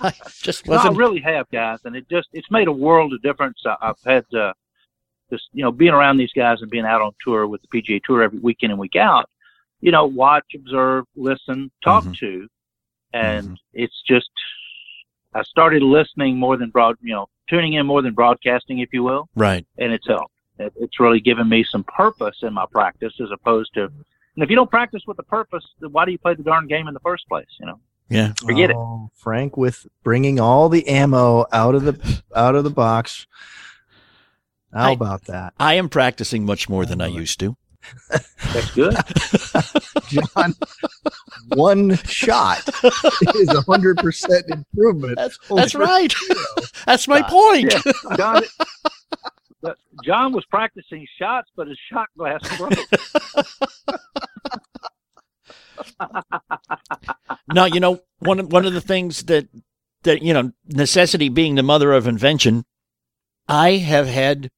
I 0.00 0.12
just 0.42 0.66
No, 0.66 0.74
I 0.74 0.88
really 0.88 1.20
have, 1.20 1.48
guys, 1.52 1.78
and 1.84 1.94
it 1.94 2.08
just 2.08 2.26
it's 2.32 2.50
made 2.50 2.66
a 2.66 2.72
world 2.72 3.12
of 3.12 3.22
difference. 3.22 3.62
I, 3.64 3.76
I've 3.80 4.02
had 4.04 4.24
uh, 4.34 4.52
just 5.30 5.44
you 5.52 5.62
know 5.62 5.72
being 5.72 5.92
around 5.92 6.16
these 6.18 6.32
guys 6.34 6.62
and 6.62 6.70
being 6.70 6.84
out 6.84 7.02
on 7.02 7.12
tour 7.24 7.46
with 7.46 7.60
the 7.62 7.68
PGA 7.82 8.00
Tour 8.04 8.22
every 8.22 8.38
week 8.38 8.58
in 8.60 8.70
and 8.70 8.78
week 8.80 8.96
out. 8.96 9.28
You 9.80 9.92
know, 9.92 10.06
watch, 10.06 10.44
observe, 10.54 11.04
listen, 11.16 11.70
talk 11.84 12.04
Mhm. 12.04 12.16
to, 12.18 12.48
and 13.12 13.58
it's 13.72 14.00
just 14.06 14.30
I 15.34 15.42
started 15.42 15.82
listening 15.82 16.38
more 16.38 16.56
than 16.56 16.70
broad, 16.70 16.96
you 17.02 17.12
know, 17.12 17.26
tuning 17.48 17.74
in 17.74 17.84
more 17.86 18.00
than 18.02 18.14
broadcasting, 18.14 18.78
if 18.78 18.88
you 18.92 19.02
will, 19.02 19.28
right. 19.34 19.66
and 19.76 19.92
it's 19.92 20.06
helped. 20.06 20.32
It, 20.58 20.72
it's 20.80 20.98
really 20.98 21.20
given 21.20 21.48
me 21.48 21.62
some 21.70 21.84
purpose 21.84 22.38
in 22.42 22.54
my 22.54 22.64
practice 22.70 23.12
as 23.20 23.30
opposed 23.30 23.74
to. 23.74 23.84
And 23.84 24.42
if 24.44 24.48
you 24.48 24.56
don't 24.56 24.70
practice 24.70 25.02
with 25.06 25.18
a 25.18 25.22
purpose, 25.22 25.64
then 25.80 25.92
why 25.92 26.06
do 26.06 26.12
you 26.12 26.18
play 26.18 26.34
the 26.34 26.42
darn 26.42 26.66
game 26.66 26.88
in 26.88 26.94
the 26.94 27.00
first 27.00 27.28
place? 27.28 27.46
You 27.60 27.66
know. 27.66 27.80
Yeah. 28.08 28.32
Forget 28.44 28.70
it. 28.70 28.76
Oh, 28.76 29.10
Frank 29.14 29.56
with 29.56 29.86
bringing 30.02 30.38
all 30.40 30.68
the 30.70 30.86
ammo 30.88 31.44
out 31.52 31.74
of 31.74 31.82
the 31.84 32.22
out 32.34 32.54
of 32.54 32.64
the 32.64 32.70
box. 32.70 33.26
How 34.76 34.90
I- 34.90 34.92
about 34.92 35.24
that, 35.24 35.54
I 35.58 35.74
am 35.74 35.88
practicing 35.88 36.44
much 36.44 36.68
more 36.68 36.84
than 36.84 37.00
I 37.00 37.06
used 37.06 37.40
to. 37.40 37.56
That's 38.52 38.70
good. 38.72 38.96
John? 40.08 40.54
one 41.54 41.96
shot 41.98 42.68
is 43.36 43.48
a 43.48 43.60
hundred 43.62 43.98
percent 43.98 44.44
improvement. 44.50 45.16
That's, 45.16 45.38
that's 45.48 45.74
right. 45.74 46.12
that's 46.86 47.06
my 47.06 47.20
God. 47.20 47.30
point. 47.30 47.74
Yeah. 47.74 48.16
John, 48.16 48.42
but 49.62 49.70
uh, 49.70 49.74
John 50.04 50.32
was 50.32 50.44
practicing 50.46 51.06
shots, 51.18 51.48
but 51.56 51.68
his 51.68 51.78
shot 51.90 52.08
glass 52.18 52.40
broke. 52.58 52.72
now 57.52 57.66
you 57.66 57.80
know, 57.80 58.00
one 58.18 58.40
of, 58.40 58.52
one 58.52 58.66
of 58.66 58.72
the 58.72 58.80
things 58.80 59.24
that 59.24 59.48
that 60.02 60.22
you 60.22 60.32
know 60.34 60.52
necessity 60.66 61.28
being 61.28 61.54
the 61.54 61.62
mother 61.62 61.92
of 61.92 62.06
invention. 62.06 62.64
I 63.48 63.72
have 63.76 64.08
had 64.08 64.50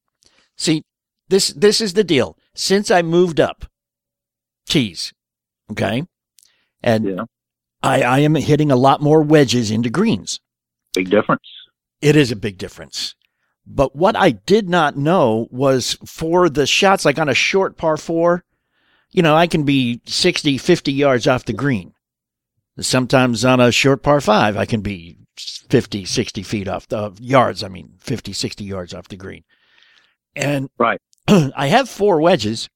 see 0.59 0.83
this 1.29 1.49
this 1.49 1.81
is 1.81 1.93
the 1.93 2.03
deal. 2.03 2.37
Since 2.53 2.91
I 2.91 3.01
moved 3.01 3.39
up 3.39 3.65
tees, 4.67 5.13
okay, 5.71 6.03
and 6.83 7.05
Yeah. 7.05 7.23
I 7.81 8.01
I 8.03 8.19
am 8.19 8.35
hitting 8.35 8.71
a 8.71 8.75
lot 8.75 9.01
more 9.01 9.21
wedges 9.21 9.71
into 9.71 9.89
greens. 9.89 10.39
Big 10.93 11.09
difference. 11.09 11.47
It 12.01 12.15
is 12.15 12.31
a 12.31 12.35
big 12.35 12.57
difference. 12.57 13.15
But 13.65 13.95
what 13.95 14.15
I 14.15 14.31
did 14.31 14.67
not 14.67 14.97
know 14.97 15.47
was 15.51 15.97
for 16.05 16.49
the 16.49 16.65
shots, 16.65 17.05
like 17.05 17.19
on 17.19 17.29
a 17.29 17.35
short 17.35 17.77
par 17.77 17.97
four, 17.97 18.43
you 19.11 19.21
know, 19.21 19.35
I 19.35 19.45
can 19.45 19.63
be 19.63 20.01
60, 20.05 20.57
50 20.57 20.91
yards 20.91 21.27
off 21.27 21.45
the 21.45 21.53
green. 21.53 21.93
Sometimes 22.79 23.45
on 23.45 23.59
a 23.59 23.71
short 23.71 24.01
par 24.01 24.21
five, 24.21 24.57
I 24.57 24.65
can 24.65 24.81
be 24.81 25.17
50, 25.37 26.05
60 26.05 26.43
feet 26.43 26.67
off 26.67 26.87
the 26.87 27.11
yards. 27.19 27.63
I 27.63 27.67
mean, 27.67 27.93
50, 27.99 28.33
60 28.33 28.63
yards 28.63 28.93
off 28.93 29.07
the 29.07 29.17
green. 29.17 29.43
And 30.35 30.69
Right. 30.77 31.01
I 31.27 31.67
have 31.67 31.89
four 31.89 32.21
wedges. 32.21 32.69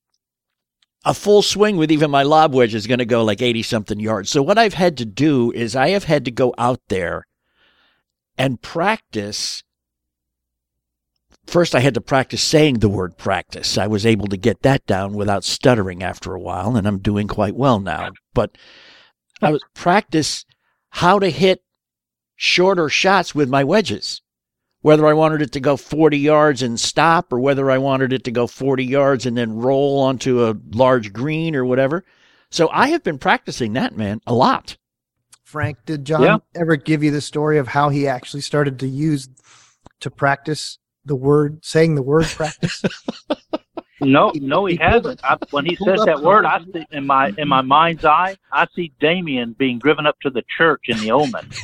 A 1.05 1.13
full 1.13 1.41
swing 1.41 1.75
with 1.75 1.91
even 1.91 2.11
my 2.11 2.23
lob 2.23 2.53
wedge 2.53 2.73
is 2.73 2.87
going 2.87 2.99
to 2.99 3.05
go 3.05 3.23
like 3.23 3.41
80 3.41 3.63
something 3.63 3.99
yards. 3.99 4.29
So 4.29 4.41
what 4.41 4.57
I've 4.57 4.75
had 4.75 4.97
to 4.97 5.05
do 5.05 5.51
is 5.51 5.75
I 5.75 5.89
have 5.89 6.05
had 6.05 6.23
to 6.25 6.31
go 6.31 6.53
out 6.57 6.79
there 6.87 7.27
and 8.37 8.61
practice. 8.61 9.63
First, 11.45 11.75
I 11.75 11.81
had 11.81 11.93
to 11.95 12.01
practice 12.01 12.41
saying 12.41 12.79
the 12.79 12.87
word 12.87 13.17
practice. 13.17 13.77
I 13.77 13.85
was 13.87 14.05
able 14.05 14.27
to 14.27 14.37
get 14.37 14.61
that 14.61 14.85
down 14.85 15.13
without 15.13 15.43
stuttering 15.43 16.01
after 16.01 16.33
a 16.33 16.39
while, 16.39 16.77
and 16.77 16.87
I'm 16.87 16.99
doing 16.99 17.27
quite 17.27 17.55
well 17.55 17.81
now. 17.81 18.11
But 18.33 18.57
I 19.41 19.51
was 19.51 19.61
practice 19.73 20.45
how 20.89 21.19
to 21.19 21.29
hit 21.29 21.63
shorter 22.37 22.87
shots 22.87 23.35
with 23.35 23.49
my 23.49 23.63
wedges. 23.65 24.21
Whether 24.83 25.07
I 25.07 25.13
wanted 25.13 25.41
it 25.41 25.51
to 25.53 25.59
go 25.61 25.77
40 25.77 26.17
yards 26.17 26.61
and 26.61 26.79
stop, 26.79 27.33
or 27.33 27.39
whether 27.39 27.71
I 27.71 27.77
wanted 27.79 28.13
it 28.13 28.23
to 28.25 28.31
go 28.31 28.47
40 28.47 28.85
yards 28.85 29.25
and 29.25 29.35
then 29.37 29.57
roll 29.57 29.99
onto 30.01 30.45
a 30.45 30.55
large 30.71 31.11
green 31.13 31.55
or 31.55 31.65
whatever. 31.65 32.05
So 32.51 32.69
I 32.69 32.89
have 32.89 33.01
been 33.03 33.17
practicing 33.17 33.73
that, 33.73 33.97
man, 33.97 34.21
a 34.27 34.33
lot. 34.35 34.77
Frank, 35.43 35.79
did 35.85 36.05
John 36.05 36.21
Yeah. 36.23 36.37
ever 36.55 36.75
give 36.75 37.03
you 37.03 37.11
the 37.11 37.21
story 37.21 37.57
of 37.57 37.69
how 37.69 37.89
he 37.89 38.07
actually 38.07 38.41
started 38.41 38.79
to 38.79 38.87
use 38.87 39.29
to 40.01 40.11
practice 40.11 40.79
the 41.05 41.15
word, 41.15 41.63
saying 41.65 41.95
the 41.95 42.03
word 42.03 42.25
practice? 42.25 42.83
No, 44.01 44.31
He- 44.33 44.39
no, 44.41 44.65
he, 44.65 44.75
he 44.75 44.81
hasn't. 44.83 45.19
I, 45.23 45.37
when 45.51 45.65
he 45.65 45.77
says 45.85 46.01
that 46.03 46.21
word, 46.21 46.43
word. 46.43 46.45
I 46.45 46.59
see 46.73 46.85
in 46.91 47.05
my 47.05 47.31
in 47.37 47.47
my 47.47 47.61
mind's 47.61 48.03
eye, 48.03 48.37
I 48.51 48.67
see 48.75 48.91
Damien 48.99 49.55
being 49.57 49.79
driven 49.79 50.05
up 50.05 50.19
to 50.23 50.29
the 50.29 50.43
church 50.57 50.85
in 50.89 50.99
the 50.99 51.11
Omen. 51.11 51.47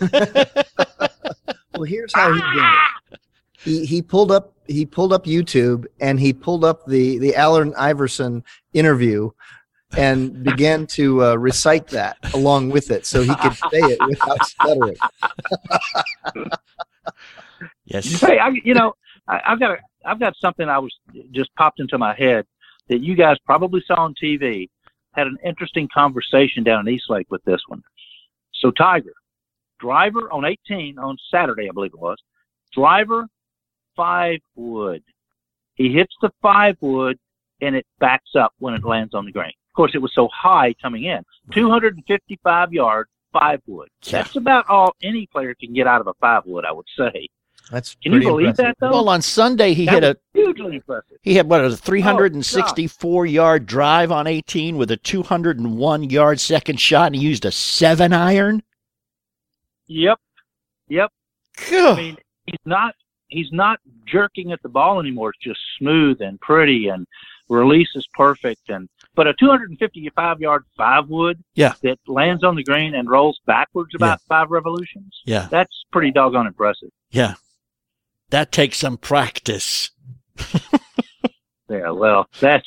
well, 1.74 1.84
here's 1.84 2.14
how 2.14 2.32
he 2.32 2.40
did 2.40 2.64
it. 2.64 3.20
He 3.58 3.86
he 3.86 4.02
pulled 4.02 4.30
up 4.30 4.54
he 4.66 4.84
pulled 4.86 5.12
up 5.12 5.24
YouTube 5.24 5.86
and 6.00 6.18
he 6.20 6.32
pulled 6.32 6.64
up 6.64 6.86
the 6.86 7.18
the 7.18 7.34
Allen 7.34 7.74
Iverson 7.76 8.44
interview 8.72 9.30
and 9.96 10.42
began 10.42 10.86
to 10.88 11.24
uh, 11.24 11.34
recite 11.36 11.86
that 11.88 12.16
along 12.34 12.70
with 12.70 12.90
it 12.90 13.06
so 13.06 13.22
he 13.22 13.34
could 13.36 13.54
say 13.54 13.80
it 13.80 13.98
without 14.06 14.44
stuttering. 14.44 14.96
Yes. 17.86 18.20
Hey, 18.20 18.38
I, 18.38 18.48
you 18.64 18.74
know, 18.74 18.94
I, 19.28 19.40
I've 19.46 19.60
got 19.60 19.72
a, 19.72 19.76
I've 20.04 20.20
got 20.20 20.34
something 20.36 20.68
I 20.68 20.78
was 20.78 20.92
just 21.32 21.54
popped 21.54 21.80
into 21.80 21.98
my 21.98 22.14
head 22.14 22.46
that 22.88 23.00
you 23.00 23.14
guys 23.14 23.36
probably 23.44 23.82
saw 23.86 24.00
on 24.04 24.14
TV. 24.22 24.68
Had 25.12 25.26
an 25.28 25.36
interesting 25.44 25.88
conversation 25.94 26.64
down 26.64 26.88
in 26.88 26.94
East 26.94 27.04
Lake 27.08 27.30
with 27.30 27.44
this 27.44 27.60
one. 27.68 27.82
So 28.54 28.70
Tiger, 28.70 29.12
driver 29.84 30.32
on 30.32 30.44
18 30.44 30.98
on 30.98 31.16
Saturday, 31.30 31.68
I 31.68 31.72
believe 31.72 31.92
it 31.92 32.00
was. 32.00 32.16
Driver 32.72 33.26
five 33.94 34.40
wood. 34.56 35.02
He 35.74 35.92
hits 35.92 36.14
the 36.22 36.30
five 36.40 36.76
wood 36.80 37.18
and 37.60 37.76
it 37.76 37.86
backs 38.00 38.30
up 38.34 38.52
when 38.58 38.74
it 38.74 38.84
lands 38.84 39.14
on 39.14 39.24
the 39.26 39.32
green. 39.32 39.48
Of 39.48 39.76
course, 39.76 39.92
it 39.94 39.98
was 39.98 40.12
so 40.14 40.28
high 40.32 40.74
coming 40.80 41.04
in, 41.04 41.22
255 41.52 42.72
yard 42.72 43.08
five 43.32 43.60
wood. 43.66 43.88
Yeah. 44.04 44.22
That's 44.22 44.36
about 44.36 44.68
all 44.68 44.94
any 45.02 45.26
player 45.26 45.54
can 45.54 45.72
get 45.74 45.86
out 45.86 46.00
of 46.00 46.06
a 46.06 46.14
five 46.14 46.42
wood, 46.46 46.64
I 46.64 46.72
would 46.72 46.86
say. 46.96 47.28
That's 47.70 47.96
Can 48.02 48.12
you 48.12 48.20
believe 48.20 48.48
impressive. 48.48 48.64
that 48.66 48.76
though? 48.78 48.90
Well, 48.90 49.08
on 49.08 49.22
Sunday 49.22 49.72
he 49.74 49.86
That 49.86 50.02
hit 50.02 50.04
a 50.04 50.16
hugely 50.34 50.76
impressive. 50.76 51.16
he 51.22 51.34
had 51.34 51.48
what 51.48 51.64
a 51.64 51.74
364 51.74 53.26
yard 53.26 53.66
drive 53.66 54.12
on 54.12 54.26
18 54.26 54.76
with 54.76 54.90
a 54.90 54.96
201 54.98 56.10
yard 56.10 56.40
second 56.40 56.78
shot, 56.80 57.06
and 57.06 57.16
he 57.16 57.22
used 57.22 57.44
a 57.44 57.50
seven 57.52 58.12
iron. 58.12 58.62
Yep, 59.86 60.18
yep. 60.88 61.10
I 61.70 61.94
mean, 61.96 62.16
he's 62.46 62.58
not 62.64 62.94
he's 63.28 63.52
not 63.52 63.78
jerking 64.06 64.52
at 64.52 64.62
the 64.62 64.68
ball 64.68 65.00
anymore. 65.00 65.30
It's 65.30 65.38
just 65.44 65.60
smooth 65.78 66.20
and 66.20 66.40
pretty, 66.40 66.88
and 66.88 67.06
release 67.48 67.88
is 67.94 68.06
perfect. 68.14 68.68
And 68.68 68.88
but 69.14 69.26
a 69.26 69.34
255 69.34 70.40
yard 70.40 70.64
five 70.76 71.08
wood, 71.08 71.42
Yeah. 71.54 71.74
that 71.82 71.98
lands 72.06 72.42
on 72.44 72.56
the 72.56 72.64
green 72.64 72.94
and 72.94 73.08
rolls 73.08 73.38
backwards 73.46 73.94
about 73.94 74.20
five 74.22 74.50
revolutions. 74.50 75.20
Yeah, 75.24 75.46
That's 75.50 75.84
pretty 75.92 76.10
doggone 76.10 76.46
impressive. 76.46 76.90
yeah. 77.10 77.34
That 78.30 78.50
takes 78.50 78.78
some 78.78 78.96
practice. 78.96 79.90
Yeah, 81.68 81.90
well, 81.90 82.28
that's 82.40 82.66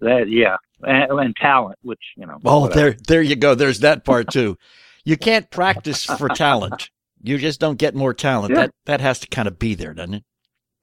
that. 0.00 0.28
Yeah, 0.28 0.56
and, 0.82 1.10
and 1.10 1.36
talent, 1.36 1.78
which 1.82 2.00
you 2.16 2.26
know. 2.26 2.38
Oh, 2.44 2.60
whatever. 2.62 2.80
there, 2.80 2.96
there 3.06 3.22
you 3.22 3.34
go. 3.36 3.54
There's 3.54 3.80
that 3.80 4.04
part 4.04 4.30
too. 4.30 4.56
You 5.06 5.16
can't 5.16 5.48
practice 5.50 6.04
for 6.04 6.28
talent. 6.28 6.90
You 7.22 7.38
just 7.38 7.60
don't 7.60 7.78
get 7.78 7.94
more 7.94 8.12
talent. 8.12 8.52
Yeah. 8.54 8.62
That 8.62 8.70
that 8.86 9.00
has 9.00 9.18
to 9.20 9.26
kind 9.28 9.48
of 9.48 9.58
be 9.58 9.74
there, 9.74 9.94
doesn't 9.94 10.14
it? 10.14 10.24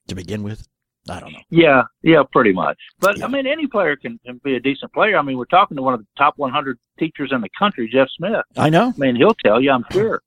To 0.08 0.16
begin 0.16 0.44
with, 0.44 0.68
I 1.10 1.20
don't 1.20 1.32
know. 1.34 1.40
Yeah, 1.50 1.84
yeah, 2.02 2.24
pretty 2.32 2.54
much. 2.54 2.78
But 3.00 3.18
Yeah. 3.18 3.26
I 3.26 3.28
mean, 3.28 3.46
any 3.48 3.68
player 3.68 3.96
can, 3.96 4.20
can 4.26 4.40
be 4.44 4.56
a 4.56 4.60
decent 4.60 4.92
player. 4.94 5.18
I 5.18 5.22
mean, 5.22 5.38
we're 5.38 5.46
talking 5.46 5.76
to 5.78 5.84
one 5.84 5.94
of 5.94 6.00
the 6.00 6.08
top 6.18 6.34
100 6.38 6.78
teachers 6.98 7.32
in 7.34 7.42
the 7.42 7.50
country, 7.60 7.90
Jeff 7.92 8.08
Smith. 8.18 8.42
I 8.58 8.70
know, 8.70 8.94
I 8.96 9.00
mean, 9.00 9.16
he'll 9.18 9.36
tell 9.46 9.62
you, 9.62 9.72
I'm 9.72 9.86
sure. 9.92 10.22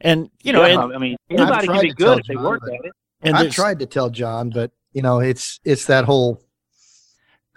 and 0.00 0.28
you 0.42 0.52
know, 0.52 0.66
Yeah, 0.66 0.82
and, 0.84 0.94
I 0.94 0.98
mean, 0.98 1.16
I've 1.30 1.38
anybody 1.40 1.66
can 1.68 1.80
be 1.80 1.88
to 1.90 1.94
tell 1.94 2.06
good 2.14 2.18
if 2.20 2.26
they 2.26 2.34
John, 2.34 2.44
work 2.44 2.60
but- 2.64 2.72
at 2.74 2.84
it. 2.84 2.92
and 3.22 3.36
I've 3.36 3.52
tried 3.52 3.78
to 3.80 3.86
tell 3.86 4.10
John, 4.10 4.50
but 4.50 4.72
you 4.92 5.02
know, 5.02 5.20
it's 5.20 5.60
it's 5.64 5.86
that 5.86 6.04
whole 6.04 6.42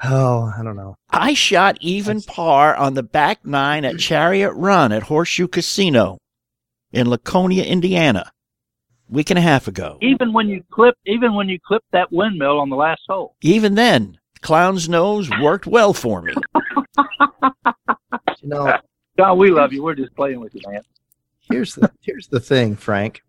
oh, 0.04 0.54
I 0.58 0.64
don't 0.64 0.76
know. 0.76 0.96
I 1.10 1.34
shot 1.34 1.78
even 1.82 2.22
par 2.22 2.76
on 2.76 2.94
the 2.94 3.04
back 3.04 3.46
nine 3.46 3.86
at 3.86 4.00
Chariot 4.00 4.54
Run 4.54 4.92
at 4.92 5.04
Horseshoe 5.04 5.48
Casino 5.48 6.18
in 6.92 7.10
Laconia, 7.10 7.64
Indiana, 7.64 8.32
week 9.10 9.30
and 9.30 9.40
a 9.40 9.42
half 9.42 9.68
ago. 9.68 9.98
Even 10.02 10.34
when 10.34 10.48
you 10.48 10.64
clip, 10.72 10.96
even 11.06 11.34
when 11.34 11.50
you 11.50 11.60
clip 11.66 11.84
that 11.92 12.12
windmill 12.12 12.60
on 12.60 12.70
the 12.70 12.76
last 12.76 13.02
hole. 13.08 13.36
Even 13.42 13.76
then, 13.76 14.18
Clown's 14.42 14.90
nose 14.90 15.30
worked 15.42 15.68
well 15.68 15.94
for 15.94 16.22
me. 16.22 16.34
You 18.42 18.50
know, 18.50 18.78
John, 19.18 19.38
we 19.38 19.52
love 19.52 19.72
you. 19.72 19.82
We're 19.84 19.96
just 19.96 20.14
playing 20.16 20.42
with 20.42 20.54
you, 20.54 20.62
man. 20.68 20.82
here's 21.50 21.76
the 21.76 21.90
here's 22.02 22.28
the 22.28 22.42
thing, 22.42 22.76
Frank, 22.76 23.24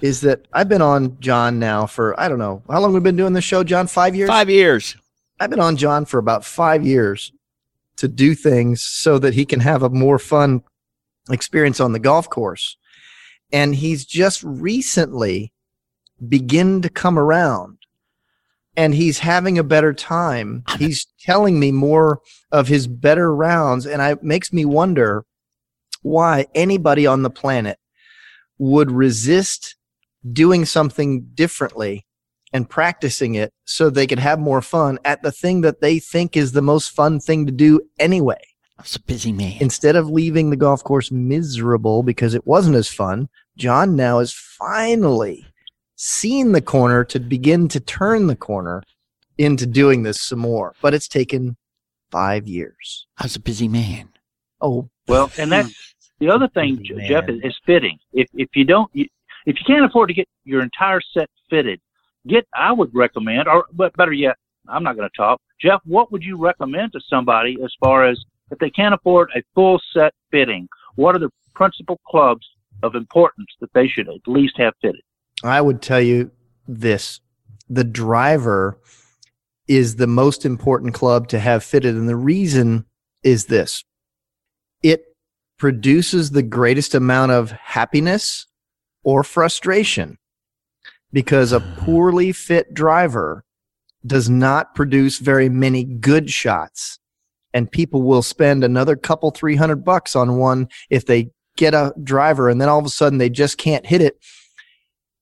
is 0.00 0.22
that 0.22 0.46
I've 0.50 0.68
been 0.68 0.80
on 0.80 1.20
John 1.20 1.58
now 1.58 1.84
for 1.86 2.18
I 2.18 2.28
don't 2.28 2.38
know 2.38 2.62
how 2.70 2.80
long 2.80 2.94
we've 2.94 3.02
been 3.02 3.16
doing 3.16 3.34
this 3.34 3.44
show, 3.44 3.62
John. 3.64 3.86
Five 3.86 4.16
years. 4.16 4.28
Five 4.28 4.48
years. 4.48 4.96
I've 5.44 5.50
been 5.50 5.60
on 5.60 5.76
John 5.76 6.06
for 6.06 6.16
about 6.16 6.42
five 6.42 6.86
years 6.86 7.30
to 7.98 8.08
do 8.08 8.34
things 8.34 8.80
so 8.80 9.18
that 9.18 9.34
he 9.34 9.44
can 9.44 9.60
have 9.60 9.82
a 9.82 9.90
more 9.90 10.18
fun 10.18 10.62
experience 11.28 11.80
on 11.80 11.92
the 11.92 11.98
golf 11.98 12.30
course. 12.30 12.78
And 13.52 13.74
he's 13.74 14.06
just 14.06 14.42
recently 14.42 15.52
begin 16.26 16.80
to 16.80 16.88
come 16.88 17.18
around 17.18 17.76
and 18.74 18.94
he's 18.94 19.18
having 19.18 19.58
a 19.58 19.62
better 19.62 19.92
time. 19.92 20.64
He's 20.78 21.06
telling 21.20 21.60
me 21.60 21.72
more 21.72 22.22
of 22.50 22.68
his 22.68 22.86
better 22.86 23.36
rounds. 23.36 23.84
And 23.84 24.00
I 24.00 24.12
it 24.12 24.22
makes 24.22 24.50
me 24.50 24.64
wonder 24.64 25.26
why 26.00 26.46
anybody 26.54 27.06
on 27.06 27.22
the 27.22 27.28
planet 27.28 27.78
would 28.56 28.90
resist 28.90 29.76
doing 30.32 30.64
something 30.64 31.26
differently 31.34 32.06
and 32.54 32.70
practicing 32.70 33.34
it 33.34 33.52
so 33.66 33.90
they 33.90 34.06
could 34.06 34.20
have 34.20 34.38
more 34.38 34.62
fun 34.62 34.98
at 35.04 35.22
the 35.22 35.32
thing 35.32 35.60
that 35.62 35.80
they 35.80 35.98
think 35.98 36.36
is 36.36 36.52
the 36.52 36.62
most 36.62 36.90
fun 36.90 37.18
thing 37.18 37.44
to 37.44 37.52
do 37.52 37.80
anyway. 37.98 38.40
I 38.78 38.82
was 38.82 38.96
a 38.96 39.00
busy 39.00 39.32
man. 39.32 39.58
Instead 39.60 39.96
of 39.96 40.08
leaving 40.08 40.50
the 40.50 40.56
golf 40.56 40.82
course 40.82 41.10
miserable 41.10 42.04
because 42.04 42.32
it 42.32 42.46
wasn't 42.46 42.76
as 42.76 42.88
fun, 42.88 43.28
John 43.56 43.96
now 43.96 44.20
has 44.20 44.32
finally 44.32 45.44
seen 45.96 46.52
the 46.52 46.62
corner 46.62 47.04
to 47.04 47.20
begin 47.20 47.68
to 47.68 47.80
turn 47.80 48.28
the 48.28 48.36
corner 48.36 48.82
into 49.36 49.66
doing 49.66 50.04
this 50.04 50.20
some 50.20 50.38
more. 50.38 50.74
But 50.80 50.94
it's 50.94 51.08
taken 51.08 51.56
five 52.10 52.46
years. 52.46 53.06
I 53.18 53.24
was 53.24 53.36
a 53.36 53.40
busy 53.40 53.68
man. 53.68 54.10
Oh, 54.60 54.88
Well, 55.08 55.28
hmm. 55.28 55.42
and 55.42 55.52
that's 55.52 55.94
the 56.20 56.30
other 56.30 56.48
thing, 56.48 56.80
Jeff, 56.82 57.28
is, 57.28 57.40
is 57.42 57.56
fitting. 57.66 57.98
If 58.12 58.28
if 58.34 58.48
you 58.54 58.64
don't, 58.64 58.88
you, 58.94 59.06
if 59.46 59.56
you 59.58 59.64
can't 59.66 59.84
afford 59.84 60.08
to 60.08 60.14
get 60.14 60.28
your 60.44 60.62
entire 60.62 61.00
set 61.12 61.28
fitted, 61.50 61.80
get. 62.26 62.46
I 62.54 62.72
would 62.72 62.94
recommend, 62.94 63.48
or 63.48 63.66
but 63.72 63.96
better 63.96 64.12
yet, 64.12 64.36
I'm 64.68 64.82
not 64.82 64.96
going 64.96 65.08
to 65.08 65.16
talk. 65.16 65.40
Jeff, 65.60 65.80
what 65.84 66.12
would 66.12 66.22
you 66.22 66.36
recommend 66.36 66.92
to 66.92 67.00
somebody 67.08 67.56
as 67.64 67.72
far 67.80 68.06
as 68.06 68.18
if 68.50 68.58
they 68.58 68.70
can't 68.70 68.94
afford 68.94 69.30
a 69.34 69.42
full 69.54 69.80
set 69.92 70.12
fitting? 70.30 70.68
What 70.96 71.14
are 71.14 71.18
the 71.18 71.30
principal 71.54 72.00
clubs 72.06 72.46
of 72.82 72.94
importance 72.94 73.48
that 73.60 73.72
they 73.74 73.88
should 73.88 74.08
at 74.08 74.20
least 74.26 74.58
have 74.58 74.74
fitted? 74.80 75.02
I 75.42 75.60
would 75.60 75.82
tell 75.82 76.00
you 76.00 76.30
this 76.66 77.20
the 77.68 77.84
driver 77.84 78.78
is 79.66 79.96
the 79.96 80.06
most 80.06 80.44
important 80.44 80.94
club 80.94 81.28
to 81.28 81.38
have 81.38 81.64
fitted. 81.64 81.94
And 81.94 82.08
the 82.08 82.16
reason 82.16 82.84
is 83.22 83.46
this 83.46 83.84
it 84.82 85.04
produces 85.58 86.30
the 86.30 86.42
greatest 86.42 86.94
amount 86.94 87.32
of 87.32 87.52
happiness 87.52 88.46
or 89.02 89.22
frustration 89.22 90.18
because 91.14 91.52
a 91.52 91.60
poorly 91.60 92.32
fit 92.32 92.74
driver 92.74 93.44
does 94.04 94.28
not 94.28 94.74
produce 94.74 95.18
very 95.18 95.48
many 95.48 95.84
good 95.84 96.28
shots. 96.28 96.98
And 97.54 97.70
people 97.70 98.02
will 98.02 98.20
spend 98.20 98.64
another 98.64 98.96
couple, 98.96 99.30
300 99.30 99.84
bucks 99.84 100.16
on 100.16 100.36
one 100.38 100.68
if 100.90 101.06
they 101.06 101.30
get 101.56 101.72
a 101.72 101.94
driver 102.02 102.48
and 102.48 102.60
then 102.60 102.68
all 102.68 102.80
of 102.80 102.84
a 102.84 102.90
sudden 102.90 103.18
they 103.18 103.30
just 103.30 103.56
can't 103.58 103.86
hit 103.86 104.02
it 104.02 104.18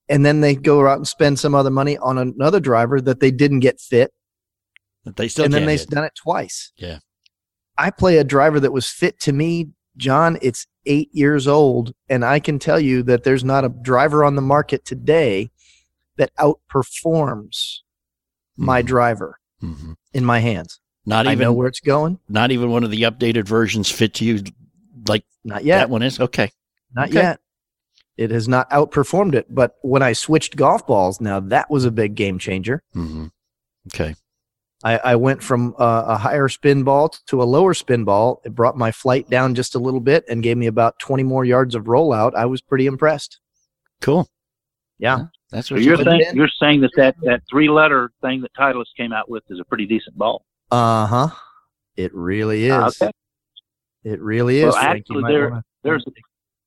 and 0.09 0.25
then 0.25 0.41
they 0.41 0.55
go 0.55 0.85
out 0.87 0.97
and 0.97 1.07
spend 1.07 1.37
some 1.37 1.53
other 1.53 1.69
money 1.69 1.95
on 1.99 2.17
another 2.17 2.59
driver 2.59 2.99
that 2.99 3.19
they 3.19 3.29
didn't 3.29 3.59
get 3.59 3.79
fit, 3.79 4.11
But 5.05 5.15
they 5.15 5.27
still 5.27 5.45
and 5.45 5.53
then 5.53 5.65
they've 5.67 5.79
hit. 5.79 5.89
done 5.89 6.03
it 6.03 6.13
twice. 6.15 6.73
Yeah. 6.75 6.99
I 7.77 7.91
play 7.91 8.17
a 8.17 8.23
driver 8.23 8.59
that 8.59 8.73
was 8.73 8.89
fit 8.89 9.19
to 9.21 9.31
me, 9.31 9.69
John. 9.95 10.37
It's 10.41 10.65
eight 10.85 11.09
years 11.13 11.47
old, 11.47 11.93
and 12.09 12.25
I 12.25 12.39
can 12.39 12.59
tell 12.59 12.79
you 12.79 13.03
that 13.03 13.23
there's 13.23 13.43
not 13.43 13.63
a 13.63 13.69
driver 13.69 14.23
on 14.23 14.35
the 14.35 14.41
market 14.41 14.85
today 14.85 15.49
that 16.17 16.31
outperforms 16.37 17.79
my 18.57 18.81
Mhm. 18.81 18.85
driver 18.85 19.39
Mhm. 19.61 19.95
in 20.13 20.23
my 20.25 20.39
hands. 20.39 20.79
Not 21.05 21.27
I 21.27 21.33
even 21.33 21.43
know 21.43 21.53
where 21.53 21.67
it's 21.67 21.79
going. 21.79 22.19
not 22.29 22.51
even 22.51 22.69
one 22.69 22.83
of 22.83 22.91
the 22.91 23.01
updated 23.03 23.45
versions 23.47 23.89
fit 23.89 24.13
to 24.15 24.25
you 24.25 24.43
like 25.07 25.25
Not 25.43 25.63
yet. 25.65 25.79
that 25.79 25.89
one 25.89 26.01
is. 26.03 26.19
Okay. 26.19 26.51
Not 26.95 27.09
Okay. 27.09 27.19
yet. 27.19 27.39
It 28.15 28.29
has 28.31 28.47
not 28.47 28.69
outperformed 28.69 29.33
it. 29.33 29.53
But 29.53 29.75
when 29.81 30.01
I 30.03 30.13
switched 30.13 30.55
golf 30.55 30.85
balls, 30.85 31.19
now 31.19 31.39
that 31.39 31.69
was 31.69 31.83
a 31.83 31.91
big 31.91 32.15
game 32.15 32.37
changer. 32.39 32.83
hmm 32.93 33.27
Okay. 33.87 34.15
I, 34.85 34.97
I 34.99 35.15
went 35.15 35.41
from 35.41 35.75
uh, 35.79 36.03
a 36.07 36.17
higher 36.17 36.47
spin 36.49 36.83
ball 36.83 37.09
to 37.27 37.41
a 37.41 37.45
lower 37.45 37.73
spin 37.73 38.03
ball. 38.03 38.41
It 38.45 38.53
brought 38.53 38.77
my 38.77 38.91
flight 38.91 39.29
down 39.29 39.55
just 39.55 39.75
a 39.75 39.79
little 39.79 39.99
bit 40.01 40.25
and 40.29 40.43
gave 40.43 40.57
me 40.57 40.67
about 40.67 40.99
20 40.99 41.23
more 41.23 41.43
yards 41.45 41.73
of 41.73 41.85
rollout. 41.85 42.35
I 42.35 42.45
was 42.45 42.61
pretty 42.61 42.85
impressed. 42.85 43.39
Cool. 44.01 44.29
Yeah. 44.99 45.25
That's 45.53 45.67
So 45.69 45.75
you're 45.75 45.91
you 45.93 45.97
put 45.97 46.07
it 46.07 46.09
saying 46.11 46.25
in? 46.31 46.35
you're 46.35 46.49
saying 46.59 46.81
that, 46.81 46.91
that 46.97 47.15
that 47.21 47.41
three 47.49 47.69
letter 47.69 48.11
thing 48.21 48.41
that 48.41 48.53
Titleist 48.55 48.95
came 48.97 49.13
out 49.13 49.29
with 49.29 49.43
is 49.49 49.59
a 49.59 49.63
pretty 49.65 49.85
decent 49.85 50.17
ball. 50.17 50.43
Uh 50.71 51.05
huh. 51.05 51.27
It 51.95 52.13
really 52.13 52.65
is. 52.65 52.71
Ah, 52.73 52.87
okay. 52.87 53.11
It 54.03 54.19
really 54.21 54.59
is. 54.59 54.73
Well, 54.73 54.83
actually, 54.83 55.23
there- 55.31 55.61
There's 55.83 56.03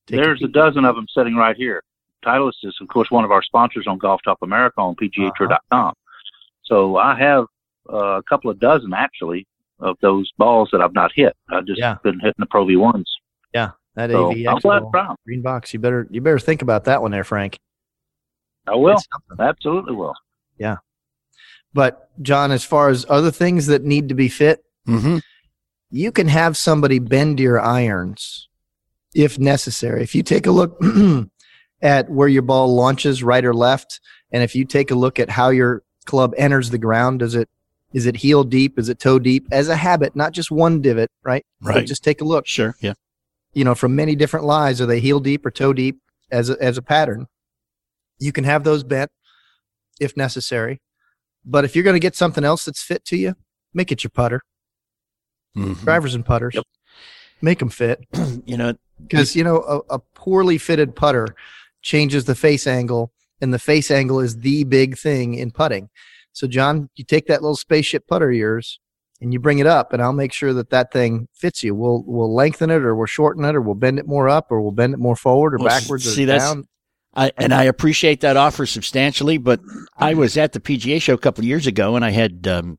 there's 0.09 0.41
a 0.43 0.47
peek. 0.47 0.53
dozen 0.55 0.84
of 0.84 0.95
them 0.97 1.07
sitting 1.14 1.34
right 1.37 1.57
here. 1.57 1.82
Titleist 2.24 2.64
is 2.64 2.76
of 2.80 2.89
course 2.89 3.11
one 3.11 3.24
of 3.24 3.30
our 3.30 3.43
sponsors 3.43 3.87
on 3.87 3.99
Golf 3.99 4.20
Talk 4.24 4.39
America 4.43 4.80
on 4.80 4.95
PGAtour.com. 4.97 5.95
So 6.64 6.97
I 6.97 7.18
have 7.18 7.45
uh, 7.93 8.18
a 8.18 8.22
couple 8.24 8.51
of 8.51 8.59
dozen 8.59 8.93
actually 8.95 9.47
of 9.78 9.97
those 10.01 10.30
balls 10.39 10.68
that 10.72 10.80
I've 10.80 10.95
not 10.95 11.12
hit. 11.14 11.34
I've 11.51 11.66
just 11.66 11.78
Yeah. 11.78 11.97
been 12.03 12.18
hitting 12.18 12.34
the 12.39 12.47
Pro 12.47 12.64
V 12.64 12.76
ones. 12.76 13.11
Yeah, 13.55 13.70
that 13.95 14.11
So 14.11 14.32
AVX 14.32 15.16
green 15.24 15.43
box. 15.43 15.72
You 15.74 15.78
better 15.80 16.07
you 16.11 16.20
better 16.20 16.39
think 16.39 16.62
about 16.62 16.84
that 16.84 17.03
one 17.03 17.11
there, 17.11 17.24
Frank. 17.24 17.59
I 18.67 18.75
will. 18.75 18.97
Absolutely 19.39 19.95
will. 19.95 20.14
Yeah. 20.59 20.77
But 21.73 22.11
John, 22.23 22.51
as 22.53 22.64
far 22.64 22.89
as 22.89 23.05
other 23.09 23.31
things 23.31 23.67
that 23.67 23.85
need 23.85 24.09
to 24.09 24.14
be 24.14 24.29
fit, 24.29 24.64
hmm 24.87 25.19
you 25.89 26.11
can 26.11 26.27
have 26.27 26.57
somebody 26.57 26.99
bend 26.99 27.39
your 27.39 27.61
irons 27.61 28.49
if 29.14 29.39
necessary. 29.39 30.03
If 30.03 30.17
you 30.17 30.25
take 30.25 30.47
a 30.47 30.51
look 30.51 30.77
at 31.81 32.11
where 32.11 32.27
your 32.27 32.43
ball 32.43 32.75
launches, 32.75 33.23
right 33.23 33.45
or 33.45 33.55
left, 33.55 34.01
and 34.33 34.43
if 34.43 34.57
you 34.57 34.64
take 34.64 34.91
a 34.91 34.97
look 34.97 35.21
at 35.21 35.31
how 35.31 35.51
your 35.51 35.85
club 36.05 36.35
enters 36.37 36.71
the 36.71 36.79
ground, 36.79 37.21
does 37.21 37.37
it 37.37 37.49
is 37.93 38.05
it 38.05 38.17
heel 38.17 38.43
deep? 38.43 38.79
Is 38.81 38.89
it 38.89 38.99
toe 38.99 39.21
deep? 39.21 39.47
As 39.53 39.69
a 39.69 39.77
habit, 39.77 40.17
not 40.17 40.33
just 40.33 40.51
one 40.51 40.83
divot, 40.83 41.11
right? 41.23 41.47
But 41.61 41.75
Right. 41.77 41.87
just 41.87 42.03
take 42.03 42.21
a 42.21 42.25
look. 42.25 42.47
Sure. 42.49 42.75
Yeah. 42.81 42.95
You 43.55 43.64
know, 43.64 43.77
from 43.77 43.95
many 43.95 44.17
different 44.17 44.45
lies, 44.45 44.81
are 44.81 44.87
they 44.87 44.99
heel 45.01 45.21
deep 45.21 45.47
or 45.47 45.51
toe 45.53 45.73
deep 45.73 46.01
as 46.33 46.51
a, 46.51 46.61
as 46.61 46.77
a 46.77 46.83
pattern? 46.83 47.27
You 48.19 48.33
can 48.33 48.45
have 48.45 48.64
those 48.64 48.83
bent 48.85 49.11
if 50.01 50.17
necessary. 50.17 50.81
But 51.45 51.64
if 51.64 51.75
you're 51.75 51.85
going 51.85 51.95
to 51.97 52.01
get 52.01 52.17
something 52.17 52.45
else 52.45 52.64
that's 52.64 52.83
fit 52.83 53.05
to 53.07 53.17
you, 53.17 53.35
make 53.73 53.93
it 53.93 54.03
your 54.05 54.11
putter. 54.11 54.43
Mhm. 55.57 55.81
Drivers 55.81 56.14
and 56.14 56.25
putters. 56.25 56.55
Yep. 56.55 56.64
Make 57.43 57.59
them 57.59 57.69
fit 57.69 58.01
You 58.47 58.57
know, 58.57 58.75
because 59.03 59.37
you 59.37 59.45
know 59.45 59.62
a, 59.91 59.95
a 59.95 59.99
poorly 60.14 60.59
fitted 60.59 60.95
putter 60.97 61.29
changes 61.83 62.25
the 62.25 62.35
face 62.35 62.67
angle 62.67 63.12
and 63.41 63.53
the 63.53 63.59
face 63.59 63.91
angle 63.91 64.21
is 64.21 64.39
the 64.39 64.64
big 64.64 64.97
thing 64.99 65.35
in 65.35 65.51
putting 65.51 65.89
so 66.33 66.47
john 66.49 66.89
you 66.97 67.05
take 67.05 67.27
that 67.27 67.43
little 67.43 67.55
spaceship 67.55 68.07
putter 68.09 68.31
of 68.31 68.35
yours 68.35 68.81
and 69.21 69.33
you 69.35 69.39
bring 69.39 69.59
it 69.59 69.67
up 69.67 69.93
and 69.93 70.01
i'll 70.03 70.14
make 70.14 70.33
sure 70.33 70.55
that 70.55 70.71
that 70.71 70.91
thing 70.91 71.29
fits 71.35 71.62
you 71.62 71.75
we'll 71.75 72.03
we'll 72.07 72.35
lengthen 72.35 72.71
it 72.71 72.83
or 72.83 72.97
we'll 72.97 73.07
shorten 73.07 73.45
it 73.45 73.55
or 73.55 73.61
we'll 73.61 73.75
bend 73.75 73.99
it 73.99 74.07
more 74.07 74.29
up 74.31 74.47
or 74.51 74.61
we'll 74.62 74.73
bend 74.73 74.95
it 74.95 74.99
more 74.99 75.14
forward 75.14 75.55
or 75.55 75.59
Well, 75.59 75.69
backwards 75.69 76.12
see, 76.12 76.25
or 76.25 76.27
that's- 76.27 76.43
down 76.51 76.67
I, 77.17 77.33
and 77.39 77.53
I 77.55 77.64
appreciate 77.64 78.21
that 78.21 78.37
offer 78.37 78.67
substantially, 78.67 79.39
but 79.39 79.61
I 79.97 80.14
was 80.14 80.37
at 80.37 80.53
the 80.53 80.61
PGA 80.61 81.01
show 81.01 81.14
a 81.14 81.19
couple 81.19 81.43
of 81.43 81.49
years 81.49 81.67
ago 81.67 81.97
and 81.97 82.05
I 82.05 82.11
had 82.11 82.47
um, 82.47 82.79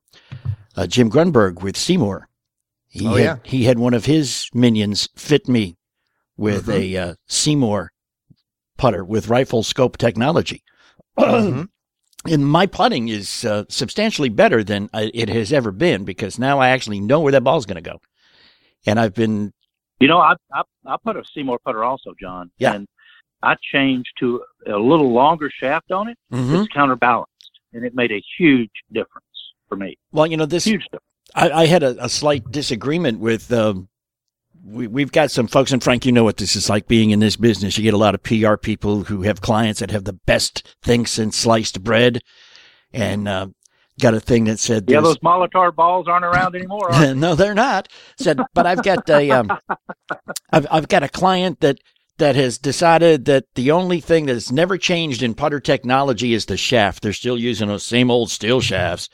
uh, 0.75 0.85
Jim 0.87 1.09
Grundberg 1.09 1.61
with 1.63 1.75
SeeMore. 1.75 2.23
He 2.87 3.07
Oh, 3.07 3.15
had, 3.15 3.23
yeah. 3.23 3.37
he 3.43 3.63
had 3.65 3.79
one 3.79 3.93
of 3.93 4.05
his 4.05 4.47
minions 4.53 5.09
fit 5.15 5.47
me 5.47 5.75
with 6.37 6.67
Mm-hmm. 6.67 6.71
a 6.71 6.97
uh, 6.97 7.15
SeeMore 7.27 7.87
putter 8.77 9.03
with 9.03 9.27
rifle 9.27 9.63
scope 9.63 9.97
technology. 9.97 10.63
Mhm. 11.19 11.67
And 12.25 12.45
my 12.45 12.65
putting 12.65 13.07
is 13.07 13.45
uh, 13.45 13.63
substantially 13.69 14.27
better 14.27 14.61
than 14.61 14.89
it 14.93 15.29
has 15.29 15.53
ever 15.53 15.71
been 15.71 16.03
because 16.03 16.37
now 16.37 16.59
I 16.59 16.69
actually 16.69 16.99
know 16.99 17.21
where 17.21 17.31
that 17.31 17.43
ball's 17.43 17.65
going 17.65 17.81
to 17.81 17.89
go. 17.89 18.01
And 18.85 18.99
I've 18.99 19.13
been, 19.13 19.53
You 20.01 20.09
know, 20.09 20.17
I 20.17 20.33
I, 20.51 20.63
I 20.85 20.97
put 21.01 21.15
a 21.15 21.21
SeeMore 21.21 21.59
putter 21.63 21.85
also, 21.85 22.13
John. 22.19 22.51
Yeah. 22.57 22.73
And 22.73 22.87
I 23.43 23.55
changed 23.71 24.09
to 24.19 24.41
a 24.65 24.77
little 24.77 25.11
longer 25.13 25.49
shaft 25.51 25.91
on 25.91 26.09
it. 26.09 26.17
Mhm. 26.33 26.63
It's 26.63 26.73
counterbalanced, 26.73 27.31
and 27.73 27.85
it 27.85 27.93
made 27.95 28.11
a 28.11 28.21
huge 28.37 28.71
difference 28.91 29.25
for 29.69 29.75
me. 29.75 29.97
well, 30.11 30.27
you 30.27 30.37
know, 30.37 30.45
this, 30.45 30.65
Huge 30.65 30.83
difference. 30.83 31.03
I, 31.35 31.51
I 31.51 31.65
had 31.67 31.83
a, 31.83 32.03
a 32.03 32.09
slight 32.09 32.51
disagreement 32.51 33.19
with. 33.19 33.51
Um, 33.51 33.89
we, 34.65 34.87
we've 34.87 35.11
got 35.11 35.31
some 35.31 35.47
folks, 35.47 35.71
and 35.71 35.81
Frank, 35.83 36.05
you 36.05 36.11
know 36.11 36.23
what 36.23 36.37
this 36.37 36.55
is 36.55 36.69
like 36.69 36.87
being 36.87 37.11
in 37.11 37.19
this 37.19 37.35
business. 37.37 37.77
You 37.77 37.83
get 37.83 37.93
a 37.93 37.97
lot 37.97 38.15
of 38.15 38.23
PR 38.23 38.55
people 38.55 39.03
who 39.03 39.21
have 39.21 39.39
clients 39.39 39.79
that 39.79 39.91
have 39.91 40.03
the 40.03 40.13
best 40.13 40.75
thing 40.81 41.05
since 41.05 41.37
sliced 41.37 41.83
bread, 41.83 42.21
and 42.91 43.27
uh, 43.27 43.47
got 44.01 44.13
a 44.13 44.19
thing 44.19 44.45
that 44.45 44.59
said, 44.59 44.89
Yeah, 44.89 45.01
those 45.01 45.19
Molitor 45.19 45.73
balls 45.73 46.07
aren't 46.07 46.25
around 46.25 46.55
anymore. 46.55 46.91
Are 46.91 46.99
they? 47.07 47.13
no, 47.13 47.35
they're 47.35 47.53
not. 47.53 47.87
Said, 48.17 48.39
but 48.53 48.65
I've 48.65 48.83
got 48.83 49.09
a, 49.09 49.31
um, 49.31 49.51
I've, 50.51 50.67
I've 50.69 50.87
got 50.87 51.03
a 51.03 51.09
client 51.09 51.59
that 51.61 51.79
that 52.17 52.35
has 52.35 52.57
decided 52.57 53.25
that 53.25 53.45
the 53.55 53.71
only 53.71 53.99
thing 53.99 54.25
that's 54.25 54.51
never 54.51 54.77
changed 54.77 55.21
in 55.21 55.33
putter 55.33 55.59
technology 55.59 56.33
is 56.33 56.45
the 56.45 56.57
shaft. 56.57 57.03
They're 57.03 57.13
still 57.13 57.37
using 57.37 57.67
those 57.67 57.83
same 57.83 58.11
old 58.11 58.31
steel 58.31 58.61
shafts. 58.61 59.09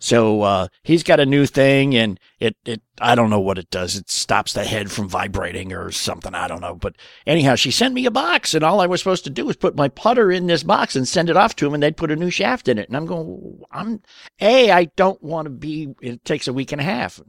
So 0.00 0.42
uh, 0.42 0.68
he's 0.84 1.02
got 1.02 1.18
a 1.18 1.26
new 1.26 1.44
thing, 1.44 1.96
and 1.96 2.20
it 2.38 2.56
it 2.64 2.82
I 3.00 3.14
don't 3.14 3.30
know 3.30 3.40
what 3.40 3.58
it 3.58 3.68
does. 3.70 3.96
It 3.96 4.08
stops 4.08 4.52
the 4.52 4.64
head 4.64 4.92
from 4.92 5.08
vibrating 5.08 5.72
or 5.72 5.90
something. 5.90 6.34
I 6.34 6.46
don't 6.46 6.60
know. 6.60 6.76
But 6.76 6.94
anyhow, 7.26 7.56
she 7.56 7.72
sent 7.72 7.94
me 7.94 8.06
a 8.06 8.10
box, 8.10 8.54
and 8.54 8.62
all 8.62 8.80
I 8.80 8.86
was 8.86 9.00
supposed 9.00 9.24
to 9.24 9.30
do 9.30 9.44
was 9.44 9.56
put 9.56 9.76
my 9.76 9.88
putter 9.88 10.30
in 10.30 10.46
this 10.46 10.62
box 10.62 10.94
and 10.94 11.06
send 11.06 11.28
it 11.28 11.36
off 11.36 11.56
to 11.56 11.66
him, 11.66 11.74
and 11.74 11.82
they'd 11.82 11.96
put 11.96 12.12
a 12.12 12.16
new 12.16 12.30
shaft 12.30 12.68
in 12.68 12.78
it. 12.78 12.88
And 12.88 12.96
I'm 12.96 13.06
going, 13.06 13.60
I'm 13.72 14.00
a 14.40 14.70
I 14.70 14.84
don't 14.96 15.22
want 15.22 15.46
to 15.46 15.50
be. 15.50 15.94
It 16.00 16.24
takes 16.24 16.46
a 16.46 16.52
week 16.52 16.70
and 16.70 16.80
a 16.80 16.84
half. 16.84 17.20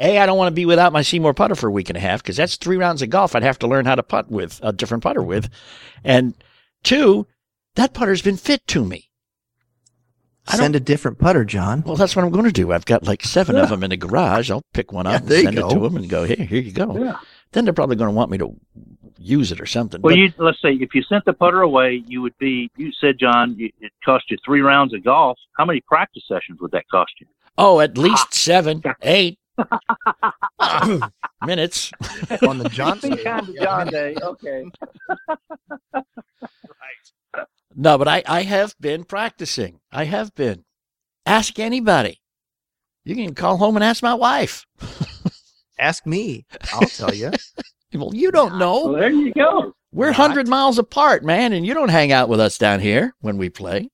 A, 0.00 0.18
I 0.18 0.26
don't 0.26 0.38
want 0.38 0.48
to 0.48 0.54
be 0.54 0.64
without 0.64 0.92
my 0.92 1.02
SeeMore 1.02 1.36
putter 1.36 1.54
for 1.54 1.68
a 1.68 1.72
week 1.72 1.90
and 1.90 1.96
a 1.96 2.00
half 2.00 2.22
because 2.22 2.36
that's 2.36 2.56
three 2.56 2.78
rounds 2.78 3.02
of 3.02 3.10
golf 3.10 3.36
I'd 3.36 3.42
have 3.42 3.58
to 3.60 3.68
learn 3.68 3.84
how 3.84 3.94
to 3.94 4.02
putt 4.02 4.30
with 4.30 4.58
a 4.62 4.72
different 4.72 5.02
putter 5.02 5.22
with. 5.22 5.50
And 6.02 6.34
two, 6.82 7.26
that 7.74 7.92
putter's 7.92 8.22
been 8.22 8.38
fit 8.38 8.66
to 8.68 8.84
me. 8.84 9.10
I 10.48 10.56
send 10.56 10.74
a 10.74 10.80
different 10.80 11.18
putter 11.18 11.44
john 11.44 11.82
Well, 11.86 11.96
that's 11.96 12.16
what 12.16 12.24
I'm 12.24 12.32
going 12.32 12.46
to 12.46 12.50
do. 12.50 12.72
I've 12.72 12.86
got 12.86 13.04
like 13.04 13.22
seven 13.22 13.56
of 13.56 13.68
them 13.68 13.84
in 13.84 13.90
the 13.90 13.96
garage. 13.96 14.50
I'll 14.50 14.64
pick 14.72 14.90
one 14.90 15.06
up 15.06 15.24
there 15.26 15.46
and 15.46 15.54
you 15.54 15.60
send 15.60 15.70
it 15.70 15.74
to 15.74 15.80
them 15.80 15.96
and 15.96 16.08
go, 16.08 16.24
here, 16.24 16.44
here 16.44 16.62
you 16.62 16.72
go. 16.72 16.96
Yeah. 16.96 17.18
Then 17.52 17.64
they're 17.64 17.74
probably 17.74 17.96
going 17.96 18.08
to 18.08 18.16
want 18.16 18.30
me 18.30 18.38
to 18.38 18.56
use 19.18 19.52
it 19.52 19.60
or 19.60 19.66
something. 19.66 20.00
Well, 20.00 20.14
But- 20.14 20.18
you 20.18 20.32
let's 20.38 20.60
say 20.62 20.72
if 20.72 20.94
you 20.94 21.02
sent 21.02 21.24
the 21.26 21.34
putter 21.34 21.60
away, 21.60 22.02
you 22.06 22.22
would 22.22 22.36
be. 22.38 22.70
You 22.76 22.90
said, 23.00 23.18
John, 23.18 23.54
you, 23.58 23.70
it 23.80 23.92
cost 24.04 24.30
you 24.30 24.38
three 24.44 24.60
rounds 24.60 24.94
of 24.94 25.04
golf. 25.04 25.38
How 25.58 25.64
many 25.64 25.82
practice 25.82 26.22
sessions 26.26 26.58
would 26.60 26.70
that 26.70 26.84
cost 26.90 27.12
you? 27.20 27.26
oh, 27.58 27.80
at 27.80 27.98
least 27.98 28.26
ah. 28.26 28.28
seven, 28.32 28.82
eight 29.02 29.38
minutes. 31.46 31.92
on 32.46 32.58
the 32.58 32.68
johnson 32.70 33.16
john 33.60 33.86
Day. 33.88 34.14
Okay. 34.22 34.64
No, 37.76 37.96
but 37.96 38.08
I, 38.08 38.22
I 38.26 38.42
have 38.42 38.74
been 38.80 39.04
practicing. 39.04 39.80
I 39.92 40.04
have 40.04 40.34
been. 40.34 40.64
Ask 41.24 41.58
anybody. 41.58 42.20
You 43.04 43.14
can 43.14 43.34
call 43.34 43.56
home 43.58 43.76
and 43.76 43.84
ask 43.84 44.02
my 44.02 44.14
wife. 44.14 44.66
ask 45.78 46.04
me 46.04 46.44
i'll 46.74 46.82
tell 46.82 47.14
you 47.14 47.30
Well, 47.94 48.10
you 48.14 48.30
don't 48.30 48.58
Well, 48.58 48.88
know. 48.92 49.00
there 49.00 49.10
you 49.10 49.32
go. 49.32 49.72
We're 49.92 50.10
Not. 50.10 50.18
100 50.18 50.46
miles 50.46 50.78
apart, 50.78 51.24
man, 51.24 51.52
and 51.54 51.66
you 51.66 51.72
don't 51.74 51.88
hang 51.88 52.12
out 52.12 52.28
with 52.28 52.38
us 52.38 52.56
down 52.58 52.78
here 52.80 53.14
when 53.20 53.36
we 53.38 53.48
play. 53.48 53.88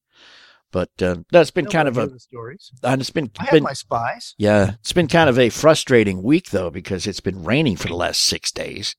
But 0.73 0.91
uh, 1.01 1.17
that's 1.31 1.51
been 1.51 1.67
kind 1.67 1.89
of 1.89 1.97
a, 1.97 2.19
stories. 2.19 2.71
and 2.83 3.01
it's 3.01 3.11
been, 3.11 3.31
I 3.39 3.45
have 3.45 3.53
been 3.53 3.63
my 3.63 3.73
spies. 3.73 4.35
yeah, 4.37 4.73
it's 4.81 4.93
been 4.93 5.07
kind 5.09 5.31
of 5.31 5.39
a 5.39 5.49
frustrating 5.49 6.23
week 6.23 6.51
though 6.51 6.71
because 6.71 7.07
it's 7.07 7.21
been 7.21 7.45
raining 7.45 7.77
for 7.77 7.89
the 7.89 7.95
last 7.95 8.21
six 8.21 8.51
days. 8.51 8.95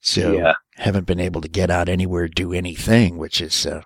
So 0.00 0.34
Yeah. 0.34 0.54
haven't 0.76 1.06
been 1.06 1.18
able 1.18 1.40
to 1.40 1.48
get 1.48 1.70
out 1.70 1.88
anywhere, 1.88 2.28
do 2.28 2.52
anything, 2.52 3.16
which 3.18 3.40
is 3.40 3.66
uh, 3.66 3.82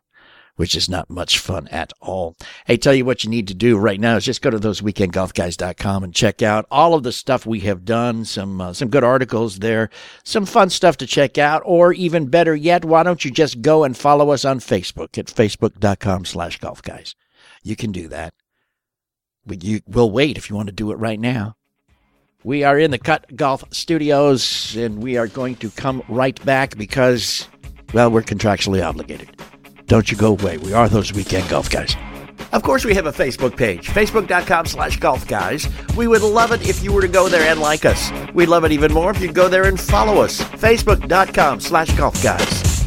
which 0.61 0.75
is 0.75 0.91
not 0.91 1.09
much 1.09 1.39
fun 1.39 1.67
at 1.69 1.91
all. 2.03 2.37
Hey, 2.67 2.77
tell 2.77 2.93
you 2.93 3.07
what 3.07 3.25
you 3.25 3.31
need 3.31 3.49
to 3.49 3.55
do 3.55 3.79
right 3.79 3.99
now 3.99 4.17
is 4.17 4.27
just 4.27 4.43
go 4.43 4.51
to 4.51 4.59
those 4.59 4.83
weekendgolfguys.com 4.83 6.05
and 6.05 6.15
check 6.15 6.43
out 6.43 6.67
all 6.71 6.93
of 6.93 7.03
the 7.03 7.13
stuff 7.13 7.47
we 7.47 7.61
have 7.61 7.87
done. 7.87 8.27
Some 8.27 8.61
uh, 8.61 8.75
some 8.75 8.91
good 8.91 9.03
articles 9.03 9.61
there, 9.61 9.89
some 10.23 10.45
fun 10.45 10.69
stuff 10.69 10.99
to 10.99 11.07
check 11.07 11.39
out, 11.39 11.63
or 11.65 11.95
even 11.95 12.27
better 12.27 12.55
yet, 12.55 12.85
why 12.85 13.05
don't 13.05 13.25
you 13.25 13.31
just 13.31 13.63
go 13.63 13.85
and 13.85 13.97
follow 13.97 14.33
us 14.33 14.45
on 14.45 14.61
Facebook 14.61 15.17
at 15.17 15.29
facebook.com 15.29 16.27
slash 16.27 16.59
golf 16.59 16.83
guys. 16.83 17.15
You 17.63 17.75
can 17.75 17.91
do 17.91 18.09
that. 18.09 18.35
But 19.47 19.65
you 19.65 19.81
will 19.87 20.11
wait 20.11 20.37
if 20.37 20.51
you 20.51 20.57
want 20.57 20.67
to 20.67 20.75
do 20.75 20.93
it 20.93 20.97
right 20.97 21.19
now. 21.19 21.57
We 22.45 22.65
are 22.65 22.79
in 22.79 22.91
the 22.91 22.99
Cut 22.99 23.35
Golf 23.35 23.65
Studios, 23.71 24.77
and 24.77 25.03
we 25.03 25.17
are 25.17 25.27
going 25.27 25.57
to 25.57 25.71
come 25.71 26.03
right 26.07 26.39
back 26.45 26.77
because, 26.77 27.49
well, 27.95 28.11
we're 28.11 28.21
contractually 28.21 28.87
obligated. 28.87 29.35
Don't 29.91 30.09
you 30.09 30.17
go 30.17 30.39
away. 30.39 30.57
We 30.57 30.73
are 30.73 30.89
those 30.89 31.13
weekend 31.13 31.49
golf 31.49 31.69
guys. 31.69 31.97
Of 32.53 32.63
course, 32.63 32.85
we 32.85 32.95
have 32.95 33.07
a 33.07 33.13
Facebook 33.13 33.57
page, 33.57 33.89
facebook.com 33.89 34.67
slash 34.67 35.01
golf 35.01 35.27
guys. 35.27 35.69
We 35.97 36.07
would 36.07 36.23
love 36.23 36.53
it 36.53 36.69
if 36.69 36.85
you 36.85 36.93
were 36.93 37.01
to 37.01 37.09
go 37.09 37.29
there 37.29 37.51
and 37.51 37.59
like 37.59 37.85
us. 37.85 38.13
We'd 38.33 38.47
love 38.47 38.63
it 38.63 38.71
even 38.71 38.93
more 38.93 39.11
if 39.11 39.21
you'd 39.21 39.35
go 39.35 39.49
there 39.49 39.65
and 39.65 39.81
follow 39.81 40.23
us, 40.23 40.41
facebook.com 40.41 41.59
slash 41.59 41.91
golf 41.99 42.23
guys. 42.23 42.87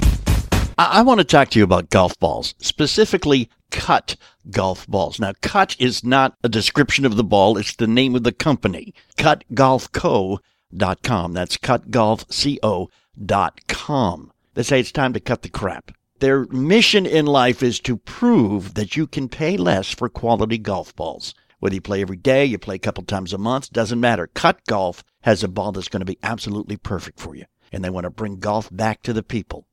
I, 0.78 1.00
I 1.00 1.02
want 1.02 1.20
to 1.20 1.26
talk 1.26 1.50
to 1.50 1.60
you 1.60 1.66
about 1.66 1.90
golf 1.90 2.18
balls, 2.20 2.56
specifically 2.60 3.50
cut 3.70 4.16
golf 4.50 4.88
balls. 4.88 5.20
Now, 5.20 5.34
cut 5.42 5.76
is 5.80 6.06
not 6.06 6.38
a 6.42 6.48
description 6.48 7.04
of 7.04 7.18
the 7.18 7.24
ball, 7.26 7.58
it's 7.58 7.76
the 7.76 7.86
name 7.86 8.16
of 8.16 8.24
the 8.24 8.32
company. 8.32 8.94
CutGolfCo.com. 9.18 11.34
That's 11.34 11.58
CutGolfCo.com. 11.58 14.32
They 14.54 14.64
say 14.64 14.80
it's 14.80 14.94
time 14.94 15.12
to 15.12 15.20
cut 15.20 15.42
the 15.42 15.50
crap. 15.50 15.92
Their 16.24 16.46
mission 16.46 17.06
in 17.06 17.26
life 17.26 17.62
is 17.62 17.82
to 17.82 17.98
prove 17.98 18.76
that 18.76 18.96
you 18.96 19.08
can 19.08 19.28
pay 19.28 19.58
less 19.58 19.90
for 19.90 20.08
quality 20.08 20.58
golf 20.58 20.96
balls. 20.96 21.36
Whether 21.60 21.76
you 21.76 21.82
play 21.82 22.02
every 22.02 22.16
day, 22.16 22.46
you 22.46 22.58
play 22.58 22.76
a 22.76 22.80
couple 22.80 23.04
times 23.04 23.34
a 23.34 23.38
month, 23.38 23.74
doesn't 23.74 24.00
matter. 24.00 24.28
Cut 24.28 24.66
Golf 24.66 25.04
has 25.24 25.44
a 25.44 25.50
ball 25.50 25.74
that's 25.74 25.90
going 25.90 26.00
to 26.00 26.06
be 26.06 26.18
absolutely 26.24 26.78
perfect 26.78 27.20
for 27.20 27.36
you. 27.36 27.44
And 27.74 27.84
they 27.84 27.90
want 27.90 28.06
to 28.06 28.10
bring 28.10 28.40
golf 28.40 28.70
back 28.72 29.04
to 29.04 29.12
the 29.12 29.22
people. 29.22 29.68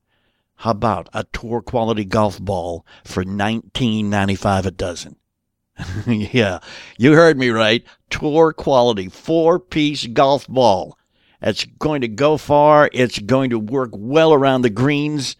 How 0.56 0.72
about 0.72 1.08
a 1.12 1.22
tour 1.22 1.62
quality 1.62 2.04
golf 2.04 2.40
ball 2.40 2.84
for 3.04 3.22
$19.95 3.22 4.66
a 4.66 4.70
dozen? 4.72 5.16
yeah, 6.08 6.58
you 6.98 7.12
heard 7.12 7.38
me 7.38 7.50
right. 7.50 7.84
Tour 8.10 8.52
quality 8.52 9.08
four 9.08 9.60
piece 9.60 10.04
golf 10.08 10.48
ball. 10.48 10.98
It's 11.40 11.64
going 11.64 12.00
to 12.00 12.08
go 12.08 12.36
far. 12.36 12.90
It's 12.92 13.20
going 13.20 13.50
to 13.50 13.58
work 13.60 13.90
well 13.92 14.32
around 14.32 14.62
the 14.62 14.70
greens. 14.70 15.36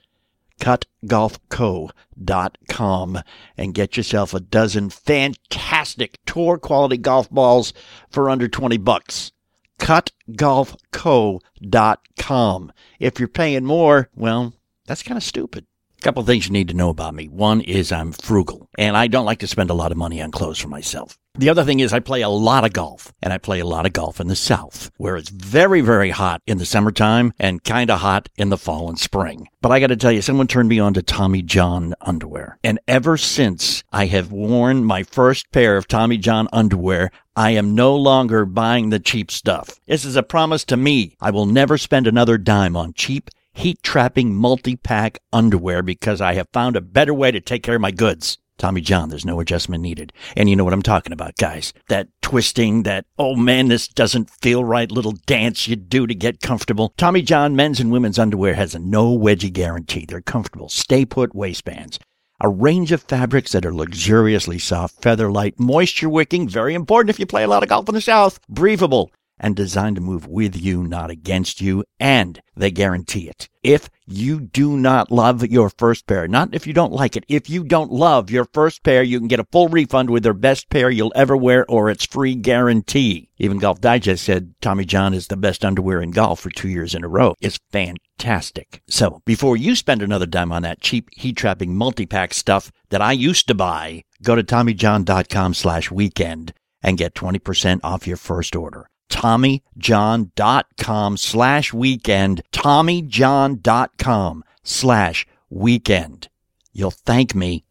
CutGolfCo.com 0.60 3.22
and 3.56 3.74
get 3.74 3.96
yourself 3.96 4.34
a 4.34 4.40
dozen 4.40 4.90
fantastic 4.90 6.18
tour 6.26 6.58
quality 6.58 6.98
golf 6.98 7.28
balls 7.30 7.72
for 8.10 8.30
under 8.30 8.46
20 8.46 8.76
bucks. 8.78 9.32
CutGolfCo.com. 9.80 12.72
If 13.00 13.18
you're 13.18 13.28
paying 13.28 13.64
more, 13.64 14.10
well, 14.14 14.54
that's 14.86 15.02
kind 15.02 15.16
of 15.16 15.24
stupid. 15.24 15.66
Couple 16.02 16.22
things 16.22 16.46
you 16.46 16.52
need 16.52 16.68
to 16.68 16.74
know 16.74 16.88
about 16.88 17.14
me. 17.14 17.28
One 17.28 17.60
is 17.60 17.92
I'm 17.92 18.12
frugal, 18.12 18.70
and 18.78 18.96
I 18.96 19.06
don't 19.06 19.26
like 19.26 19.40
to 19.40 19.46
spend 19.46 19.68
a 19.68 19.74
lot 19.74 19.92
of 19.92 19.98
money 19.98 20.22
on 20.22 20.30
clothes 20.30 20.58
for 20.58 20.68
myself. 20.68 21.18
The 21.34 21.48
other 21.48 21.64
thing 21.64 21.80
is 21.80 21.92
I 21.92 22.00
play 22.00 22.22
a 22.22 22.28
lot 22.28 22.64
of 22.64 22.72
golf, 22.72 23.12
and 23.22 23.32
I 23.32 23.38
play 23.38 23.60
a 23.60 23.66
lot 23.66 23.86
of 23.86 23.92
golf 23.92 24.20
in 24.20 24.26
the 24.26 24.36
South, 24.36 24.90
where 24.98 25.16
it's 25.16 25.30
very, 25.30 25.80
very 25.80 26.10
hot 26.10 26.42
in 26.46 26.58
the 26.58 26.66
summertime 26.66 27.32
and 27.38 27.62
kind 27.64 27.88
of 27.88 28.00
hot 28.00 28.28
in 28.36 28.50
the 28.50 28.58
fall 28.58 28.88
and 28.88 28.98
spring. 28.98 29.48
But 29.62 29.72
I 29.72 29.80
got 29.80 29.86
to 29.86 29.96
tell 29.96 30.12
you, 30.12 30.22
someone 30.22 30.48
turned 30.48 30.68
me 30.68 30.80
on 30.80 30.92
to 30.94 31.02
Tommy 31.02 31.40
John 31.40 31.94
underwear. 32.00 32.58
And 32.64 32.80
ever 32.88 33.16
since 33.16 33.84
I 33.92 34.06
have 34.06 34.32
worn 34.32 34.84
my 34.84 35.04
first 35.04 35.50
pair 35.52 35.76
of 35.76 35.88
Tommy 35.88 36.18
John 36.18 36.48
underwear, 36.52 37.10
I 37.36 37.52
am 37.52 37.74
no 37.74 37.94
longer 37.96 38.44
buying 38.44 38.90
the 38.90 38.98
cheap 38.98 39.30
stuff. 39.30 39.80
This 39.86 40.04
is 40.04 40.16
a 40.16 40.22
promise 40.22 40.64
to 40.66 40.76
me. 40.76 41.16
I 41.20 41.30
will 41.30 41.46
never 41.46 41.78
spend 41.78 42.06
another 42.06 42.38
dime 42.38 42.76
on 42.76 42.92
cheap 42.92 43.30
heat 43.52 43.82
trapping 43.82 44.34
multi 44.34 44.76
pack 44.76 45.18
underwear 45.32 45.82
because 45.82 46.20
I 46.20 46.34
have 46.34 46.48
found 46.52 46.76
a 46.76 46.80
better 46.80 47.14
way 47.14 47.30
to 47.30 47.40
take 47.40 47.62
care 47.62 47.76
of 47.76 47.80
my 47.80 47.90
goods. 47.90 48.38
Tommy 48.60 48.82
John, 48.82 49.08
there's 49.08 49.24
no 49.24 49.40
adjustment 49.40 49.80
needed. 49.80 50.12
And 50.36 50.50
you 50.50 50.54
know 50.54 50.64
what 50.64 50.74
I'm 50.74 50.82
talking 50.82 51.14
about, 51.14 51.34
guys. 51.36 51.72
That 51.88 52.08
twisting, 52.20 52.82
that, 52.82 53.06
oh 53.18 53.34
man, 53.34 53.68
this 53.68 53.88
doesn't 53.88 54.28
feel 54.28 54.66
right 54.66 54.92
little 54.92 55.12
dance 55.24 55.66
you 55.66 55.76
do 55.76 56.06
to 56.06 56.14
get 56.14 56.42
comfortable. 56.42 56.92
Tommy 56.98 57.22
John 57.22 57.56
men's 57.56 57.80
and 57.80 57.90
women's 57.90 58.18
underwear 58.18 58.52
has 58.52 58.74
a 58.74 58.78
no 58.78 59.16
wedgie 59.18 59.50
guarantee. 59.50 60.04
They're 60.06 60.20
comfortable, 60.20 60.68
stay 60.68 61.06
put 61.06 61.34
waistbands. 61.34 61.98
A 62.42 62.50
range 62.50 62.92
of 62.92 63.02
fabrics 63.02 63.52
that 63.52 63.64
are 63.64 63.72
luxuriously 63.72 64.58
soft, 64.58 65.00
feather 65.00 65.32
light, 65.32 65.58
moisture 65.58 66.10
wicking, 66.10 66.46
very 66.46 66.74
important 66.74 67.08
if 67.08 67.18
you 67.18 67.24
play 67.24 67.44
a 67.44 67.48
lot 67.48 67.62
of 67.62 67.70
golf 67.70 67.88
in 67.88 67.94
the 67.94 68.00
South, 68.02 68.40
breathable, 68.46 69.10
and 69.40 69.56
designed 69.56 69.96
to 69.96 70.02
move 70.02 70.26
with 70.26 70.54
you, 70.54 70.84
not 70.84 71.10
against 71.10 71.60
you, 71.60 71.82
and 71.98 72.40
they 72.54 72.70
guarantee 72.70 73.28
it. 73.28 73.48
If 73.62 73.88
you 74.06 74.40
do 74.40 74.76
not 74.76 75.10
love 75.10 75.46
your 75.46 75.70
first 75.70 76.06
pair, 76.06 76.28
not 76.28 76.54
if 76.54 76.66
you 76.66 76.72
don't 76.72 76.92
like 76.92 77.16
it, 77.16 77.24
if 77.28 77.48
you 77.48 77.64
don't 77.64 77.90
love 77.90 78.30
your 78.30 78.44
first 78.52 78.82
pair, 78.82 79.02
you 79.02 79.18
can 79.18 79.28
get 79.28 79.40
a 79.40 79.46
full 79.50 79.68
refund 79.68 80.10
with 80.10 80.22
their 80.22 80.34
best 80.34 80.68
pair 80.68 80.90
you'll 80.90 81.12
ever 81.16 81.36
wear 81.36 81.64
or 81.68 81.90
its 81.90 82.04
free 82.04 82.34
guarantee. 82.34 83.30
Even 83.38 83.58
Golf 83.58 83.80
Digest 83.80 84.24
said 84.24 84.54
Tommy 84.60 84.84
John 84.84 85.14
is 85.14 85.28
the 85.28 85.36
best 85.36 85.64
underwear 85.64 86.02
in 86.02 86.10
golf 86.10 86.40
for 86.40 86.50
two 86.50 86.68
years 86.68 86.94
in 86.94 87.02
a 87.02 87.08
row. 87.08 87.34
It's 87.40 87.58
fantastic. 87.70 88.82
So 88.88 89.22
before 89.24 89.56
you 89.56 89.74
spend 89.74 90.02
another 90.02 90.26
dime 90.26 90.52
on 90.52 90.62
that 90.62 90.80
cheap 90.80 91.08
heat 91.16 91.36
trapping 91.36 91.74
multi-pack 91.74 92.34
stuff 92.34 92.70
that 92.90 93.00
I 93.00 93.12
used 93.12 93.48
to 93.48 93.54
buy, 93.54 94.04
go 94.22 94.34
to 94.34 94.42
TommyJohn.com 94.42 95.54
slash 95.54 95.90
weekend 95.90 96.52
and 96.82 96.98
get 96.98 97.14
20% 97.14 97.80
off 97.82 98.06
your 98.06 98.16
first 98.16 98.54
order. 98.54 98.90
TommyJohn.com 99.10 101.16
slash 101.16 101.72
weekend. 101.72 102.42
TommyJohn.com 102.52 104.44
slash 104.62 105.26
weekend. 105.50 106.28
You'll 106.72 106.90
thank 106.90 107.34
me. 107.34 107.64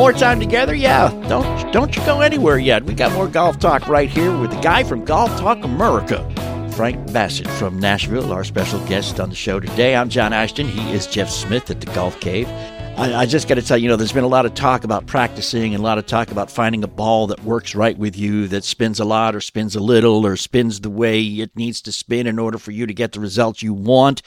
More 0.00 0.14
time 0.14 0.40
together? 0.40 0.74
Yeah. 0.74 1.10
Don't 1.28 1.72
don't 1.74 1.94
you 1.94 2.02
go 2.06 2.22
anywhere 2.22 2.58
yet. 2.58 2.84
We 2.84 2.94
got 2.94 3.12
more 3.12 3.28
golf 3.28 3.58
talk 3.58 3.86
right 3.86 4.08
here 4.08 4.34
with 4.38 4.50
the 4.50 4.60
guy 4.60 4.82
from 4.82 5.04
Golf 5.04 5.28
Talk 5.38 5.62
America. 5.62 6.26
Frank 6.72 7.12
Bassett 7.12 7.48
from 7.48 7.78
Nashville, 7.78 8.32
our 8.32 8.44
special 8.44 8.80
guest 8.86 9.20
on 9.20 9.28
the 9.28 9.34
show 9.34 9.60
today. 9.60 9.96
I'm 9.96 10.08
John 10.08 10.32
Ashton. 10.32 10.68
He 10.68 10.92
is 10.92 11.06
Jeff 11.06 11.28
Smith 11.28 11.70
at 11.70 11.80
the 11.80 11.92
Golf 11.92 12.18
Cave. 12.20 12.48
I, 12.48 13.14
I 13.14 13.26
just 13.26 13.48
got 13.48 13.56
to 13.56 13.62
tell 13.62 13.76
you, 13.76 13.84
you 13.84 13.88
know, 13.88 13.96
there's 13.96 14.12
been 14.12 14.24
a 14.24 14.28
lot 14.28 14.46
of 14.46 14.54
talk 14.54 14.84
about 14.84 15.06
practicing 15.06 15.74
and 15.74 15.80
a 15.80 15.84
lot 15.84 15.98
of 15.98 16.06
talk 16.06 16.30
about 16.30 16.50
finding 16.50 16.82
a 16.82 16.88
ball 16.88 17.26
that 17.28 17.44
works 17.44 17.74
right 17.74 17.96
with 17.96 18.16
you, 18.16 18.48
that 18.48 18.64
spins 18.64 19.00
a 19.00 19.04
lot 19.04 19.34
or 19.34 19.40
spins 19.40 19.76
a 19.76 19.80
little 19.80 20.26
or 20.26 20.36
spins 20.36 20.80
the 20.80 20.90
way 20.90 21.22
it 21.22 21.56
needs 21.56 21.80
to 21.82 21.92
spin 21.92 22.26
in 22.26 22.38
order 22.38 22.58
for 22.58 22.72
you 22.72 22.86
to 22.86 22.94
get 22.94 23.12
the 23.12 23.20
results 23.20 23.62
you 23.62 23.74
want. 23.74 24.22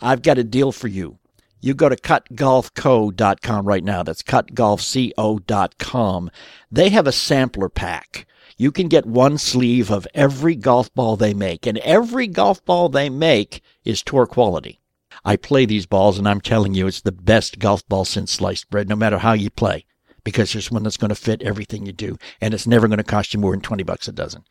I've 0.00 0.22
got 0.22 0.38
a 0.38 0.44
deal 0.44 0.72
for 0.72 0.88
you. 0.88 1.18
You 1.60 1.74
go 1.74 1.88
to 1.88 1.96
cutgolfco.com 1.96 3.66
right 3.66 3.82
now. 3.82 4.04
That's 4.04 4.22
cutgolfco.com. 4.22 6.30
They 6.70 6.90
have 6.90 7.06
a 7.06 7.12
sampler 7.12 7.68
pack 7.68 8.26
you 8.58 8.72
can 8.72 8.88
get 8.88 9.06
one 9.06 9.38
sleeve 9.38 9.88
of 9.88 10.06
every 10.14 10.56
golf 10.56 10.92
ball 10.92 11.16
they 11.16 11.32
make, 11.32 11.64
and 11.64 11.78
every 11.78 12.26
golf 12.26 12.62
ball 12.64 12.88
they 12.88 13.08
make 13.08 13.62
is 13.84 14.02
tour 14.02 14.26
quality. 14.26 14.80
I 15.24 15.36
play 15.36 15.64
these 15.64 15.86
balls, 15.86 16.18
and 16.18 16.28
I'm 16.28 16.40
telling 16.40 16.74
you, 16.74 16.88
it's 16.88 17.00
the 17.00 17.12
best 17.12 17.60
golf 17.60 17.86
ball 17.88 18.04
since 18.04 18.32
sliced 18.32 18.68
bread, 18.68 18.88
no 18.88 18.96
matter 18.96 19.18
how 19.18 19.32
you 19.32 19.48
play, 19.48 19.84
because 20.24 20.52
there's 20.52 20.72
one 20.72 20.82
that's 20.82 20.96
going 20.96 21.10
to 21.10 21.14
fit 21.14 21.40
everything 21.42 21.86
you 21.86 21.92
do, 21.92 22.18
and 22.40 22.52
it's 22.52 22.66
never 22.66 22.88
going 22.88 22.98
to 22.98 23.04
cost 23.04 23.32
you 23.32 23.38
more 23.38 23.52
than 23.52 23.60
20 23.60 23.84
bucks 23.84 24.08
a 24.08 24.12
dozen. 24.12 24.42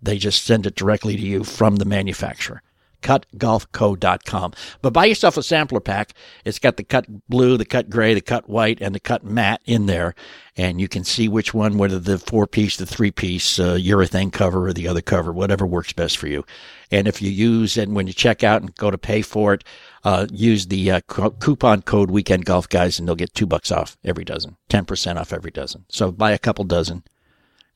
They 0.00 0.16
just 0.16 0.44
send 0.44 0.66
it 0.66 0.76
directly 0.76 1.16
to 1.16 1.22
you 1.22 1.42
from 1.42 1.76
the 1.76 1.84
manufacturer. 1.84 2.62
cutgolfco.com. 3.06 4.52
But 4.82 4.92
buy 4.92 5.04
yourself 5.04 5.36
a 5.36 5.42
sampler 5.42 5.80
pack. 5.80 6.12
It's 6.44 6.58
got 6.58 6.76
the 6.76 6.84
cut 6.84 7.06
blue, 7.28 7.56
the 7.56 7.64
cut 7.64 7.88
gray, 7.88 8.14
the 8.14 8.20
cut 8.20 8.48
white, 8.48 8.80
and 8.80 8.94
the 8.94 9.00
cut 9.00 9.24
matte 9.24 9.62
in 9.64 9.86
there. 9.86 10.14
And 10.56 10.80
you 10.80 10.88
can 10.88 11.04
see 11.04 11.28
which 11.28 11.54
one, 11.54 11.78
whether 11.78 11.98
the 11.98 12.18
four 12.18 12.46
piece, 12.46 12.76
the 12.76 12.86
three 12.86 13.10
piece, 13.10 13.58
uh, 13.58 13.74
urethane 13.74 14.32
cover, 14.32 14.66
or 14.66 14.72
the 14.72 14.88
other 14.88 15.02
cover, 15.02 15.32
whatever 15.32 15.66
works 15.66 15.92
best 15.92 16.16
for 16.16 16.26
you. 16.26 16.44
And 16.90 17.06
if 17.06 17.20
you 17.20 17.30
use, 17.30 17.76
and 17.76 17.94
when 17.94 18.06
you 18.06 18.12
check 18.12 18.42
out 18.42 18.62
and 18.62 18.74
go 18.76 18.90
to 18.90 18.98
pay 18.98 19.22
for 19.22 19.54
it, 19.54 19.64
uh, 20.04 20.26
use 20.32 20.66
the 20.66 20.90
uh, 20.90 21.00
co- 21.06 21.30
coupon 21.30 21.82
code 21.82 22.10
Weekend 22.10 22.44
Golf 22.44 22.68
Guys, 22.68 22.98
and 22.98 23.06
they'll 23.06 23.16
get 23.16 23.34
two 23.34 23.46
bucks 23.46 23.70
off 23.70 23.96
every 24.04 24.24
dozen, 24.24 24.56
ten 24.68 24.84
percent 24.84 25.18
off 25.18 25.32
every 25.32 25.50
dozen. 25.50 25.84
So 25.88 26.10
buy 26.10 26.32
a 26.32 26.38
couple 26.38 26.64
dozen, 26.64 27.02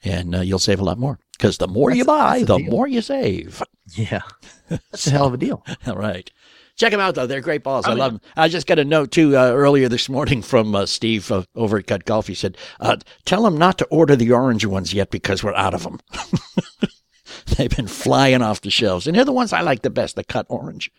and 0.03 0.35
uh, 0.35 0.41
you'll 0.41 0.59
save 0.59 0.81
a 0.81 0.85
lot 0.85 0.99
more. 0.99 1.19
Because 1.33 1.59
the 1.59 1.69
more 1.69 1.91
you 1.91 2.05
buy, 2.05 2.41
the 2.45 2.59
deal. 2.59 2.71
more 2.71 2.87
you 2.87 3.01
save. 3.01 3.63
Yeah. 3.93 4.23
That's 4.69 5.07
a 5.07 5.11
hell 5.11 5.27
of 5.27 5.35
a 5.35 5.37
deal. 5.37 5.65
All 5.87 5.97
right. 5.97 6.31
Check 6.77 6.93
them 6.93 7.01
out, 7.01 7.15
though. 7.15 7.27
They're 7.27 7.43
great 7.43 7.63
balls. 7.63 7.85
I 7.85 7.93
love 7.93 8.13
them. 8.13 8.21
I 8.37 8.49
just 8.49 8.67
got 8.67 8.79
a 8.79 8.85
note, 8.85 9.11
too, 9.11 9.37
uh, 9.37 9.51
earlier 9.53 9.89
this 9.89 10.09
morning 10.09 10.41
from 10.41 10.75
uh, 10.75 10.87
Steve 10.87 11.31
uh, 11.31 11.43
over 11.55 11.77
at 11.77 11.87
Cut 11.87 12.07
Golf. 12.07 12.27
He 12.27 12.35
said, 12.35 12.57
uh, 12.81 12.97
Tell 13.27 13.47
him 13.47 13.59
not 13.59 13.77
to 13.79 13.85
order 13.87 14.17
the 14.17 14.33
orange 14.33 14.65
ones 14.65 14.95
yet 14.95 15.11
because 15.11 15.45
we're 15.45 15.55
out 15.55 15.75
of 15.75 15.83
them. 15.83 16.01
They've 17.57 17.75
been 17.75 17.87
flying 17.87 18.41
off 18.41 18.63
the 18.63 18.71
shelves. 18.71 19.07
And 19.07 19.15
they're 19.17 19.25
the 19.25 19.33
ones 19.33 19.53
I 19.53 19.61
like 19.61 19.83
the 19.83 19.91
best, 19.91 20.17
the 20.17 20.25
cut 20.25 20.47
orange. 20.49 20.91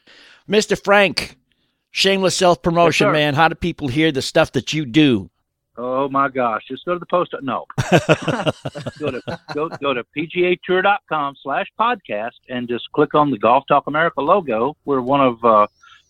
Mr. 0.47 0.81
Frank, 0.81 1.37
shameless 1.89 2.35
self 2.35 2.61
promotion, 2.61 3.07
Yes, 3.07 3.13
man. 3.13 3.33
How 3.33 3.47
do 3.47 3.55
people 3.55 3.87
hear 3.87 4.11
the 4.11 4.21
stuff 4.21 4.51
that 4.51 4.73
you 4.73 4.85
do? 4.85 5.31
Oh 5.83 6.07
my 6.09 6.29
gosh! 6.29 6.63
Just 6.67 6.85
go 6.85 6.93
to 6.93 6.99
the 6.99 7.07
post. 7.07 7.33
No, 7.41 7.65
go 8.99 9.09
to 9.09 9.39
go 9.55 9.67
go 9.67 9.93
to 9.95 10.03
pgatour.com 10.15 11.35
slash 11.41 11.65
podcast 11.79 12.37
and 12.49 12.67
just 12.67 12.91
click 12.91 13.15
on 13.15 13.31
the 13.31 13.39
Golf 13.39 13.63
Talk 13.67 13.87
America 13.87 14.21
logo. 14.21 14.77
We're 14.85 15.01
one 15.01 15.21
of 15.21 15.43
uh, 15.43 15.65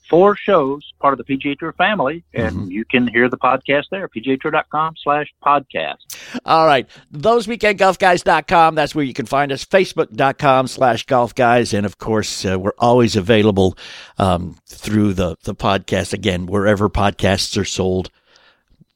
four 0.09 0.35
shows 0.35 0.91
part 0.99 1.17
of 1.17 1.25
the 1.25 1.37
PGA 1.37 1.57
Tour 1.57 1.71
family, 1.71 2.21
and 2.33 2.69
you 2.69 2.83
can 2.83 3.07
hear 3.07 3.29
the 3.29 3.37
podcast 3.37 3.85
there. 3.91 4.09
pgatour.com 4.09 4.95
slash 5.01 5.33
podcast. 5.41 6.17
All 6.45 6.65
right. 6.65 6.89
ThoseWeekendGolfGuys.com. 7.13 8.75
That's 8.75 8.93
where 8.93 9.05
you 9.05 9.13
can 9.13 9.25
find 9.25 9.53
us. 9.53 9.63
Facebook.com 9.63 10.67
slash 10.67 11.05
golf 11.05 11.33
guys. 11.33 11.73
And 11.73 11.85
of 11.85 11.97
course, 11.97 12.43
uh, 12.45 12.59
we're 12.59 12.73
always 12.77 13.15
available 13.15 13.77
um, 14.17 14.57
through 14.67 15.13
the, 15.13 15.37
the 15.43 15.55
podcast. 15.55 16.11
Again, 16.11 16.45
wherever 16.45 16.89
podcasts 16.89 17.57
are 17.57 17.65
sold, 17.65 18.09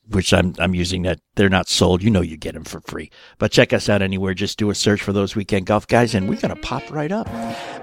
which 0.10 0.34
I'm, 0.34 0.56
I'm 0.60 0.74
using 0.76 1.04
that. 1.04 1.20
They're 1.36 1.50
not 1.50 1.70
sold. 1.70 2.04
You 2.04 2.10
know, 2.10 2.22
you 2.22 2.38
get 2.38 2.54
them 2.54 2.64
for 2.64 2.82
free. 2.82 3.12
But 3.38 3.52
check 3.52 3.74
us 3.74 3.90
out 3.90 4.02
anywhere. 4.02 4.34
Just 4.34 4.58
do 4.58 4.70
a 4.70 4.76
search 4.76 5.02
for 5.02 5.14
those 5.14 5.36
weekend 5.36 5.66
golf 5.66 5.88
guys 5.88 6.16
and 6.16 6.30
we're 6.30 6.40
going 6.40 6.54
to 6.54 6.62
pop 6.62 6.90
right 6.92 7.12
up. 7.12 7.28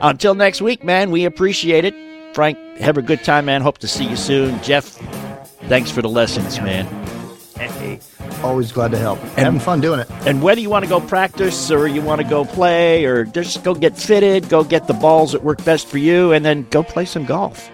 Until 0.00 0.34
next 0.34 0.60
week, 0.60 0.84
man, 0.84 1.10
we 1.10 1.24
appreciate 1.24 1.84
it. 1.84 1.94
Frank, 2.34 2.58
have 2.78 2.96
a 2.96 3.02
good 3.02 3.22
time, 3.24 3.44
man. 3.46 3.60
Hope 3.60 3.78
to 3.78 3.88
see 3.88 4.08
you 4.08 4.16
soon. 4.16 4.62
Jeff, 4.62 4.84
thanks 5.68 5.90
for 5.90 6.00
the 6.00 6.08
lessons, 6.08 6.60
man. 6.60 6.86
Hey, 7.56 8.00
always 8.42 8.72
glad 8.72 8.90
to 8.92 8.98
help. 8.98 9.22
And, 9.22 9.38
Having 9.38 9.60
fun 9.60 9.80
doing 9.80 10.00
it. 10.00 10.10
And 10.26 10.42
whether 10.42 10.60
you 10.60 10.70
want 10.70 10.84
to 10.84 10.88
go 10.88 11.00
practice 11.00 11.70
or 11.70 11.86
you 11.86 12.00
want 12.02 12.20
to 12.20 12.26
go 12.26 12.44
play 12.44 13.04
or 13.04 13.24
just 13.24 13.62
go 13.62 13.74
get 13.74 13.96
fitted, 13.96 14.48
go 14.48 14.64
get 14.64 14.86
the 14.86 14.94
balls 14.94 15.32
that 15.32 15.44
work 15.44 15.62
best 15.64 15.86
for 15.86 15.98
you, 15.98 16.32
and 16.32 16.44
then 16.44 16.66
go 16.70 16.82
play 16.82 17.04
some 17.04 17.24
golf. 17.24 17.70